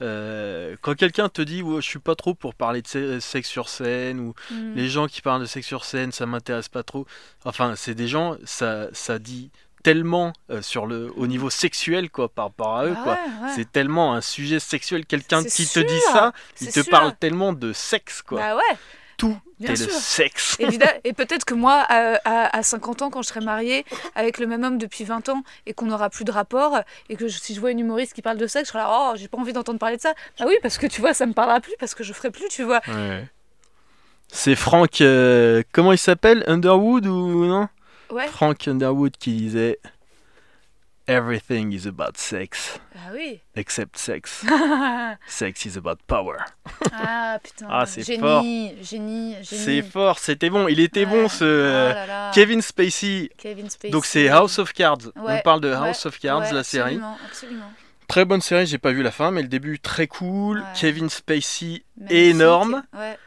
[0.00, 3.48] euh, quand quelqu'un te dit, ouais, je suis pas trop pour parler de se- sexe
[3.48, 4.74] sur scène, ou Mm.
[4.74, 7.06] les gens qui parlent de sexe sur scène, ça m'intéresse pas trop.
[7.44, 9.50] Enfin, c'est des gens, ça, ça dit
[9.82, 13.12] tellement euh, sur le, au niveau sexuel, quoi, par rapport à eux, Bah quoi.
[13.14, 13.52] ouais, ouais.
[13.56, 15.06] C'est tellement un sujet sexuel.
[15.06, 16.90] Quelqu'un qui sûr, te dit ça, il te sûr.
[16.90, 18.38] parle tellement de sexe, quoi.
[18.40, 18.76] Bah ouais.
[19.16, 20.56] Tout bien est le sexe.
[20.58, 20.90] Évidemment.
[21.04, 23.84] Et peut-être que moi, à, à- à 50 ans, quand je serai mariée
[24.14, 27.28] avec le même homme depuis 20 ans et qu'on n'aura plus de rapport, et que
[27.28, 29.28] je- si je vois une humoriste qui parle de sexe, je serai là, oh, j'ai
[29.28, 30.14] pas envie d'entendre parler de ça.
[30.38, 32.48] Bah oui, parce que tu vois, ça me parlera plus, parce que je ferai plus,
[32.48, 32.80] tu vois.
[32.88, 33.28] Ouais.
[34.28, 36.42] C'est Frank, euh, comment il s'appelle?
[36.46, 37.68] Underwood ou non?
[38.10, 38.26] Ouais.
[38.28, 39.78] Frank Underwood qui disait
[41.08, 43.40] Everything is about sex, Ah oui.
[43.56, 44.44] except sex.
[45.26, 46.38] sex is about power.
[46.92, 47.66] ah putain.
[47.68, 48.42] Ah, c'est génie, fort.
[48.42, 49.36] génie, génie.
[49.42, 51.10] C'est fort, c'était bon, il était Ouais.
[51.22, 52.30] bon ce Oh là là.
[52.32, 53.30] Kevin Spacey.
[53.36, 53.90] Kevin Spacey.
[53.90, 54.98] Donc c'est House of Cards.
[55.16, 56.94] Ouais, On parle de ouais, House of Cards, la série.
[56.94, 57.72] Absolument, absolument.
[58.08, 60.62] Très bonne série, j'ai pas vu la fin, mais le début très cool.
[60.78, 62.16] Kevin Spacey, Magnifique.
[62.34, 62.82] énorme.
[62.92, 63.18] Ouais.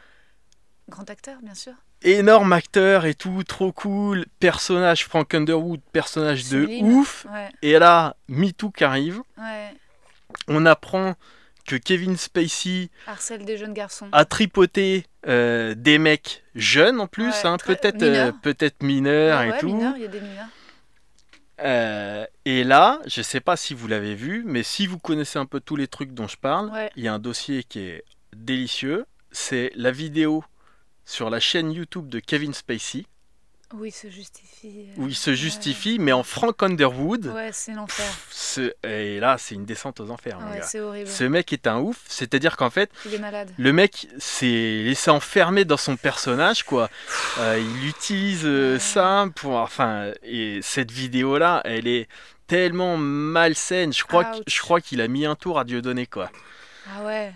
[0.88, 1.72] Grand acteur, bien sûr.
[2.06, 4.26] Énorme acteur et tout, trop cool.
[4.40, 7.26] Personnage Frank Underwood, personnage de ouf.
[7.32, 9.20] Ouais, Et là, MeToo qui arrive.
[9.38, 9.74] ouais.
[10.48, 11.14] On apprend
[11.66, 14.08] que Kevin Spacey Harcèle des jeunes garçons.
[14.12, 18.28] a tripoté euh, des mecs jeunes en plus, Ouais, hein, peut-être mineurs.
[18.28, 19.66] euh, peut-être mineurs et tout.
[19.68, 20.46] mineurs, il y a des mineurs.
[21.62, 25.46] Euh, et là, je sais pas si vous l'avez vu, mais si vous connaissez un
[25.46, 28.04] peu tous les trucs dont je parle, il y a un dossier qui est
[28.36, 29.06] délicieux.
[29.32, 30.44] C'est la vidéo
[31.06, 33.06] sur la chaîne YouTube de Kevin Spacey.
[33.74, 34.86] Oui, se justifie.
[34.96, 38.06] où il se justifie, mais en Frank Underwood, Ouais, c'est l'enfer.
[38.30, 41.08] ce- et là, c'est une descente aux enfers, Ouais, c'est horrible.
[41.08, 43.50] Ce mec est un ouf, c'est-à-dire qu'en fait, Il est malade.
[43.58, 46.88] le mec s'est laissé enfermer dans son personnage, quoi.
[47.40, 49.54] Euh, il utilise euh, ça pour.
[49.56, 52.06] Enfin, et cette vidéo-là, elle est
[52.46, 53.92] tellement malsaine.
[53.92, 54.42] Je crois, que- Ouch.
[54.46, 56.30] je crois qu'il a mis un tour à Dieudonné, quoi.
[56.88, 57.32] Ah ouais.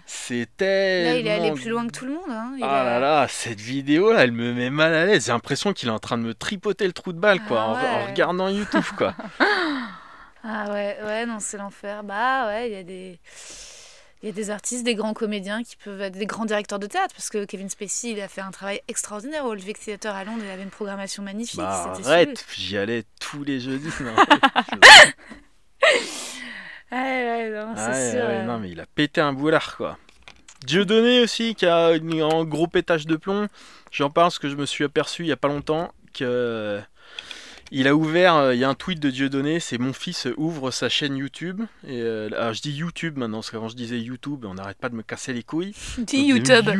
[0.56, 1.10] Tellement.
[1.10, 2.30] Là, il est allé plus loin que tout le monde.
[2.30, 2.52] Hein.
[2.56, 5.26] Il Ah a- là là, cette vidéo là, elle me met mal à l'aise.
[5.26, 7.66] J'ai l'impression qu'il est en train de me tripoter le trou de balle, quoi, Ah
[7.68, 8.06] en- en, ouais.
[8.10, 9.14] regardant YouTube, quoi.
[10.42, 12.02] Ah ouais, ouais, non, c'est l'enfer.
[12.02, 13.18] Bah ouais, il y a des.
[14.22, 16.86] Il y a des artistes, des grands comédiens qui peuvent être des grands directeurs de
[16.86, 20.24] théâtre, parce que Kevin Spacey, il a fait un travail extraordinaire au Olympic Theatre à
[20.24, 21.58] Londres, il avait une programmation magnifique.
[21.60, 23.90] Bah c'était arrête, j'y allais tous les jeudis.
[24.00, 24.14] Non,
[26.92, 28.44] ouais, non, c'est Ah sûr.
[28.46, 29.98] non, mais il a pété un boulard, quoi.
[30.66, 33.48] Dieudonné aussi, qui a une- un gros pétage de plomb.
[33.90, 36.24] J'en parle parce que je me suis aperçu il y a pas longtemps que.
[36.24, 36.80] euh,
[37.72, 40.72] Il a ouvert, euh, il y a un tweet de Dieudonné, c'est mon fils ouvre
[40.72, 41.62] sa chaîne YouTube.
[41.86, 44.88] Et, euh, alors je dis YouTube maintenant, parce qu'avant je disais YouTube, on n'arrête pas
[44.88, 45.72] de me casser les couilles.
[45.98, 46.64] Dis Donc, YouTube.
[46.66, 46.74] YouTube,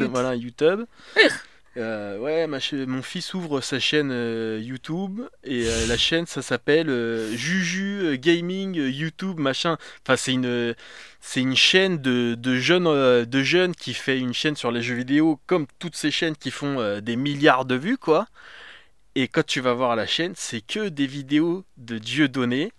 [0.00, 0.02] YouTube.
[0.10, 0.80] voilà, YouTube.
[1.78, 2.46] Euh, ouais,
[2.86, 6.90] mon fils ouvre sa chaîne euh, YouTube et euh, la chaîne ça s'appelle
[7.34, 9.78] Juju Gaming YouTube machin.
[10.02, 10.74] Enfin c'est une
[11.20, 14.96] c'est une chaîne de, de jeunes de jeunes qui fait une chaîne sur les jeux
[14.96, 18.26] vidéo comme toutes ces chaînes qui font des milliards de vues quoi.
[19.14, 22.72] Et quand tu vas voir la chaîne, c'est que des vidéos de Dieudonné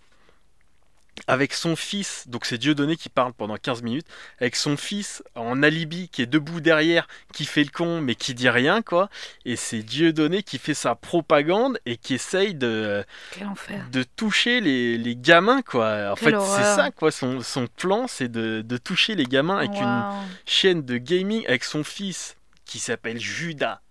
[1.28, 4.08] avec son fils, donc c'est Dieudonné qui parle pendant 15 minutes,
[4.40, 8.34] avec son fils en alibi qui est debout derrière, qui fait le con mais qui
[8.34, 9.10] dit rien quoi,
[9.46, 13.86] et c'est Dieudonné qui fait sa propagande et qui essaye de, Quel enfer.
[13.92, 16.12] de toucher les, les gamins quoi.
[16.12, 19.58] En Quelle fait c'est ça quoi, son, son plan c'est de, de toucher les gamins
[19.58, 20.04] avec une
[20.46, 22.36] chaîne de gaming avec son fils
[22.66, 23.82] qui s'appelle Judas.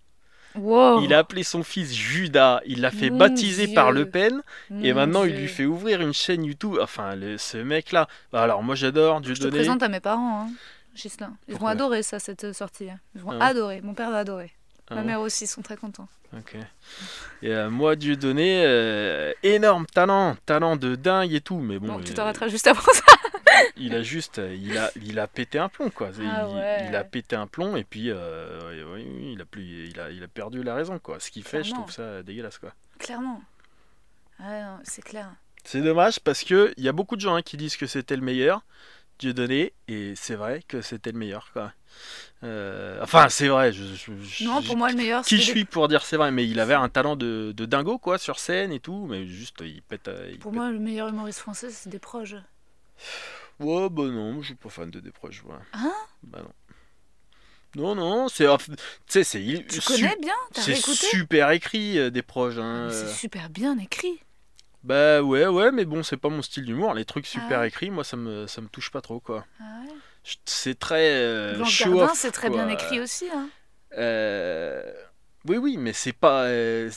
[0.55, 1.03] Wow.
[1.03, 3.93] Il a appelé son fils Judas, il l'a fait Mon baptiser par.
[3.93, 4.43] Le Pen
[4.83, 6.77] et maintenant, il lui fait ouvrir une chaîne YouTube.
[6.81, 8.07] Enfin, le- ce mec-là.
[8.33, 10.51] Bah, alors, moi, j'adore Je te présente à mes parents, hein.
[11.49, 12.91] Ils vont adorer ça, cette sortie.
[12.91, 12.99] hein.
[13.15, 13.43] Ils vont Ah ouais.
[13.45, 13.81] adorer.
[13.83, 14.53] Mon père va adorer.
[14.89, 16.09] Ah Ma bon mère aussi, ils sont très contents.
[16.37, 16.57] Ok.
[17.43, 21.59] Et euh, moi, Dieudonné, euh, énorme talent, talent de dingue et tout.
[21.59, 23.05] Mais bon, Donc tu t'arrêteras juste avant ça.
[23.77, 26.11] il a juste, il a, il a pété un plomb, quoi.
[26.19, 26.87] Il, Ah ouais.
[26.89, 30.11] il a pété un plomb et puis, euh, oui, oui, il a plus, il a,
[30.11, 31.21] il a perdu la raison, quoi.
[31.21, 31.83] Ce qu'il fait, je Clairement.
[31.83, 32.73] trouve ça dégueulasse, quoi.
[32.99, 33.43] Clairement.
[34.41, 35.31] Ouais, c'est clair.
[35.65, 38.17] C'est dommage parce que il y a beaucoup de gens hein, qui disent que c'était
[38.17, 38.63] le meilleur,
[39.23, 41.73] Dieudonné, et c'est vrai que c'était le meilleur, quoi.
[42.43, 43.73] Euh, enfin, c'est vrai.
[43.73, 46.45] Je, je- Non, pour moi, le meilleur, Qui je suis pour dire c'est vrai, mais
[46.47, 49.81] il avait un talent de, de dingo quoi sur scène et tout, mais juste il
[49.83, 50.09] pète.
[50.09, 50.61] euh, il Pour pète.
[50.61, 52.35] moi, le meilleur humoriste français, c'est des proches.
[53.61, 55.43] Ouais, bah non, je suis pas fan de Desproges.
[55.45, 55.63] Voilà.
[55.73, 55.93] Hein?
[56.25, 56.53] Bah non.
[57.75, 58.47] Non, non, c'est.
[58.67, 58.75] Tu
[59.07, 59.43] sais, c'est.
[59.43, 62.59] il- Tu connais bien T'as C'est super écrit euh, des proches.
[62.59, 62.89] Hein.
[62.91, 63.07] Euh.
[63.07, 64.21] C'est super bien écrit.
[64.85, 66.95] Bah ouais, ouais, mais bon, c'est pas mon style d'humour.
[66.95, 67.69] Les trucs super ouais.
[67.69, 69.45] écrits, moi, ça me, ça me touche pas trop, quoi.
[69.61, 69.95] Ah ouais.
[70.45, 71.11] C'est très.
[71.13, 72.65] euh, show c'est très quoi.
[72.65, 73.27] bien écrit aussi.
[73.35, 73.49] Hein.
[73.99, 74.93] Euh,
[75.49, 76.89] Oui, oui, mais c'est pas euh,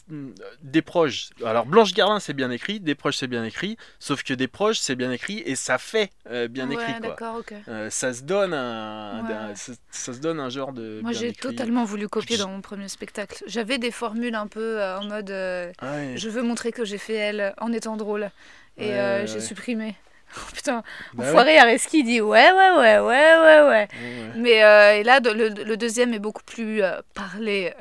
[0.61, 1.29] des proches.
[1.43, 3.75] Alors Blanche Gardin, c'est bien écrit, des proches, c'est bien écrit.
[3.99, 7.09] Sauf que des proches, c'est bien écrit et ça fait euh, bien ouais, écrit, quoi.
[7.09, 7.53] d'accord, ok.
[7.67, 9.33] Euh, ça se donne un, Ouais.
[9.33, 10.99] un- ça, ça se donne un genre de.
[11.01, 13.43] Moi, j'ai totalement voulu copier dans mon premier spectacle.
[13.47, 16.13] J'avais des formules un peu euh, en mode euh, Ah ouais.
[16.15, 18.29] je veux montrer que j'ai fait elle en étant drôle.
[18.77, 19.95] Et euh, j'ai supprimé.
[20.37, 23.87] Oh, putain, Bah enfoiré Areski dit ouais, ouais, ouais, ouais, ouais, ouais.
[24.35, 27.73] Mais euh, et là, le, le deuxième est beaucoup plus euh, parlé.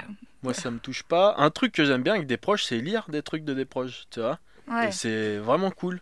[0.45, 1.35] Moi, ça me touche pas.
[1.39, 4.05] Un truc que j'aime bien avec des proches, c'est lire des trucs de des proches,
[4.11, 4.39] tu vois.
[4.69, 4.89] Ouais.
[4.89, 6.01] Et c'est vraiment cool.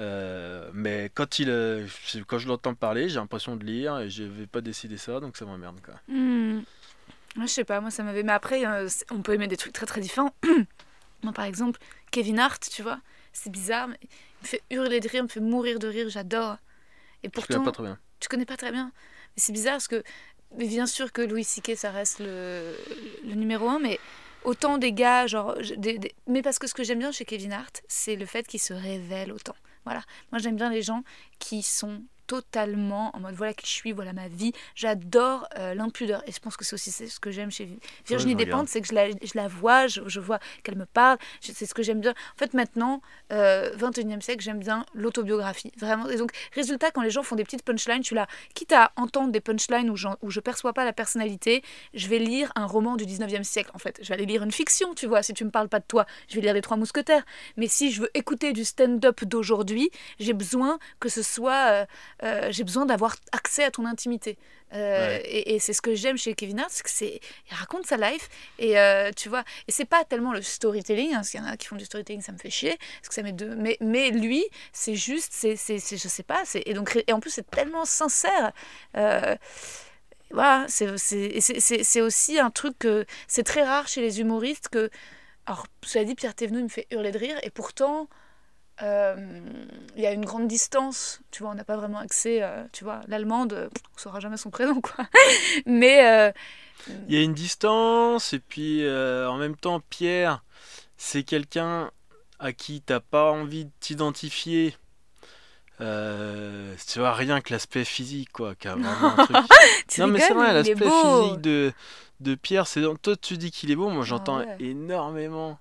[0.00, 1.86] Euh, mais quand il, euh,
[2.26, 5.36] quand je l'entends parler, j'ai l'impression de lire et je vais pas décider ça, donc
[5.36, 5.94] ça m'emmerde quoi.
[6.08, 8.22] Moi, je sais pas, moi ça m'avait.
[8.22, 10.34] Mais après, euh, on peut aimer des trucs très très différents.
[11.22, 11.78] moi, par exemple,
[12.10, 13.00] Kevin Hart, tu vois,
[13.32, 14.08] c'est bizarre, mais il
[14.42, 16.56] me fait hurler de rire, il me fait mourir de rire, j'adore.
[17.22, 17.98] Et Je connais pourtant, pas très bien.
[18.20, 18.86] tu connais pas très bien.
[19.36, 20.02] Mais c'est bizarre parce que,
[20.56, 21.76] mais bien sûr que Louis C.K.
[21.76, 22.76] ça reste le,
[23.24, 23.98] le numéro un, mais
[24.44, 27.82] autant des gars, genre, des- mais parce que ce que j'aime bien chez Kevin Hart,
[27.88, 29.56] c'est le fait qu'il se révèle autant.
[29.84, 30.02] Voilà,
[30.32, 31.02] moi j'aime bien les gens
[31.38, 34.52] qui sont totalement en mode voilà qui je suis, voilà ma vie.
[34.74, 38.68] J'adore euh, l'impudeur et je pense que c'est aussi ce que j'aime chez Virginie Despentes,
[38.68, 41.74] c'est que je la, je la vois, je, je vois qu'elle me parle, c'est ce
[41.74, 42.12] que j'aime bien.
[42.12, 43.02] En fait maintenant,
[43.32, 46.08] euh, 21e siècle, j'aime bien l'autobiographie, vraiment.
[46.08, 49.32] Et donc résultat, quand les gens font des petites punchlines, suis là, quitte à entendre
[49.32, 51.62] des punchlines où, où je perçois pas la personnalité,
[51.94, 53.98] je vais lire un roman du 19e siècle en fait.
[54.02, 56.06] Je vais aller lire une fiction, tu vois, si tu me parles pas de toi,
[56.28, 57.24] je vais lire Les Trois Mousquetaires.
[57.56, 61.86] Mais si je veux écouter du stand-up d'aujourd'hui, j'ai besoin que ce soit euh,
[62.22, 64.38] euh, j'ai besoin d'avoir accès à ton intimité.
[64.72, 65.22] Euh, Ouais.
[65.26, 67.20] Et, et c'est ce que j'aime chez Kevin Hart, c'est que c'est,
[67.50, 68.28] il raconte sa life
[68.58, 71.46] et euh, tu vois, et c'est pas tellement le storytelling, hein, parce qu'il y en
[71.46, 73.76] a qui font du storytelling, ça me fait chier, parce que ça met deux, mais,
[73.80, 77.48] mais lui, c'est juste, c'est, c'est, je sais pas, et donc et en plus c'est
[77.48, 78.52] tellement sincère.
[78.96, 79.36] euh,
[80.30, 84.00] voilà, c'est, c'est, et c'est, c'est, c'est aussi un truc que c'est très rare chez
[84.00, 84.90] les humoristes que,
[85.46, 88.08] alors cela dit, Pierre Thévenoud il me fait hurler de rire, et pourtant
[88.80, 92.84] il y a une grande distance, tu vois, on n'a pas vraiment accès, euh, tu
[92.84, 95.06] vois, l'allemande, euh, on saura jamais son prénom, quoi.
[95.66, 96.32] Mais euh,
[97.08, 100.42] Il y a une distance, et puis euh, en même temps, Pierre,
[100.96, 101.90] c'est quelqu'un
[102.38, 104.76] à qui t'as pas envie de t'identifier.
[105.80, 109.36] Euh, tu vois, rien que l'aspect physique, quoi, qui a vraiment un truc.
[109.88, 111.72] tu non, mais c'est vrai, l'aspect physique de,
[112.20, 114.56] de Pierre, c'est toi tu dis qu'il est beau, moi j'entends ouais.
[114.60, 115.58] énormément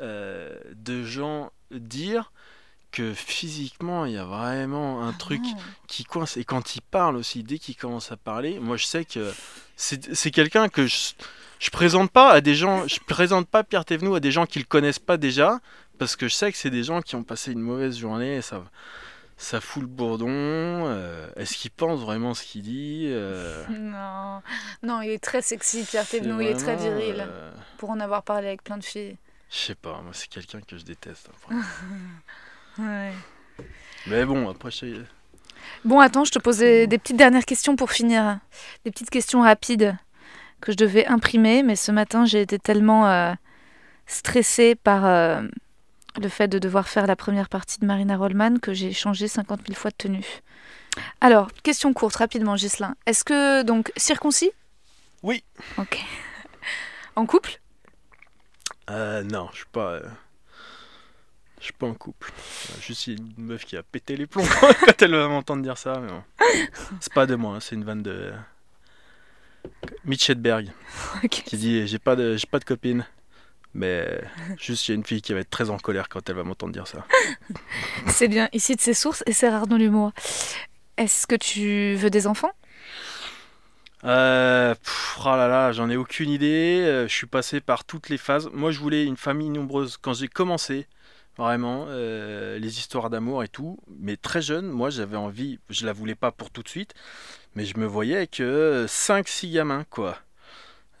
[0.00, 2.32] euh, de gens dire
[2.92, 5.56] que physiquement il y a vraiment un truc Non.
[5.88, 6.36] qui coince.
[6.36, 9.32] Et quand il parle aussi, dès qu'il commence à parler, moi je sais que
[9.76, 11.12] c'est quelqu'un que je,
[11.58, 14.60] je présente pas à des gens, je présente pas Pierre Thévenoud à des gens qui
[14.60, 15.58] le connaissent pas déjà,
[15.98, 18.42] parce que je sais que c'est des gens qui ont passé une mauvaise journée et
[18.42, 18.62] ça,
[19.36, 20.28] ça fout le bourdon.
[20.30, 24.40] euh, Est-ce qu'il pense vraiment ce qu'il dit euh, Non,
[24.84, 28.22] non, il est très sexy, Pierre Thévenoud, il est très viril, euh, pour en avoir
[28.22, 29.16] parlé avec plein de filles.
[29.50, 31.28] Je sais pas, moi c'est quelqu'un que je déteste.
[31.50, 31.60] hein.
[32.78, 33.12] Ouais.
[34.08, 34.94] Mais bon, après, je sais-
[35.84, 38.40] Bon, attends, je te pose des, des petites dernières questions pour finir.
[38.84, 39.96] Des petites questions rapides
[40.60, 43.32] que je devais imprimer, mais ce matin, j'ai été tellement euh,
[44.06, 45.42] stressée par euh,
[46.20, 49.60] le fait de devoir faire la première partie de Marina Rollman que j'ai changé 50
[49.68, 50.26] 000 fois de tenue.
[51.20, 52.96] Alors, question courte, rapidement, Gislin.
[53.06, 54.50] Est-ce que, donc, circoncis?
[55.22, 55.44] Oui.
[55.78, 56.00] Ok.
[57.16, 57.60] En couple?
[58.90, 59.92] Euh, non, je suis pas.
[59.94, 60.02] euh,
[61.58, 62.30] Je suis pas en couple.
[62.70, 64.44] Euh, Juste une meuf qui a pété les plombs
[64.84, 65.98] quand elle va m'entendre dire ça.
[66.00, 66.22] Mais bon.
[67.00, 68.32] C'est pas de moi, hein, c'est une vanne de.
[70.04, 70.70] Mitch Hedberg
[71.24, 71.30] Ok.
[71.46, 72.36] qui dit J'ai pas, de...
[72.36, 73.06] j'ai pas de copine.
[73.76, 74.22] Mais
[74.58, 76.44] juste, il y a une fille qui va être très en colère quand elle va
[76.44, 77.04] m'entendre dire ça.
[78.06, 80.12] C'est bien, ici de ses sources et c'est rare dans l'humour.
[80.96, 82.52] Est-ce que tu veux des enfants?
[84.04, 84.74] Euh,
[85.20, 86.82] oh là là, j'en ai aucune idée.
[86.84, 88.48] Euh, je suis passé par toutes les phases.
[88.52, 90.86] Moi, je voulais une famille nombreuse quand j'ai commencé,
[91.38, 93.78] vraiment, euh, les histoires d'amour et tout.
[93.98, 96.94] Mais très jeune, moi, j'avais envie, je la voulais pas pour tout de suite,
[97.54, 100.18] mais je me voyais avec 5-6 gamins, quoi.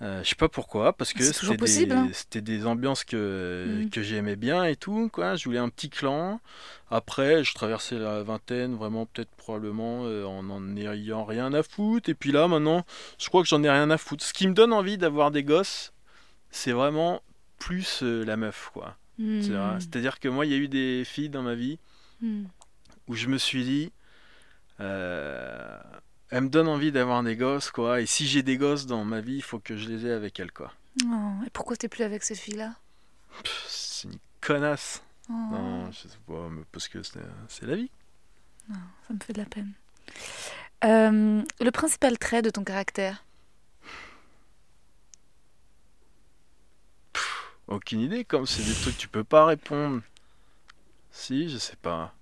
[0.04, 2.08] Euh, je sais pas pourquoi, parce que c'était des, hein.
[2.12, 3.90] c'était des ambiances que, Mhm.
[3.90, 5.34] que j'aimais bien et tout, quoi.
[5.34, 6.40] Je voulais un petit clan.
[6.90, 12.10] Après, je traversais la vingtaine, vraiment, peut-être probablement, euh, en en ayant rien à foutre.
[12.10, 12.84] Et puis là, maintenant,
[13.18, 14.22] je crois que j'en ai rien à foutre.
[14.22, 15.92] Ce qui me donne envie d'avoir des gosses,
[16.50, 17.22] c'est vraiment
[17.58, 18.96] plus euh, la meuf, quoi.
[19.18, 19.40] Hmm.
[19.78, 21.78] C'est-à-dire que moi, il y a eu des filles dans ma vie
[22.20, 22.44] Hmm.
[23.08, 23.92] où je me suis dit,
[24.80, 25.78] euh,
[26.30, 28.00] elles me donnent envie d'avoir des gosses, quoi.
[28.00, 30.38] Et si j'ai des gosses dans ma vie, il faut que je les ai avec
[30.40, 30.72] elles, quoi.
[31.04, 32.74] Oh, et pourquoi t'es plus avec cette fille-là?
[33.66, 35.02] C'est une connasse.
[35.28, 37.90] Oh, Non, je sais pas, mais parce que c'est la vie.
[38.68, 39.72] Ça me fait de la peine.
[40.84, 43.24] Euh, le principal trait de ton caractère?
[47.66, 50.02] Aucune idée, comme c'est des trucs que tu peux pas répondre.
[51.10, 52.14] Si, je sais pas.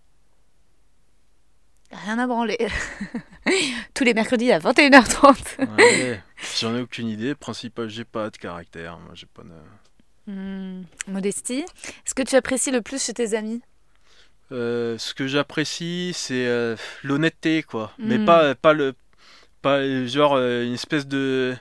[1.93, 2.59] Rien à branler.
[3.95, 5.77] Tous les mercredis à 21h30.
[5.79, 6.21] Ouais,
[6.61, 7.35] j'en ai aucune idée.
[7.35, 8.99] Principal, j'ai pas de caractère.
[8.99, 9.51] Moi, j'ai pas de.
[10.33, 11.65] Hmm, Modestie.
[12.07, 13.61] Est-ce que tu apprécies le plus chez tes amis
[14.53, 17.93] Euh, ce que j'apprécie, c'est euh, l'honnêteté, quoi.
[17.99, 18.25] Mais Mm.
[18.25, 18.95] pas, pas le,
[19.61, 21.55] pas genre euh, une espèce de,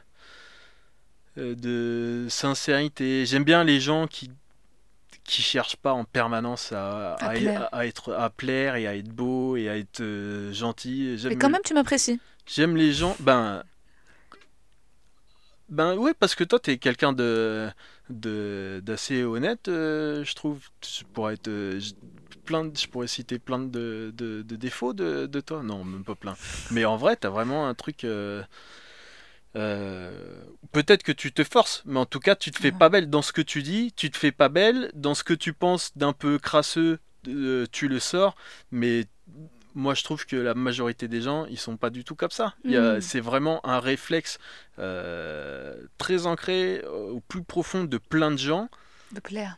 [1.38, 3.26] de sincérité.
[3.26, 4.30] J'aime bien les gens qui,
[5.24, 7.70] qui cherchent pas en permanence à, À à- plaire.
[7.72, 11.18] à être, à plaire et à être beau et à être euh, gentil.
[11.26, 12.20] Mais quand le- même, tu m'apprécies.
[12.48, 13.16] J'aime les gens.
[13.20, 13.64] Ben.
[15.70, 17.70] Ben oui, parce que toi, t'es quelqu'un de
[18.10, 20.60] d'assez honnête, euh, je trouve.
[20.86, 21.80] Je pourrais, être, euh,
[22.44, 25.64] plein de- je pourrais citer plein de, de- de défauts de, de toi.
[25.64, 26.36] Non, même pas plein.
[26.72, 28.04] Mais en vrai, t'as vraiment un truc.
[29.56, 33.10] Euh, Peut-être que tu te forces, mais en tout cas, tu te fais pas belle
[33.10, 33.92] dans ce que tu dis.
[33.96, 37.00] Tu te fais pas belle dans ce que tu penses d'un peu crasseux.
[37.28, 38.36] euh, tu le sors,
[38.72, 39.06] mais
[39.76, 42.56] moi je trouve que la majorité des gens ils sont pas du tout comme ça.
[42.66, 43.02] Il y a- Mm.
[43.02, 44.40] C'est vraiment un réflexe
[44.80, 48.70] euh, très ancré au plus profond de plein de gens
[49.12, 49.58] De plaire.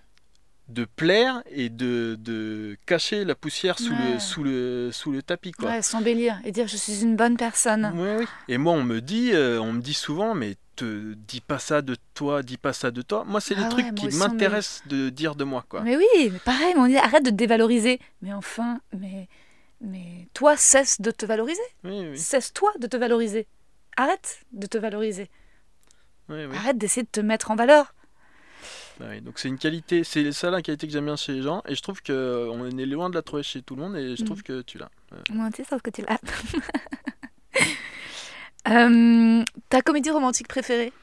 [0.70, 4.14] De plaire et de, de cacher la poussière sous, Ouais.
[4.14, 5.52] le, sous, le, sous le tapis.
[5.52, 5.70] Quoi.
[5.70, 7.92] Ouais, s'embellir et dire je suis une bonne personne.
[7.96, 8.26] Ouais, oui.
[8.48, 11.82] Et moi on me dit, euh, on me dit souvent, mais te dis pas ça
[11.82, 13.24] de toi, dis pas ça de toi.
[13.28, 15.66] Moi c'est Ah les trucs qui m'intéressent de dire de moi.
[15.68, 15.82] Quoi.
[15.82, 18.00] Mais oui, mais pareil, on dit arrête de te dévaloriser.
[18.22, 19.28] Mais enfin, mais,
[19.82, 21.62] mais toi, cesse de te valoriser.
[21.84, 22.18] Oui, oui.
[22.18, 23.48] Cesse-toi de te valoriser.
[23.98, 25.30] Arrête de te valoriser.
[26.30, 27.94] Arrête d'essayer de te mettre en valeur.
[29.24, 31.76] Donc c'est une qualité, c'est ça la qualité que j'aime bien chez les gens, et
[31.76, 34.16] je trouve que euh, on est loin de la trouver chez tout le monde, et
[34.16, 34.26] je Mm.
[34.26, 34.90] trouve que tu l'as.
[35.32, 36.20] Moi, tu sais, sauf que tu l'as.
[38.70, 40.94] Euh, ta comédie romantique préférée?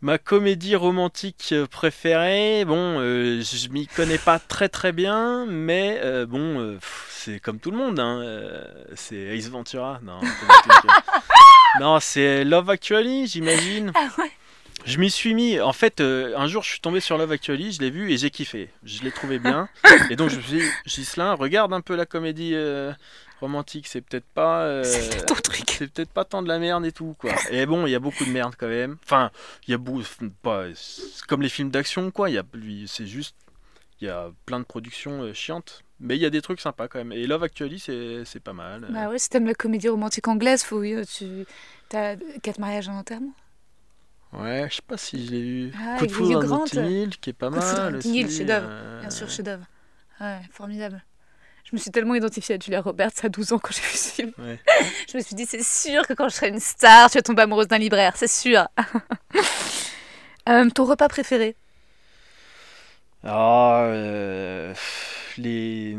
[0.00, 6.00] Ma comédie romantique euh, préférée, bon, euh, je m'y connais pas très très bien, mais
[6.02, 6.78] euh, bon, euh,
[7.10, 8.64] c'est comme tout le monde, hein, euh,
[8.96, 10.18] c'est Ace Ventura, non,
[11.80, 13.92] non, c'est Love Actually, j'imagine.
[13.94, 14.32] Ah ouais
[14.84, 17.72] Je m'y suis mis, en fait, euh, un jour je suis tombé sur Love Actually,
[17.72, 19.68] je l'ai vu et j'ai kiffé, je l'ai trouvé bien,
[20.10, 22.92] et donc je me suis dit, Ghislain, regarde un peu la comédie euh,
[23.40, 24.62] romantique, c'est peut-être pas...
[24.62, 25.64] euh, C'est ton truc.
[25.70, 27.32] c'est peut-être pas tant de la merde et tout quoi.
[27.50, 28.96] Et bon, il y a beaucoup de merde quand même.
[29.04, 29.30] Enfin,
[29.66, 33.06] il y a beaucoup c'est comme les films d'action quoi, il y a lui c'est
[33.06, 33.36] juste
[34.00, 36.98] il y a plein de productions chiantes, mais il y a des trucs sympas quand
[36.98, 37.12] même.
[37.12, 38.86] Et Love Actually c'est c'est pas mal.
[38.90, 41.46] Bah ouais, si t'aimes la comédie romantique anglaise, faut tu
[41.88, 43.32] t'as quatre mariages en enterrement.
[44.32, 45.72] Ouais, je sais pas si je l'ai vu.
[45.78, 46.64] Ah, Coup de foudre Grant.
[46.66, 49.64] Hill qui est pas Coup mal Notting Hill, chef-d'œuvre, euh, Bien sûr, chef-d'œuvre.
[50.20, 51.02] Ouais, formidable.
[51.64, 54.08] Je me suis tellement identifiée à Julia Roberts à 12 ans quand j'ai vu ce
[54.14, 54.32] film.
[54.38, 54.58] Ouais.
[55.10, 57.42] Je me suis dit, c'est sûr que quand je serai une star, tu vas tomber
[57.42, 58.66] amoureuse d'un libraire, c'est sûr.
[60.48, 61.54] Euh, ton repas préféré?
[63.22, 64.74] Ah, euh,
[65.38, 65.96] les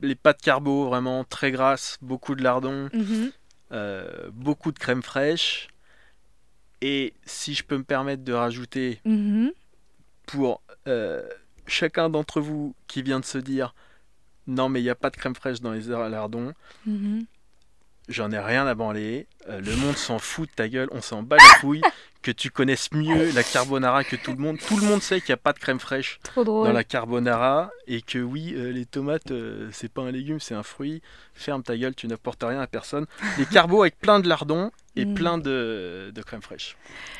[0.00, 2.88] les pâtes carbo vraiment très grasses, beaucoup de lardons.
[2.92, 3.30] Mhm.
[3.72, 5.68] Euh, beaucoup de crème fraîche.
[6.80, 9.52] Et si je peux me permettre de rajouter Mhm.
[10.26, 11.28] pour euh,
[11.66, 13.74] chacun d'entre vous qui vient de se dire
[14.48, 16.52] non mais il n'y a pas de crème fraîche dans les lardons,
[16.86, 17.24] Mhm.
[18.08, 21.22] J'en ai rien à branler, euh, le monde s'en fout de ta gueule, on s'en
[21.22, 21.82] bat les couilles,
[22.22, 25.30] que tu connaisses mieux la carbonara que tout le monde, tout le monde sait qu'il
[25.30, 29.30] n'y a pas de crème fraîche dans la carbonara et que oui, euh, les tomates,
[29.32, 31.02] euh, c'est pas un légume, c'est un fruit.
[31.34, 33.06] Ferme ta gueule, tu n'apportes rien à personne.
[33.38, 35.14] Les carbos avec plein de lardons et Mm.
[35.14, 36.76] plein de, de crème fraîche.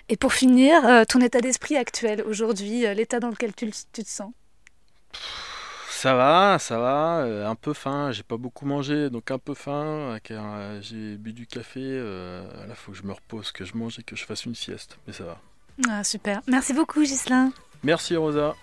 [0.08, 4.04] Et pour finir, euh, ton état d'esprit actuel aujourd'hui, l'état dans lequel tu, le- tu
[4.04, 4.30] te sens?
[6.02, 9.54] Ça va, ça va, euh, un peu faim, j'ai pas beaucoup mangé, donc un peu
[9.54, 13.64] faim, car euh, j'ai bu du café, euh, là faut que je me repose, que
[13.64, 15.38] je mange et que je fasse une sieste, mais ça va.
[15.88, 16.40] Ah, super.
[16.48, 17.52] Merci beaucoup, Ghislain.
[17.84, 18.56] Merci Rosa.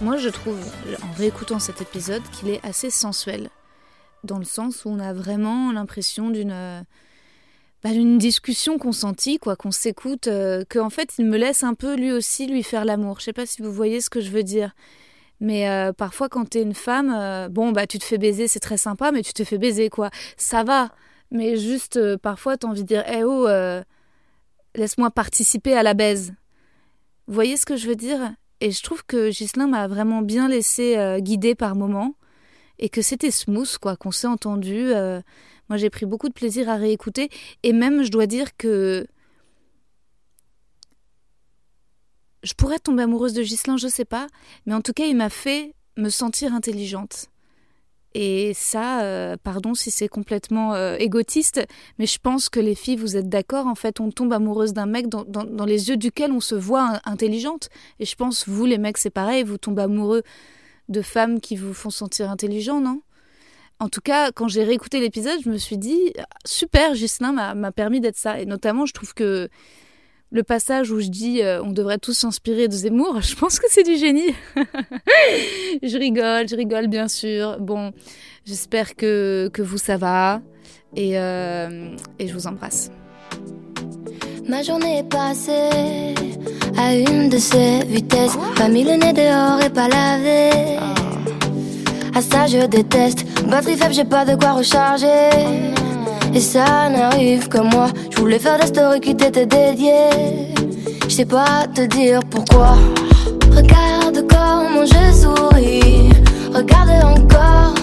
[0.00, 0.58] Moi, je trouve,
[1.02, 3.50] en réécoutant cet épisode, qu'il est assez sensuel.
[4.24, 6.52] Dans le sens où on a vraiment l'impression d'une.
[6.52, 6.80] euh,
[7.82, 12.12] bah, discussion consentie, quoi, qu'on s'écoute, euh, qu'en fait, il me laisse un peu lui
[12.12, 13.20] aussi lui faire l'amour.
[13.20, 14.74] Je sais pas si vous voyez ce que je veux dire.
[15.38, 18.78] Mais euh, parfois, quand t'es une femme, bon, bah, tu te fais baiser, c'est très
[18.78, 20.10] sympa, mais tu te fais baiser, quoi.
[20.38, 20.90] Ça va.
[21.30, 23.46] Mais juste, parfois, t'as envie de dire, eh oh,
[24.74, 26.32] laisse-moi participer à la baise.
[27.26, 28.32] Vous voyez ce que je veux dire?
[28.60, 32.14] Et je trouve que Ghislain m'a vraiment bien laissé euh, guider par moments
[32.78, 34.92] et que c'était smooth, quoi, qu'on s'est entendu.
[34.92, 35.20] euh,
[35.68, 37.30] moi, j'ai pris beaucoup de plaisir à réécouter
[37.62, 39.06] et même, je dois dire que
[42.42, 44.26] je pourrais tomber amoureuse de Ghislain, je sais pas,
[44.66, 47.28] mais en tout cas, il m'a fait me sentir intelligente.
[48.14, 51.64] Et ça, euh, pardon si c'est complètement euh, égotiste,
[51.98, 54.86] mais je pense que les filles, vous êtes d'accord, en fait, on tombe amoureuse d'un
[54.86, 57.68] mec dans, les yeux duquel on se voit in- intelligente.
[58.00, 60.22] Et je pense, vous, les mecs, c'est pareil, vous tombez amoureux
[60.88, 63.02] de femmes qui vous font sentir intelligent, non?
[63.78, 67.72] En tout cas, quand j'ai réécouté l'épisode, je me suis dit, ah, super, Ghislain m'a
[67.72, 68.40] permis d'être ça.
[68.40, 69.48] Et notamment, je trouve que
[70.30, 73.66] le passage où je dis euh, on devrait tous s'inspirer de Zemmour, je pense que
[73.68, 74.34] c'est du génie.
[75.82, 77.58] je rigole, je rigole bien sûr.
[77.60, 77.92] Bon,
[78.44, 80.40] j'espère que, que vous ça va
[80.96, 82.90] et, euh, et je vous embrasse.
[84.48, 86.14] Ma journée est passée
[86.76, 88.36] à une de ces vitesses.
[88.56, 90.50] Pas mis le nez dehors et pas lavé.
[92.14, 93.24] À ça je déteste.
[93.46, 95.30] Batterie faible, j'ai pas de quoi recharger.
[96.32, 97.88] Et ça n'arrive que moi.
[98.10, 100.54] Je voulais faire des stories qui t'étaient dédiées.
[101.08, 102.76] Je sais pas te dire pourquoi.
[103.50, 106.10] Regarde comment je souris.
[106.54, 107.74] Regarde encore.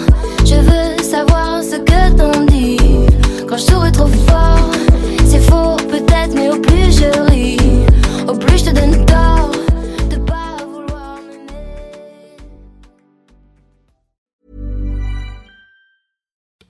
[0.45, 2.77] Je veux savoir ce que t'en dis.
[3.47, 4.71] Quand je souris trop fort,
[5.25, 7.57] c'est faux peut-être, mais au plus je ris,
[8.27, 8.76] au plus je te